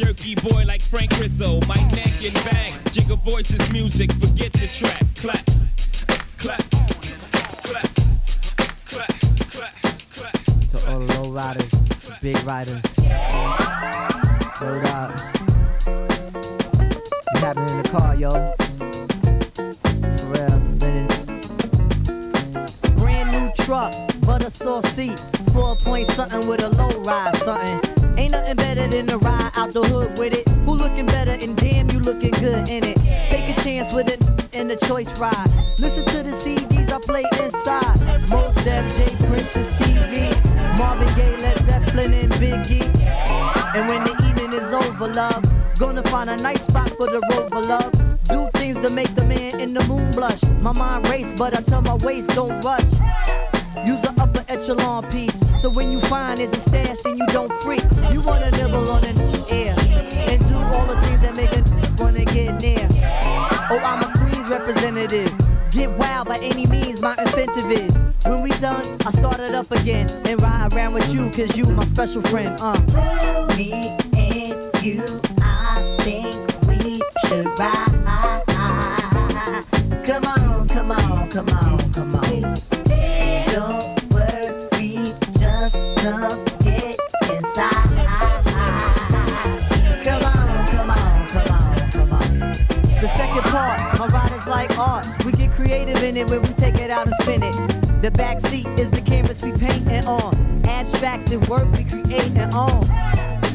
Jerky 0.00 0.34
boy 0.36 0.64
like 0.64 0.80
Frank 0.80 1.10
Rizzo. 1.18 1.60
My 1.68 1.76
neck 1.94 2.24
and 2.24 2.32
back, 2.44 2.72
jiggle 2.90 3.18
voices, 3.18 3.70
music, 3.70 4.10
forget 4.12 4.50
the 4.52 4.66
track. 4.72 5.02
Clap, 5.16 5.44
clap, 6.38 6.62
clap, 7.62 7.86
clap, 8.88 9.12
clap, 9.52 9.54
clap. 10.14 10.34
To 10.70 10.90
all 10.90 11.00
the 11.00 11.20
low 11.20 11.30
riders, 11.30 11.70
big 12.22 12.42
riders. 12.44 12.80
Hold 14.56 14.86
up. 14.86 15.10
What's 17.26 17.40
happening 17.40 17.68
in 17.68 17.82
the 17.82 17.88
car, 17.90 18.16
yo? 18.16 18.30
For 20.16 20.26
real. 20.32 20.60
Brand 22.96 23.32
new 23.32 23.52
truck, 23.64 23.92
butter 24.24 24.50
sauce 24.50 24.88
seat. 24.92 25.20
Four 25.52 25.76
point 25.76 26.08
something 26.08 26.48
with 26.48 26.62
a 26.62 26.70
low 26.70 27.02
ride 27.02 27.36
something. 27.36 27.99
Ain't 28.16 28.32
nothing 28.32 28.56
better 28.56 28.86
than 28.86 29.06
to 29.08 29.18
ride 29.18 29.50
out 29.56 29.72
the 29.72 29.82
hood 29.82 30.18
with 30.18 30.34
it. 30.34 30.48
Who 30.64 30.76
looking 30.76 31.06
better 31.06 31.32
and 31.32 31.56
damn 31.56 31.90
you 31.90 32.00
looking 32.00 32.32
good 32.32 32.68
in 32.68 32.84
it. 32.84 32.96
Take 33.28 33.48
a 33.56 33.60
chance 33.62 33.92
with 33.92 34.08
it 34.10 34.20
in 34.54 34.68
the 34.68 34.76
choice 34.86 35.18
ride. 35.18 35.50
Listen 35.78 36.04
to 36.06 36.22
the 36.22 36.32
CDs 36.32 36.92
I 36.92 36.98
play 37.00 37.24
inside. 37.42 38.28
Mos 38.28 38.54
Def, 38.64 38.84
J 38.96 39.26
Prince 39.26 39.56
and 39.56 39.66
Stevie. 39.66 40.30
Marvin 40.78 41.08
Gaye, 41.16 41.36
Led 41.38 41.58
Zeppelin 41.64 42.12
and 42.12 42.32
Biggie. 42.34 42.84
And 43.74 43.88
when 43.88 44.04
the 44.04 44.12
evening 44.26 44.52
is 44.60 44.72
over, 44.72 45.08
love, 45.08 45.44
gonna 45.78 46.02
find 46.04 46.30
a 46.30 46.36
nice 46.38 46.62
spot 46.62 46.90
for 46.90 47.06
the 47.06 47.20
rover, 47.32 47.60
love. 47.60 47.92
Do 48.24 48.48
things 48.58 48.78
to 48.78 48.90
make 48.90 49.14
the 49.14 49.24
man 49.24 49.60
in 49.60 49.74
the 49.74 49.84
moon 49.86 50.10
blush. 50.12 50.42
My 50.60 50.72
mind 50.72 51.08
race, 51.08 51.32
but 51.36 51.56
I 51.56 51.62
tell 51.62 51.82
my 51.82 51.94
waist 52.04 52.30
don't 52.30 52.60
rush. 52.64 52.82
Use 53.86 54.02
an 54.04 54.18
upper 54.20 54.44
echelon 54.48 55.08
piece. 55.10 55.49
So 55.60 55.68
when 55.68 55.92
you 55.92 56.00
find 56.00 56.40
it's 56.40 56.56
a 56.56 56.60
stash, 56.62 57.02
then 57.02 57.18
you 57.18 57.26
don't 57.26 57.52
freak. 57.62 57.82
You 58.10 58.22
wanna 58.22 58.50
nibble 58.52 58.90
on 58.90 59.04
an 59.04 59.20
air 59.50 59.76
and 59.78 60.48
do 60.48 60.56
all 60.56 60.86
the 60.86 60.98
things 61.02 61.20
that 61.20 61.36
make 61.36 61.52
a 61.52 62.02
wanna 62.02 62.24
get 62.24 62.62
near. 62.62 62.88
Oh, 63.70 63.78
I'm 63.84 64.00
a 64.02 64.10
Queens 64.18 64.48
representative. 64.48 65.30
Get 65.70 65.90
wild 65.98 66.28
by 66.28 66.38
any 66.38 66.66
means, 66.66 67.02
my 67.02 67.14
incentive 67.18 67.70
is. 67.70 67.94
When 68.24 68.40
we 68.40 68.48
done, 68.52 68.86
I 69.04 69.10
start 69.10 69.40
it 69.40 69.54
up 69.54 69.70
again 69.70 70.08
and 70.26 70.40
ride 70.40 70.72
around 70.72 70.94
with 70.94 71.12
you, 71.12 71.28
cause 71.28 71.54
you 71.54 71.66
my 71.66 71.84
special 71.84 72.22
friend. 72.22 72.56
Uh. 72.58 72.80
Me 73.58 73.98
and 74.16 74.82
you, 74.82 75.04
I 75.42 75.94
think 76.00 76.36
we 76.68 77.02
should 77.26 77.46
ride. 77.58 78.00
Come 80.06 80.24
on, 80.24 80.68
come 80.68 80.90
on, 80.90 81.28
come 81.28 81.48
on, 81.50 81.92
come 81.92 82.14
on. 82.14 82.79
The 93.40 93.48
part, 93.52 93.98
my 93.98 94.06
ride 94.08 94.32
is 94.32 94.46
like 94.46 94.78
art. 94.78 95.06
We 95.24 95.32
get 95.32 95.50
creative 95.50 96.02
in 96.02 96.18
it 96.18 96.28
when 96.28 96.42
we 96.42 96.48
take 96.48 96.78
it 96.78 96.90
out 96.90 97.06
and 97.06 97.16
spin 97.22 97.42
it. 97.42 97.54
The 98.02 98.10
back 98.10 98.38
seat 98.38 98.66
is 98.78 98.90
the 98.90 99.00
canvas 99.00 99.42
we 99.42 99.52
paint 99.52 99.86
painting 99.86 100.04
on. 100.04 100.34
Abstracted 100.66 101.48
work 101.48 101.64
we 101.72 101.84
create 101.84 102.04
creating 102.04 102.52
on. 102.52 102.80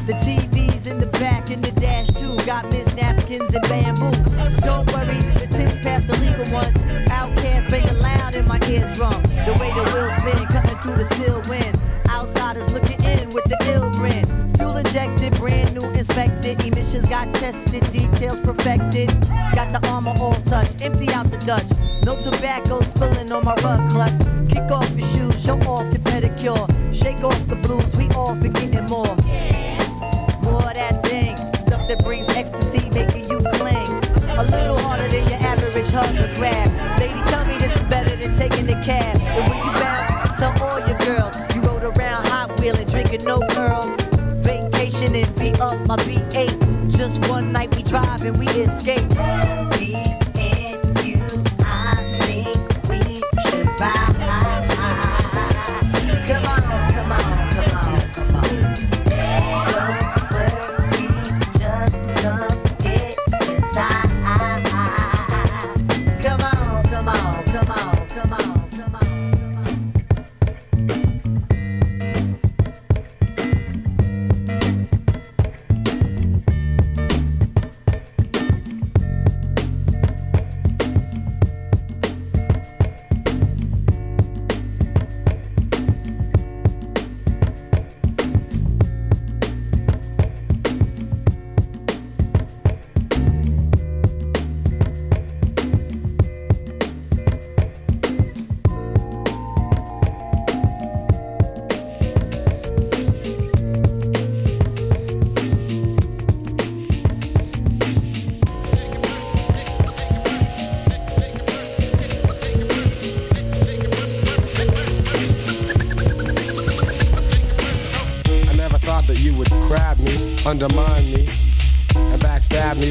The 0.06 0.14
TV's 0.24 0.88
in 0.88 0.98
the 0.98 1.06
back 1.06 1.50
and 1.50 1.64
the 1.64 1.70
dash 1.80 2.08
too. 2.08 2.36
Got 2.44 2.64
miss 2.72 2.92
napkins 2.96 3.54
and 3.54 3.62
bamboo. 3.68 4.10
Don't 4.58 4.90
worry, 4.92 5.20
the 5.38 5.46
tints 5.48 5.78
past 5.78 6.08
the 6.08 6.16
legal 6.18 6.52
one. 6.52 6.72
Outkast 7.06 7.70
banging 7.70 8.00
loud 8.00 8.34
in 8.34 8.44
my 8.48 8.58
eardrum. 8.66 9.22
The 9.46 9.54
way 9.60 9.70
the 9.70 9.84
wheels 9.94 10.14
spin, 10.18 10.46
cutting 10.48 10.78
through 10.78 10.96
the 10.96 11.14
still 11.14 11.42
wind. 11.48 11.78
Outsiders 12.08 12.72
looking 12.72 13.00
in 13.04 13.28
with 13.30 13.44
the 13.44 13.58
ill 13.72 13.88
grin. 13.92 14.45
Injected, 14.96 15.34
brand 15.34 15.74
new 15.74 15.86
inspected. 15.90 16.64
Emissions 16.64 17.06
got 17.06 17.30
tested, 17.34 17.82
details 17.92 18.40
perfected. 18.40 19.08
Got 19.54 19.70
the 19.70 19.86
armor 19.90 20.14
all 20.18 20.32
touched, 20.48 20.80
empty 20.80 21.10
out 21.10 21.30
the 21.30 21.36
Dutch. 21.36 21.68
No 22.06 22.16
tobacco 22.16 22.80
spilling 22.80 23.30
on 23.30 23.44
my 23.44 23.54
rug 23.56 23.90
clutch. 23.90 24.18
Kick 24.48 24.70
off 24.70 24.90
your 24.96 25.06
shoes, 25.08 25.44
show 25.44 25.58
off 25.68 25.84
your 25.92 26.00
pedicure. 26.08 26.64
Shake 26.94 27.22
off 27.22 27.36
the 27.46 27.56
blues, 27.56 27.94
we 27.94 28.08
all 28.16 28.34
forgetting 28.36 28.86
more. 28.86 29.14
More 30.48 30.72
that 30.72 31.04
thing, 31.04 31.36
stuff 31.66 31.86
that 31.88 32.02
brings 32.02 32.30
ecstasy, 32.30 32.88
making 32.88 33.28
you 33.28 33.40
cling. 33.52 33.92
A 34.40 34.44
little 34.44 34.78
harder 34.78 35.08
than 35.08 35.28
your 35.28 35.40
average 35.44 35.90
hug 35.90 36.16
or 36.16 36.32
grab. 36.36 36.72
Lady, 36.98 37.20
tell 37.28 37.44
me 37.44 37.58
this 37.58 37.76
is 37.76 37.82
better 37.82 38.16
than 38.16 38.34
taking 38.34 38.64
the 38.64 38.80
cab. 38.82 39.20
And 39.20 39.46
when 39.50 39.58
you 39.58 39.72
bounce, 39.78 40.38
tell 40.38 40.56
all 40.62 40.78
your 40.88 40.96
girls 41.04 41.36
you 41.54 41.60
rode 41.60 41.84
around 41.84 42.26
hot 42.28 42.58
wheeling, 42.58 42.86
drinking 42.86 43.26
no 43.26 43.40
girl. 43.52 43.75
My 45.86 45.96
V8. 45.96 46.96
Just 46.96 47.28
one 47.28 47.52
night 47.52 47.74
we 47.76 47.82
drive 47.82 48.22
and 48.22 48.38
we 48.38 48.46
escape. 48.46 49.45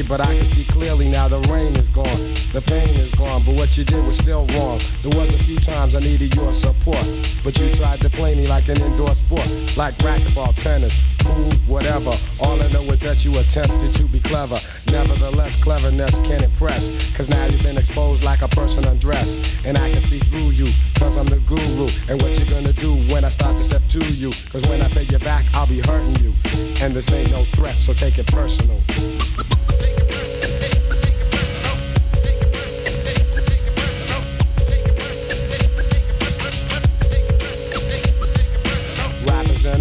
But 0.08 0.20
I 0.20 0.36
can 0.36 0.46
see 0.46 0.64
clearly 0.64 1.08
now 1.08 1.28
the 1.28 1.40
rain 1.40 1.76
is 1.76 1.88
gone, 1.88 2.34
the 2.52 2.62
pain 2.64 2.94
is 2.94 3.12
gone, 3.12 3.44
but 3.44 3.54
what 3.54 3.76
you 3.76 3.84
did 3.84 4.04
was 4.04 4.16
still 4.16 4.46
wrong. 4.48 4.80
There 5.02 5.16
was 5.16 5.32
a 5.32 5.38
few 5.38 5.58
times 5.58 5.94
I 5.94 6.00
needed 6.00 6.34
your 6.34 6.52
support, 6.52 7.04
but 7.42 7.58
you 7.58 7.68
tried 7.70 8.00
to 8.00 8.10
play 8.10 8.34
me 8.34 8.46
like 8.46 8.68
an 8.68 8.80
indoor 8.80 9.14
sport, 9.14 9.46
like 9.76 9.96
racquetball, 9.98 10.54
tennis, 10.54 10.96
pool, 11.18 11.52
whatever. 11.66 12.12
All 12.40 12.62
I 12.62 12.68
know 12.68 12.82
is 12.84 12.98
that 13.00 13.24
you 13.24 13.36
attempted 13.38 13.92
to 13.94 14.04
be 14.04 14.20
clever. 14.20 14.58
Nevertheless, 14.86 15.56
cleverness 15.56 16.18
can 16.18 16.44
impress, 16.44 16.90
cause 17.14 17.28
now 17.28 17.46
you've 17.46 17.62
been 17.62 17.78
exposed 17.78 18.22
like 18.22 18.42
a 18.42 18.48
person 18.48 18.84
undressed, 18.84 19.42
and 19.64 19.76
I 19.76 19.90
can 19.90 20.00
see 20.00 20.20
through 20.20 20.50
you, 20.50 20.72
cause 20.96 21.16
I'm 21.16 21.26
the 21.26 21.38
guru, 21.40 21.88
and 22.08 22.22
what 22.22 22.38
you're 22.38 22.48
gonna 22.48 22.72
do 22.72 22.94
when 23.12 23.24
I 23.24 23.28
start 23.28 23.56
to 23.58 23.64
step 23.64 23.82
to 23.88 24.04
you, 24.04 24.32
cause 24.50 24.62
when 24.66 24.82
I 24.82 24.88
pay 24.88 25.02
you 25.04 25.18
back, 25.18 25.46
I'll 25.52 25.66
be 25.66 25.80
hurting 25.80 26.16
you, 26.16 26.34
and 26.80 26.94
this 26.94 27.10
ain't 27.12 27.30
no 27.30 27.44
threat, 27.44 27.78
so 27.78 27.92
take 27.92 28.18
it 28.18 28.26
personal. 28.26 28.80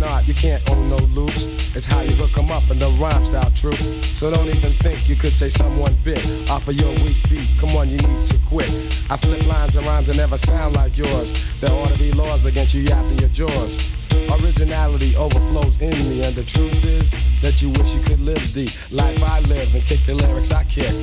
Art, 0.06 0.28
you 0.28 0.34
can't 0.34 0.68
own 0.70 0.90
no 0.90 0.98
loops. 0.98 1.48
It's 1.76 1.86
how 1.86 2.02
you 2.02 2.16
hook 2.16 2.38
'em 2.38 2.52
up 2.52 2.70
and 2.70 2.82
the 2.82 2.90
rhyme 2.92 3.24
style 3.24 3.52
true. 3.52 3.76
So 4.14 4.30
don't 4.30 4.48
even 4.48 4.74
think 4.78 5.10
you 5.10 5.16
could 5.16 5.36
say 5.36 5.50
someone 5.50 5.98
bit 6.04 6.50
off 6.50 6.68
of 6.68 6.76
your 6.76 6.94
weak 7.04 7.18
beat. 7.30 7.58
Come 7.60 7.76
on, 7.76 7.90
you 7.90 7.98
need 7.98 8.28
to 8.28 8.38
quit. 8.40 8.70
I 9.10 9.18
flip 9.18 9.44
lines 9.46 9.76
and 9.76 9.86
rhymes 9.86 10.08
that 10.08 10.16
never 10.16 10.38
sound 10.38 10.76
like 10.76 10.98
yours. 10.98 11.34
There 11.60 11.72
ought 11.72 11.90
to 11.90 11.98
be 11.98 12.12
laws 12.12 12.46
against 12.46 12.74
you 12.74 12.82
yapping 12.82 13.20
your 13.20 13.30
jaws. 13.30 13.78
Originality 14.30 15.16
overflows 15.16 15.78
in 15.80 16.10
me, 16.10 16.24
and 16.24 16.36
the 16.36 16.44
truth 16.44 16.84
is 16.86 17.16
that 17.42 17.62
you 17.62 17.70
wish 17.70 17.94
you 17.94 18.02
could 18.02 18.20
live 18.20 18.54
the 18.54 18.70
life 18.92 19.22
I 19.22 19.40
live 19.42 19.74
and 19.76 19.84
kick 19.86 20.06
the 20.06 20.14
lyrics 20.14 20.52
I 20.52 20.64
kick. 20.64 20.94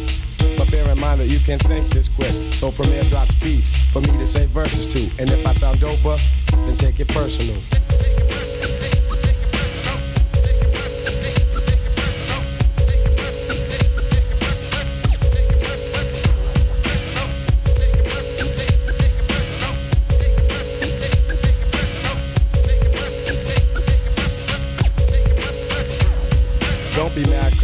But 0.56 0.70
bear 0.70 0.88
in 0.90 0.98
mind 0.98 1.20
that 1.20 1.28
you 1.28 1.40
can 1.40 1.58
think 1.58 1.92
this 1.92 2.08
quick. 2.08 2.52
So 2.52 2.70
Premiere 2.72 3.04
drops 3.04 3.34
beats 3.36 3.70
for 3.92 4.00
me 4.00 4.16
to 4.18 4.26
say 4.26 4.46
verses 4.46 4.86
to. 4.88 5.10
And 5.18 5.30
if 5.30 5.46
I 5.46 5.52
sound 5.52 5.80
doper, 5.80 6.20
then 6.50 6.76
take 6.76 7.00
it 7.00 7.08
personal. 7.08 7.62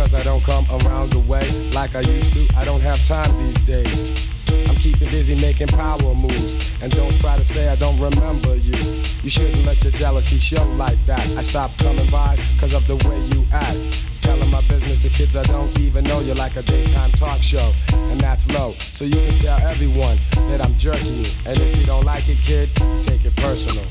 Cause 0.08 0.14
I 0.14 0.22
don't 0.22 0.42
come 0.42 0.66
around 0.70 1.10
the 1.12 1.18
way 1.18 1.50
like 1.72 1.94
I 1.94 2.00
used 2.00 2.32
to. 2.32 2.48
I 2.56 2.64
don't 2.64 2.80
have 2.80 3.04
time 3.04 3.36
these 3.44 3.60
days. 3.60 4.10
I'm 4.48 4.76
keeping 4.76 5.10
busy 5.10 5.34
making 5.34 5.68
power 5.68 6.14
moves. 6.14 6.56
And 6.80 6.90
don't 6.90 7.18
try 7.20 7.36
to 7.36 7.44
say 7.44 7.68
I 7.68 7.76
don't 7.76 8.00
remember 8.00 8.54
you. 8.54 9.02
You 9.22 9.28
shouldn't 9.28 9.66
let 9.66 9.84
your 9.84 9.92
jealousy 9.92 10.38
show 10.38 10.64
like 10.64 11.04
that. 11.04 11.26
I 11.36 11.42
stopped 11.42 11.78
coming 11.78 12.10
by 12.10 12.38
cause 12.58 12.72
of 12.72 12.86
the 12.86 12.96
way 13.06 13.20
you 13.26 13.44
act. 13.52 13.78
Telling 14.20 14.50
my 14.50 14.66
business 14.66 14.98
to 15.00 15.10
kids 15.10 15.36
I 15.36 15.42
don't 15.42 15.78
even 15.78 16.04
know. 16.04 16.20
You're 16.20 16.36
like 16.36 16.56
a 16.56 16.62
daytime 16.62 17.12
talk 17.12 17.42
show, 17.42 17.74
and 17.88 18.18
that's 18.18 18.48
low. 18.50 18.76
So 18.90 19.04
you 19.04 19.16
can 19.16 19.36
tell 19.36 19.58
everyone 19.58 20.20
that 20.48 20.64
I'm 20.64 20.78
jerking 20.78 21.18
you. 21.18 21.30
And 21.44 21.60
if 21.60 21.76
you 21.76 21.84
don't 21.84 22.04
like 22.04 22.28
it, 22.30 22.38
kid, 22.38 22.70
take 23.02 23.26
it 23.26 23.36
personal. 23.36 23.84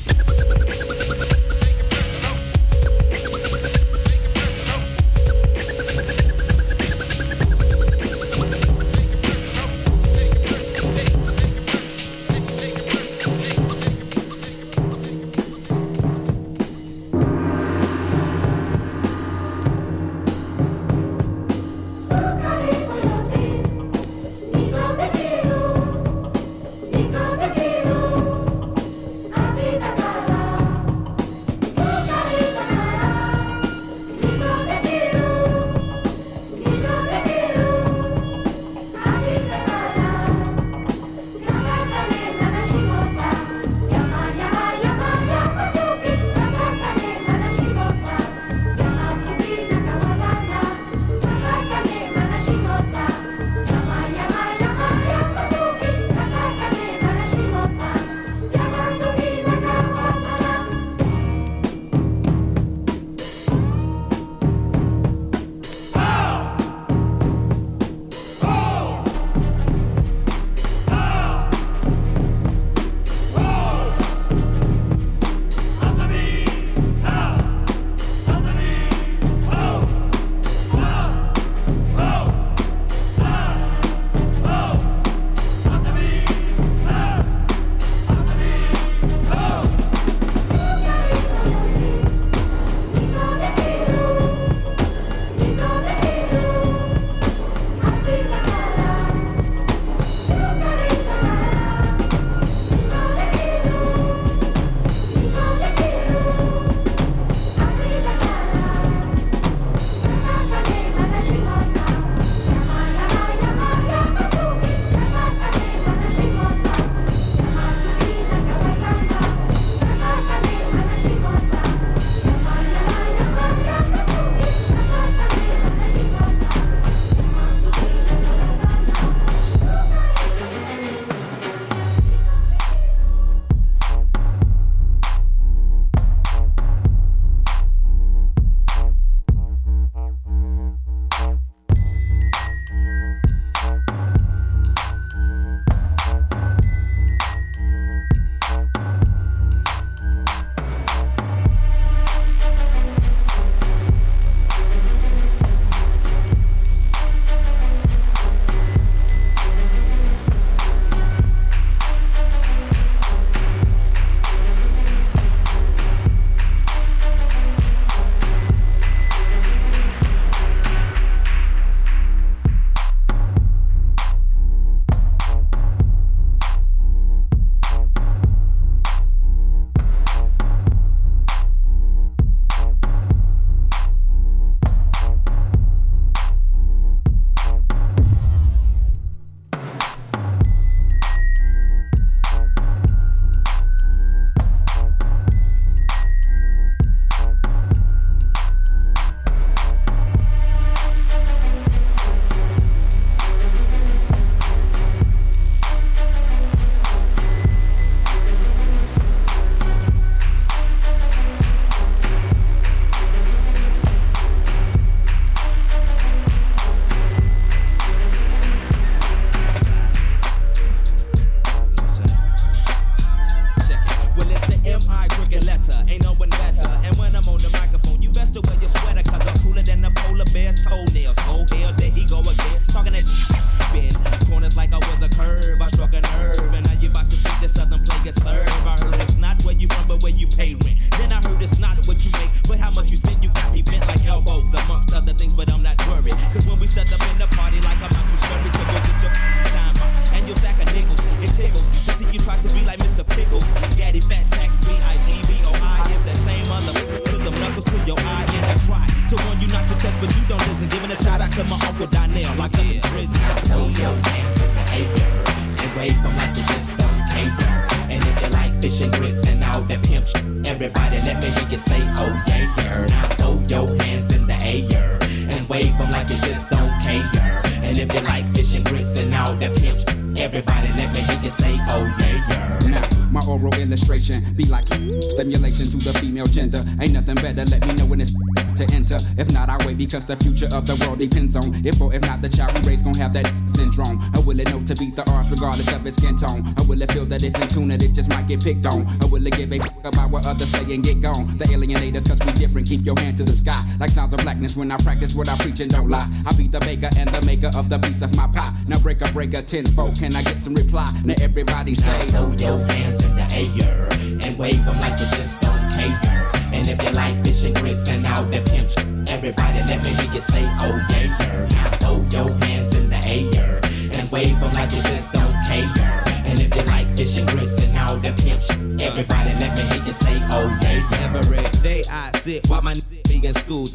Regardless 295.88 295.94
skin 295.94 296.16
tone? 296.16 296.68
Will 296.68 296.82
it 296.82 296.92
feel 296.92 297.04
that 297.06 297.22
if 297.22 297.34
in 297.40 297.48
tune 297.48 297.70
it, 297.70 297.82
it 297.82 297.92
just 297.92 298.08
might 298.10 298.26
get 298.26 298.42
picked 298.42 298.66
on? 298.66 298.86
Or 299.02 299.08
will 299.08 299.26
it 299.26 299.36
give 299.36 299.52
a 299.52 299.58
fuck 299.58 299.86
about 299.86 300.10
what 300.10 300.26
others 300.26 300.48
say 300.48 300.74
and 300.74 300.82
get 300.82 301.00
gone? 301.00 301.26
The 301.38 301.44
alienators, 301.46 302.08
cause 302.08 302.20
we 302.24 302.32
different, 302.32 302.68
keep 302.68 302.84
your 302.84 302.98
hand 302.98 303.16
to 303.18 303.24
the 303.24 303.32
sky. 303.32 303.58
Like 303.80 303.90
sounds 303.90 304.12
of 304.12 304.20
blackness 304.20 304.56
when 304.56 304.70
I 304.70 304.76
practice 304.78 305.14
what 305.14 305.28
I 305.28 305.36
preach 305.38 305.60
and 305.60 305.70
don't 305.70 305.88
lie. 305.88 306.06
I 306.26 306.34
be 306.36 306.48
the 306.48 306.60
baker 306.60 306.90
and 306.96 307.08
the 307.10 307.24
maker 307.26 307.50
of 307.56 307.68
the 307.68 307.78
piece 307.78 308.02
of 308.02 308.14
my 308.16 308.26
pie. 308.28 308.52
Now 308.66 308.78
break 308.78 309.00
a 309.00 309.12
break 309.12 309.34
a 309.34 309.42
tenfold, 309.42 309.98
can 309.98 310.14
I 310.14 310.22
get 310.22 310.38
some 310.38 310.54
reply? 310.54 310.88
Now 311.04 311.14
everybody 311.20 311.74
say, 311.74 312.06
Throw 312.08 312.32
your 312.32 312.58
hands 312.68 313.04
in 313.04 313.14
the 313.16 313.26
air 313.32 313.88
and 314.26 314.38
wave 314.38 314.64
them 314.64 314.80
like 314.80 314.98
you 315.00 315.06
just 315.16 315.40
don't 315.40 315.72
care. 315.72 316.30
And 316.52 316.66
if 316.66 316.82
you 316.82 316.90
like 316.90 317.24
fish 317.24 317.44
and 317.44 317.54
grits 317.56 317.88
and 317.90 318.06
all 318.06 318.24
that 318.24 318.46
pimp 318.46 318.68
everybody 319.10 319.58
let 319.66 319.82
me 319.82 319.90
hear 319.90 320.12
you 320.14 320.20
say, 320.20 320.44
oh 320.60 320.87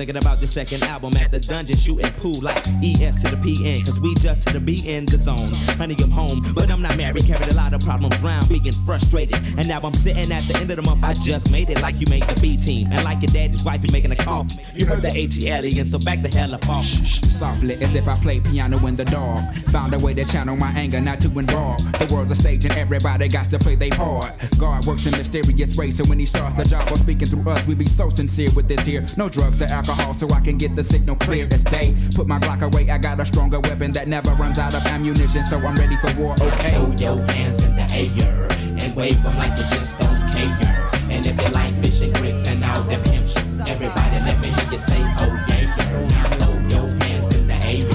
thinking 0.05 0.17
about 0.17 0.41
the 0.41 0.47
second 0.47 0.83
album 0.83 1.15
at 1.15 1.31
the 1.31 1.39
dungeon 1.39 1.77
shooting 1.77 2.11
pool 2.19 2.35
like 2.41 2.57
ES 2.83 3.23
to 3.23 3.33
the 3.33 3.39
PN 3.39 3.85
cause 3.85 4.01
we 4.01 4.13
just 4.15 4.41
to 4.45 4.51
the 4.51 4.59
B 4.59 4.83
in 4.85 5.05
the 5.05 5.17
zone. 5.17 5.39
Honey, 5.77 5.95
I'm 6.03 6.11
home, 6.11 6.43
but 6.53 6.69
I'm 6.69 6.81
not 6.81 6.97
married. 6.97 7.25
Carried 7.25 7.47
a 7.47 7.55
lot 7.55 7.73
of 7.73 7.79
problems 7.79 8.21
round, 8.21 8.49
being 8.49 8.73
frustrated. 8.85 9.39
And 9.57 9.65
now 9.65 9.79
I'm 9.81 9.93
sitting 9.93 10.29
at 10.29 10.43
the 10.43 10.57
end 10.59 10.69
of 10.71 10.75
the 10.75 10.81
month. 10.81 11.05
I 11.05 11.13
just 11.13 11.51
made 11.53 11.69
it 11.69 11.81
like 11.81 12.01
you 12.01 12.07
made 12.09 12.23
the 12.23 12.37
B 12.41 12.57
team. 12.57 12.89
And 12.91 13.01
like 13.05 13.21
your 13.21 13.31
daddy's 13.31 13.63
wife, 13.63 13.81
you 13.81 13.89
making 13.93 14.11
a 14.11 14.17
coffee. 14.17 14.59
You 14.75 14.87
heard 14.87 15.03
the 15.03 15.11
H 15.13 15.45
alien, 15.45 15.85
so 15.85 15.99
back 15.99 16.23
the 16.23 16.35
hell 16.35 16.53
up 16.55 16.67
off. 16.67 16.85
Softly, 16.85 17.75
as 17.75 17.95
if 17.95 18.07
I 18.07 18.15
play 18.15 18.39
piano 18.39 18.83
in 18.87 18.95
the 18.95 19.05
dark. 19.05 19.53
Found 19.69 19.93
a 19.93 19.99
way 19.99 20.13
to 20.15 20.25
channel 20.25 20.55
my 20.55 20.71
anger, 20.71 20.99
not 20.99 21.19
to 21.21 21.27
involve. 21.39 21.79
The 21.99 22.11
world's 22.13 22.31
a 22.31 22.35
stage 22.35 22.65
and 22.65 22.73
everybody 22.73 23.27
got 23.27 23.45
to 23.45 23.59
play 23.59 23.75
their 23.75 23.91
part. 23.91 24.33
God 24.57 24.85
works 24.85 25.05
in 25.05 25.11
mysterious 25.11 25.77
ways, 25.77 25.97
so 25.97 26.03
when 26.05 26.19
he 26.19 26.25
starts 26.25 26.55
the 26.55 26.63
job 26.63 26.91
of 26.91 26.97
speaking 26.97 27.27
through 27.27 27.51
us, 27.51 27.67
we 27.67 27.75
be 27.75 27.85
so 27.85 28.09
sincere 28.09 28.49
with 28.55 28.67
this 28.67 28.85
here. 28.85 29.05
No 29.17 29.29
drugs 29.29 29.61
or 29.61 29.65
alcohol, 29.65 30.13
so 30.15 30.27
I 30.31 30.41
can 30.41 30.57
get 30.57 30.75
the 30.75 30.83
signal 30.83 31.17
clear 31.17 31.47
as 31.51 31.63
day. 31.63 31.95
Put 32.15 32.27
my 32.27 32.39
Glock 32.39 32.61
away, 32.61 32.89
I 32.89 32.97
got 32.97 33.19
a 33.19 33.25
stronger 33.25 33.59
weapon 33.59 33.91
that 33.93 34.07
never 34.07 34.31
runs 34.31 34.57
out 34.57 34.73
of 34.73 34.85
ammunition, 34.87 35.43
so 35.43 35.57
I'm 35.57 35.75
ready 35.75 35.97
for 35.97 36.13
war. 36.19 36.33
Okay. 36.41 36.69
Throw 36.69 36.91
your 36.97 37.31
hands 37.31 37.63
in 37.63 37.75
the 37.75 37.87
air 37.93 38.47
and 38.81 38.95
wave 38.95 39.21
them 39.21 39.37
like 39.37 39.51
you 39.51 39.65
just 39.69 39.99
don't 39.99 40.31
care. 40.33 40.82
And 41.13 41.25
if 41.27 41.35
you 41.41 41.49
like 41.53 41.75
fish 41.81 42.01
and 42.01 42.13
grits 42.15 42.47
and 42.47 42.63
all 42.65 42.81
that 42.83 43.05
pimp 43.05 43.27
shit, 43.27 43.45
everybody 43.69 44.19
let 44.25 44.39
me 44.41 44.47
hear 44.47 44.71
you 44.71 44.79
say, 44.79 45.01
oh 45.19 45.45
yeah, 45.47 45.61
yeah. 45.77 46.07
Now 46.07 46.25
throw 46.39 46.55
your 46.73 46.87
hands 47.03 47.35
in 47.35 47.47
the 47.47 47.57
air 47.65 47.87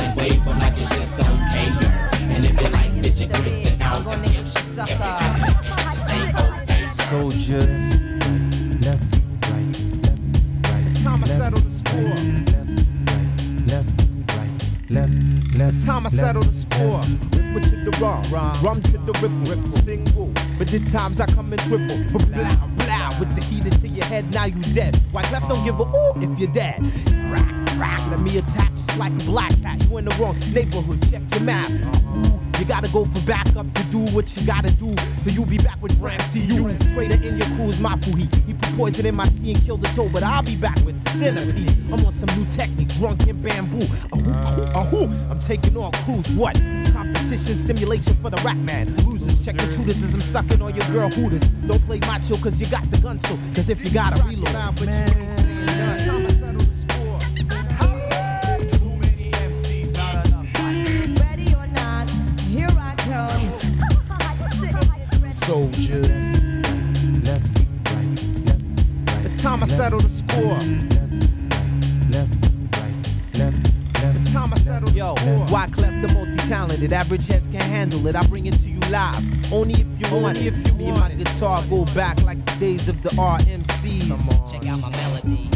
and 0.00 0.16
wave 0.16 0.44
them 0.44 0.58
like 0.58 0.76
you 0.76 0.86
just 0.96 1.16
don't 1.18 1.40
care. 1.52 1.72
And 2.30 2.44
if 2.44 2.60
you 2.60 2.68
like 2.68 2.92
fish 3.02 3.20
and 3.22 3.32
grits 3.34 3.70
and 3.70 3.82
all 3.82 4.00
that 4.02 4.22
pimp 4.24 4.46
shit, 4.46 4.64
everybody 4.78 5.40
let 5.40 5.48
me 5.48 5.54
hear 5.56 5.88
you 5.88 5.96
say, 5.96 6.22
oh 6.36 6.50
yeah, 6.68 6.76
yeah. 6.76 6.90
Soldiers, 7.10 7.82
left, 8.84 9.10
right, 9.50 9.72
left, 10.04 10.22
right. 10.68 10.84
It's 10.86 11.02
time 11.02 11.24
I 11.24 11.26
settle 11.26 11.60
the 11.60 11.70
score. 11.80 12.18
Left, 13.66 13.90
right, 14.36 14.54
left, 14.90 15.12
left. 15.56 15.74
It's 15.74 15.86
time 15.86 16.06
I 16.06 16.08
settle 16.10 16.42
the 16.42 16.52
score. 16.52 17.02
Ripper 17.32 17.60
to 17.68 17.76
the 17.84 17.90
rum, 18.00 18.22
rum 18.62 18.80
to 18.82 18.98
the 18.98 19.12
ripple, 19.14 19.44
ripple. 19.50 19.70
Single, 19.72 20.29
but 20.60 20.68
the 20.68 20.78
times 20.80 21.18
I 21.18 21.24
come 21.24 21.50
in 21.54 21.58
triple. 21.60 21.96
Blah, 22.12 22.66
blah, 22.76 23.18
with 23.18 23.34
the 23.34 23.40
heat 23.40 23.64
into 23.64 23.88
your 23.88 24.04
head, 24.04 24.30
now 24.30 24.44
you 24.44 24.60
dead. 24.74 24.94
White 25.10 25.32
left 25.32 25.48
don't 25.48 25.64
give 25.64 25.80
a 25.80 25.84
ooh 25.84 26.12
if 26.20 26.38
you're 26.38 26.52
dead. 26.52 26.86
Rock, 27.32 27.78
rock, 27.78 28.10
let 28.10 28.20
me 28.20 28.36
attack 28.36 28.70
just 28.74 28.98
like 28.98 29.10
a 29.10 29.24
black 29.24 29.52
cat. 29.62 29.82
You 29.84 29.96
in 29.96 30.04
the 30.04 30.14
wrong 30.16 30.38
neighborhood, 30.52 31.00
check 31.10 31.22
your 31.30 31.40
map. 31.40 31.70
Ooh, 31.70 32.39
you 32.60 32.66
gotta 32.66 32.88
go 32.88 33.06
for 33.06 33.20
backup 33.26 33.72
to 33.72 33.82
do 33.84 34.00
what 34.14 34.36
you 34.36 34.46
gotta 34.46 34.70
do. 34.72 34.94
So 35.18 35.30
you 35.30 35.46
be 35.46 35.56
back 35.56 35.80
with 35.80 35.98
Ramsey. 35.98 36.40
You 36.40 36.76
traitor 36.92 37.22
in 37.22 37.38
your 37.38 37.46
crew's 37.56 37.80
my 37.80 37.96
He, 37.96 38.28
he 38.46 38.52
put 38.52 38.76
poison 38.76 39.06
in 39.06 39.16
my 39.16 39.26
tea 39.26 39.52
and 39.52 39.64
killed 39.64 39.80
the 39.80 39.88
toe, 39.88 40.10
but 40.12 40.22
I'll 40.22 40.42
be 40.42 40.56
back 40.56 40.76
with 40.84 41.00
centipede. 41.08 41.70
I'm 41.90 42.04
on 42.04 42.12
some 42.12 42.28
new 42.38 42.46
technique, 42.50 42.88
drunk 42.88 43.26
in 43.26 43.40
bamboo. 43.40 43.78
Ahoo, 44.12 44.30
ahoo, 44.30 44.74
ahoo. 44.74 45.30
I'm 45.30 45.38
taking 45.38 45.74
on 45.78 45.90
crews. 46.04 46.30
What? 46.32 46.54
Competition, 46.92 47.56
stimulation 47.56 48.14
for 48.22 48.28
the 48.28 48.40
rap 48.44 48.58
man. 48.58 48.94
Losers, 49.06 49.42
check 49.42 49.56
the 49.56 49.66
tutors 49.72 50.02
as 50.02 50.12
I'm 50.14 50.20
sucking 50.20 50.60
on 50.60 50.74
your 50.74 50.86
girl 50.88 51.08
hooters. 51.08 51.48
Don't 51.66 51.84
play 51.86 51.98
macho 52.00 52.36
cause 52.36 52.60
you 52.60 52.66
got 52.66 52.88
the 52.90 52.98
gun 52.98 53.18
so. 53.20 53.38
Cause 53.54 53.70
if 53.70 53.82
you 53.82 53.90
gotta 53.90 54.22
reload, 54.22 54.76
but 54.76 54.88
It's 69.82 69.88
time 69.88 69.96
I 69.96 69.96
settle 69.96 70.00
the 70.00 70.10
score. 70.10 70.58
It's 74.12 74.32
time 74.32 74.52
I 74.52 74.58
settle 74.58 74.90
Yo, 74.90 75.14
Wyclef 75.14 76.02
the 76.02 76.08
multi-talented? 76.12 76.92
Average 76.92 77.26
heads 77.26 77.48
can't 77.48 77.64
handle 77.64 78.06
it. 78.06 78.14
I 78.14 78.22
bring 78.26 78.44
it 78.44 78.58
to 78.58 78.68
you 78.68 78.78
live. 78.90 79.24
Only 79.50 79.80
if 79.80 79.86
you 79.98 80.10
want 80.14 80.36
it. 80.36 80.48
If 80.48 80.66
you 80.66 80.74
Me 80.74 80.88
and 80.88 80.98
my 80.98 81.08
guitar 81.14 81.64
go 81.70 81.86
back 81.94 82.22
like 82.24 82.44
the 82.44 82.52
days 82.60 82.88
of 82.88 83.02
the 83.02 83.08
RMCs. 83.10 84.52
Check 84.52 84.66
out 84.66 84.80
my 84.80 84.90
melody. 84.90 85.48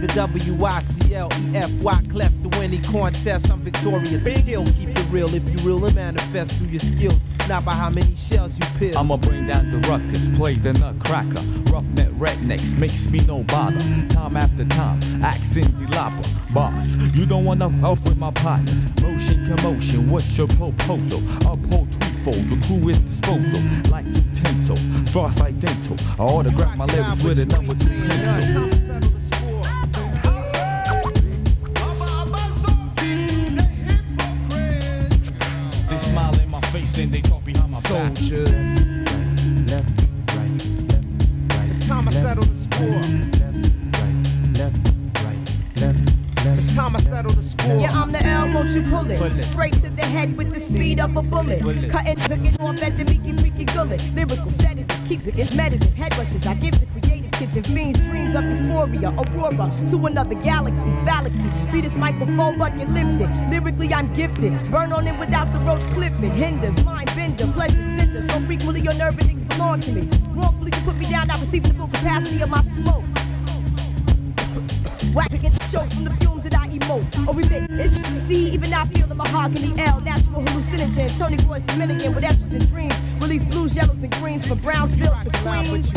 The 0.00 0.06
W-I-C-L-E-F-Wyclef 0.14 2.50
to 2.50 2.58
any 2.62 2.80
contest. 2.80 3.50
I'm 3.50 3.60
victorious. 3.60 4.22
Still 4.22 4.64
keep 4.64 4.88
it 4.88 5.06
real 5.10 5.34
if 5.34 5.44
you 5.50 5.58
real 5.58 5.84
and 5.84 5.94
manifest 5.94 6.54
through 6.54 6.68
your 6.68 6.80
skills. 6.80 7.22
Not 7.46 7.66
by 7.66 7.74
how 7.74 7.90
many 7.90 8.16
shells 8.16 8.58
you 8.58 8.64
peel. 8.78 8.96
I'ma 8.96 9.18
bring 9.18 9.46
down 9.46 9.70
the 9.70 9.80
ruckus, 9.86 10.28
play 10.38 10.54
the 10.54 10.72
nutcracker. 10.72 11.42
Roughneck 11.76 12.08
rednecks 12.12 12.74
makes 12.78 13.06
me 13.06 13.20
no 13.26 13.42
bother. 13.42 13.78
Time 14.08 14.38
after 14.38 14.64
time, 14.64 14.98
accent 15.22 15.68
dilapa. 15.76 16.24
Boss, 16.54 16.96
you 17.14 17.26
don't 17.26 17.44
wanna 17.44 17.66
off 17.86 18.02
with 18.04 18.16
my 18.16 18.30
partners. 18.30 18.86
Motion 19.02 19.44
commotion, 19.46 20.08
what's 20.08 20.38
your 20.38 20.48
proposal? 20.48 21.20
Uphold 21.46 21.94
threefold, 21.96 22.48
the 22.48 22.56
crew 22.66 22.88
is 22.88 22.98
disposal. 23.00 23.60
Like 23.90 24.06
utensil, 24.06 24.78
frost 25.12 25.38
like 25.38 25.60
dental. 25.60 25.98
I 26.18 26.22
autograph 26.22 26.78
my 26.78 26.86
lyrics 26.86 27.22
with 27.22 27.40
a 27.40 27.44
number 27.44 27.74
two 27.74 27.90
pencil. 28.08 28.70
They 35.90 35.98
smile 35.98 36.40
in 36.40 36.48
my 36.48 36.62
face, 36.72 36.90
then 36.92 37.10
they 37.10 37.20
talk 37.20 37.44
behind 37.44 37.70
my 37.70 37.80
back. 37.82 38.16
Soldiers. 38.16 38.55
You 48.76 48.82
pull 48.90 49.10
it? 49.10 49.18
Pull 49.18 49.38
it. 49.38 49.42
Straight 49.42 49.72
to 49.74 49.88
the 49.88 50.02
head 50.02 50.36
with 50.36 50.52
the 50.52 50.60
speed 50.60 51.00
of 51.00 51.16
a 51.16 51.22
bullet. 51.22 51.62
Bullet. 51.62 51.90
Cutting, 51.90 52.16
flicking 52.18 52.60
off 52.60 52.82
at 52.82 52.96
the 52.96 53.04
meeky, 53.04 53.32
freaky 53.40 53.64
gullet. 53.64 54.02
Lyrical 54.14 54.50
sedative, 54.50 55.08
keeps 55.08 55.26
it 55.26 55.54
meditative. 55.54 55.94
Head 55.94 56.16
rushes 56.18 56.46
I 56.46 56.54
give 56.54 56.78
to 56.78 56.86
creative 56.86 57.30
kids 57.32 57.56
and 57.56 57.66
fiends. 57.66 58.00
Dreams 58.00 58.34
of 58.34 58.44
euphoria, 58.44 59.10
aurora 59.10 59.70
to 59.88 60.06
another 60.06 60.34
galaxy, 60.34 60.90
galaxy. 61.04 61.50
Be 61.72 61.80
this 61.80 61.96
microphone, 61.96 62.58
but 62.58 62.78
you 62.78 62.86
lift 62.86 63.20
it. 63.20 63.30
Lyrically, 63.50 63.92
I'm 63.94 64.12
gifted. 64.12 64.52
Burn 64.70 64.92
on 64.92 65.06
it 65.06 65.18
without 65.18 65.52
the 65.52 65.58
roach 65.60 65.84
clipping. 65.94 66.32
Hinders, 66.32 66.84
mind 66.84 67.06
bender, 67.14 67.46
pleasure 67.52 67.82
cinder. 67.98 68.22
So 68.24 68.40
frequently, 68.40 68.82
your 68.82 68.94
nerve 68.94 69.18
and 69.18 69.48
belong 69.48 69.80
to 69.80 69.92
me. 69.92 70.08
Wrongfully, 70.34 70.72
you 70.74 70.82
put 70.82 70.96
me 70.96 71.08
down, 71.08 71.28
not 71.28 71.40
receiving 71.40 71.72
the 71.72 71.78
full 71.78 71.88
capacity 71.88 72.42
of 72.42 72.50
my 72.50 72.62
smoke. 72.62 73.04
Wax 75.14 75.28
to 75.30 75.38
get 75.38 75.52
choked 75.70 75.94
from 75.94 76.04
the 76.04 76.10
fumes 76.20 76.35
emote 77.00 77.28
or 77.28 77.40
emit. 77.40 77.70
It's 77.70 77.94
see, 78.26 78.50
even 78.50 78.72
I 78.72 78.84
feel 78.86 79.06
the 79.06 79.14
mahogany 79.14 79.72
L, 79.78 80.00
natural 80.00 80.42
hallucinogen. 80.42 81.16
Tony 81.18 81.36
Boy's 81.38 81.62
Dominican 81.62 82.14
with 82.14 82.24
estrogen 82.24 82.66
dreams. 82.68 82.94
Release 83.20 83.44
blues, 83.44 83.76
yellows, 83.76 84.02
and 84.02 84.12
greens 84.16 84.46
from 84.46 84.58
Brownsville 84.58 85.16
to 85.22 85.30
Queens. 85.38 85.92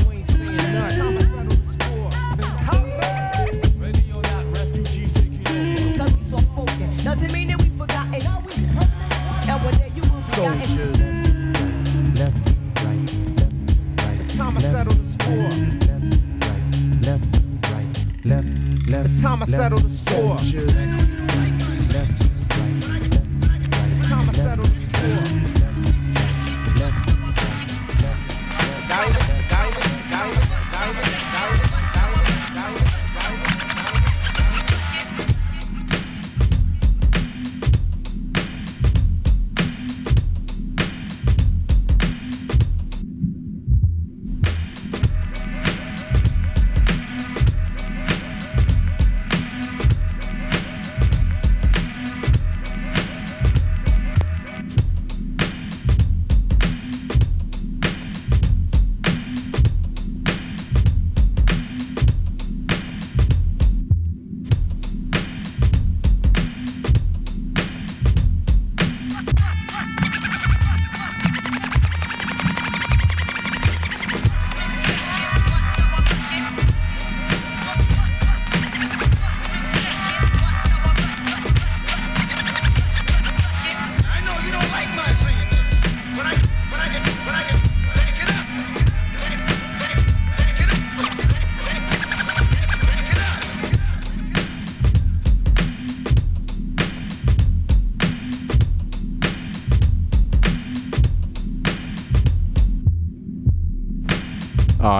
Doesn't 7.03 7.31
mean 7.31 7.47
that 7.47 7.61
we 7.61 7.69
forgotten. 7.69 8.13
And 8.13 9.95
you 9.95 10.03
will. 10.11 10.23
Soldiers. 10.23 10.98
Time 19.21 19.43
I 19.43 19.45
settle 19.45 19.79
the 19.79 19.89
score. 19.89 21.18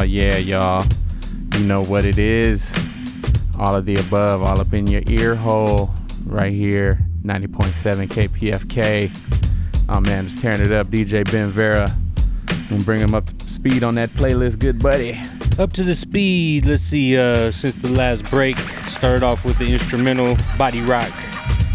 Yeah, 0.10 0.38
y'all. 0.38 0.84
You 1.54 1.66
know 1.66 1.84
what 1.84 2.04
it 2.04 2.18
is. 2.18 2.68
All 3.60 3.76
of 3.76 3.86
the 3.86 3.94
above, 3.94 4.42
all 4.42 4.60
up 4.60 4.74
in 4.74 4.88
your 4.88 5.04
ear 5.06 5.36
hole, 5.36 5.92
right 6.26 6.52
here. 6.52 6.98
90.7 7.24 8.08
KPFK. 8.08 9.12
Oh 9.88 10.00
man, 10.00 10.28
just 10.28 10.40
tearing 10.40 10.62
it 10.62 10.72
up. 10.72 10.88
DJ 10.88 11.32
Ben 11.32 11.52
Vera. 11.52 11.94
Gonna 12.72 12.84
bring 12.84 13.00
him 13.00 13.14
up 13.14 13.28
to 13.28 13.50
speed 13.52 13.84
on 13.84 13.94
that 13.96 14.10
playlist, 14.10 14.58
good 14.58 14.82
buddy. 14.82 15.16
Up 15.60 15.74
to 15.74 15.84
the 15.84 15.94
speed. 15.94 16.66
Let's 16.66 16.82
see. 16.82 17.16
Uh, 17.16 17.52
since 17.52 17.76
the 17.76 17.92
last 17.92 18.26
break, 18.32 18.58
started 18.88 19.22
off 19.22 19.46
with 19.46 19.60
the 19.60 19.72
instrumental 19.72 20.36
"Body 20.58 20.82
Rock," 20.82 21.14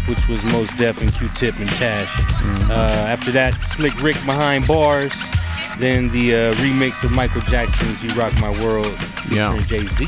which 0.09 0.27
was 0.27 0.43
Mos 0.51 0.67
Def 0.77 1.01
and 1.01 1.13
Q-Tip 1.15 1.57
and 1.57 1.69
Tash. 1.69 2.69
Uh, 2.69 2.73
after 2.73 3.31
that, 3.31 3.53
Slick 3.63 4.01
Rick 4.01 4.17
behind 4.25 4.67
bars. 4.67 5.13
Then 5.79 6.09
the 6.09 6.33
uh, 6.33 6.53
remix 6.55 7.03
of 7.03 7.11
Michael 7.11 7.41
Jackson's 7.41 8.01
"You 8.03 8.09
Rock 8.19 8.33
My 8.39 8.49
World" 8.63 8.97
featuring 9.27 9.37
Yeah. 9.37 9.59
Jay 9.65 9.85
Z. 9.87 10.07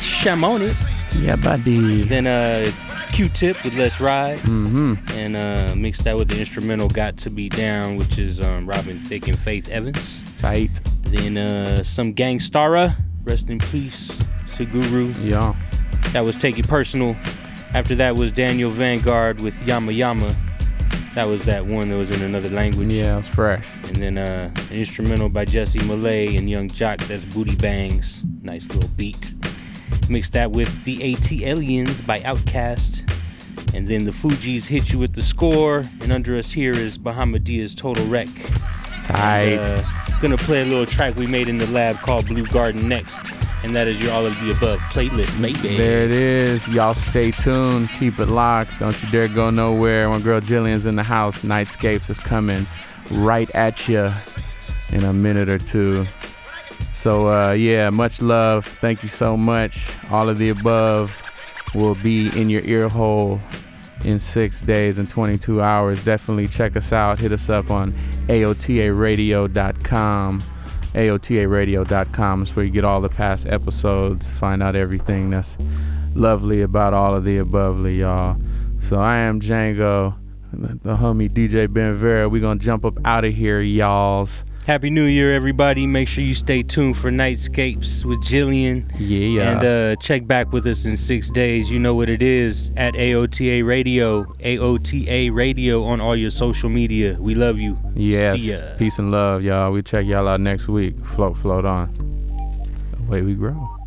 Sham 0.00 0.44
on 0.44 0.62
it. 0.62 0.76
Yeah, 1.18 1.36
buddy. 1.36 2.02
Then 2.02 2.26
uh, 2.26 2.70
Q-Tip 3.12 3.64
with 3.64 3.74
"Let's 3.74 4.00
Ride." 4.00 4.38
Mm-hmm. 4.40 4.94
and 5.18 5.36
uh, 5.36 5.74
mixed 5.76 6.04
that 6.04 6.16
with 6.16 6.28
the 6.28 6.38
instrumental 6.38 6.88
"Got 6.88 7.16
to 7.18 7.30
Be 7.30 7.48
Down," 7.48 7.96
which 7.96 8.18
is 8.18 8.40
um, 8.40 8.66
Robin 8.66 8.98
Thicke 8.98 9.28
and 9.28 9.38
Faith 9.38 9.68
Evans. 9.68 10.20
Tight. 10.38 10.80
Then 11.04 11.36
uh, 11.36 11.82
some 11.84 12.12
Gang 12.12 12.40
Starr, 12.40 12.96
rest 13.24 13.48
in 13.50 13.58
peace 13.58 14.10
to 14.54 14.64
Guru. 14.64 15.12
Yeah. 15.22 15.54
That 16.12 16.22
was 16.24 16.38
Take 16.38 16.58
It 16.58 16.68
Personal. 16.68 17.16
After 17.74 17.94
that 17.94 18.16
was 18.16 18.32
Daniel 18.32 18.70
Vanguard 18.70 19.40
with 19.40 19.58
Yama 19.66 19.92
Yama. 19.92 20.34
That 21.14 21.28
was 21.28 21.44
that 21.44 21.66
one 21.66 21.90
that 21.90 21.96
was 21.96 22.10
in 22.10 22.22
another 22.22 22.48
language. 22.48 22.90
Yeah, 22.90 23.14
it 23.14 23.16
was 23.18 23.28
fresh. 23.28 23.68
And 23.84 23.96
then 23.96 24.16
uh, 24.16 24.50
an 24.70 24.76
instrumental 24.76 25.28
by 25.28 25.44
Jesse 25.44 25.84
Malay 25.84 26.36
and 26.36 26.48
Yung 26.48 26.68
Joc. 26.68 27.06
That's 27.06 27.26
Booty 27.26 27.54
Bangs. 27.54 28.22
Nice 28.42 28.66
little 28.68 28.88
beat. 28.96 29.34
Mix 30.08 30.30
that 30.30 30.50
with 30.50 30.84
The 30.84 30.96
ATLiens 30.96 32.06
by 32.06 32.18
Outkast. 32.20 33.08
And 33.74 33.86
then 33.86 34.04
the 34.04 34.10
Fugees 34.10 34.64
hit 34.64 34.90
you 34.90 34.98
with 34.98 35.12
the 35.12 35.22
score. 35.22 35.84
And 36.00 36.12
under 36.12 36.36
us 36.36 36.50
here 36.50 36.72
is 36.72 36.96
Bahamadia's 36.96 37.74
Total 37.74 38.06
Wreck. 38.06 38.28
Tight. 39.02 39.58
And, 39.58 39.60
uh, 39.60 40.18
gonna 40.22 40.38
play 40.38 40.62
a 40.62 40.64
little 40.64 40.86
track 40.86 41.16
we 41.16 41.26
made 41.26 41.48
in 41.48 41.58
the 41.58 41.66
lab 41.66 41.96
called 41.96 42.26
Blue 42.26 42.46
Garden 42.46 42.88
next. 42.88 43.20
And 43.64 43.76
that 43.76 43.86
is 43.86 44.02
your 44.02 44.12
all 44.12 44.26
of 44.26 44.38
the 44.40 44.50
above 44.50 44.80
playlist, 44.80 45.38
maybe. 45.38 45.76
There 45.76 46.02
it 46.02 46.10
is. 46.10 46.66
Y'all 46.68 46.94
stay 46.94 47.30
tuned. 47.30 47.90
Keep 47.90 48.18
it 48.18 48.26
locked. 48.26 48.72
Don't 48.80 49.00
you 49.02 49.08
dare 49.10 49.28
go 49.28 49.50
nowhere. 49.50 50.08
My 50.08 50.20
girl 50.20 50.40
Jillian's 50.40 50.84
in 50.84 50.96
the 50.96 51.04
house. 51.04 51.42
Nightscapes 51.42 52.10
is 52.10 52.18
coming 52.18 52.66
right 53.10 53.50
at 53.52 53.88
you 53.88 54.10
in 54.90 55.04
a 55.04 55.12
minute 55.12 55.48
or 55.48 55.58
two. 55.58 56.06
So, 56.92 57.28
uh, 57.28 57.52
yeah, 57.52 57.90
much 57.90 58.20
love. 58.20 58.66
Thank 58.66 59.02
you 59.02 59.08
so 59.08 59.36
much. 59.36 59.86
All 60.10 60.28
of 60.28 60.38
the 60.38 60.48
above 60.48 61.16
will 61.74 61.94
be 61.94 62.26
in 62.38 62.50
your 62.50 62.62
ear 62.64 62.88
hole 62.88 63.40
in 64.04 64.18
six 64.18 64.62
days 64.62 64.98
and 64.98 65.08
22 65.08 65.62
hours. 65.62 66.02
Definitely 66.04 66.48
check 66.48 66.76
us 66.76 66.92
out. 66.92 67.18
Hit 67.18 67.32
us 67.32 67.48
up 67.48 67.70
on 67.70 67.92
AOTARadio.com. 68.28 70.44
AOTARadio.com 70.94 72.42
is 72.42 72.54
where 72.54 72.64
you 72.64 72.70
get 72.70 72.84
all 72.84 73.00
the 73.00 73.08
past 73.08 73.46
episodes, 73.46 74.30
find 74.30 74.62
out 74.62 74.76
everything 74.76 75.30
that's 75.30 75.56
lovely 76.14 76.62
about 76.62 76.92
all 76.92 77.14
of 77.14 77.24
the 77.24 77.38
abovely, 77.38 77.98
y'all. 77.98 78.36
So 78.82 78.98
I 78.98 79.18
am 79.18 79.40
Django, 79.40 80.14
the, 80.52 80.96
homie 80.96 81.30
DJ 81.30 81.72
Ben 81.72 81.94
Vera. 81.94 82.28
we 82.28 82.40
going 82.40 82.58
to 82.58 82.64
jump 82.64 82.84
up 82.84 82.98
out 83.04 83.24
of 83.24 83.34
here, 83.34 83.60
y'alls. 83.60 84.44
Happy 84.64 84.90
New 84.90 85.06
Year, 85.06 85.34
everybody. 85.34 85.88
Make 85.88 86.06
sure 86.06 86.22
you 86.22 86.34
stay 86.34 86.62
tuned 86.62 86.96
for 86.96 87.10
Nightscapes 87.10 88.04
with 88.04 88.20
Jillian. 88.20 88.88
Yeah. 88.96 89.50
And 89.50 89.64
uh, 89.64 89.96
check 90.00 90.24
back 90.28 90.52
with 90.52 90.68
us 90.68 90.84
in 90.84 90.96
six 90.96 91.30
days. 91.30 91.68
You 91.68 91.80
know 91.80 91.96
what 91.96 92.08
it 92.08 92.22
is 92.22 92.70
at 92.76 92.94
AOTA 92.94 93.66
Radio, 93.66 94.22
AOTA 94.38 95.34
Radio 95.34 95.82
on 95.82 96.00
all 96.00 96.14
your 96.14 96.30
social 96.30 96.68
media. 96.68 97.16
We 97.18 97.34
love 97.34 97.58
you. 97.58 97.76
Yes. 97.96 98.40
See 98.40 98.52
ya. 98.52 98.76
Peace 98.78 99.00
and 99.00 99.10
love, 99.10 99.42
y'all. 99.42 99.72
We 99.72 99.82
check 99.82 100.06
y'all 100.06 100.28
out 100.28 100.40
next 100.40 100.68
week. 100.68 100.94
Float, 101.06 101.36
float 101.38 101.64
on. 101.64 101.92
The 102.92 103.02
way 103.10 103.22
we 103.22 103.34
grow. 103.34 103.81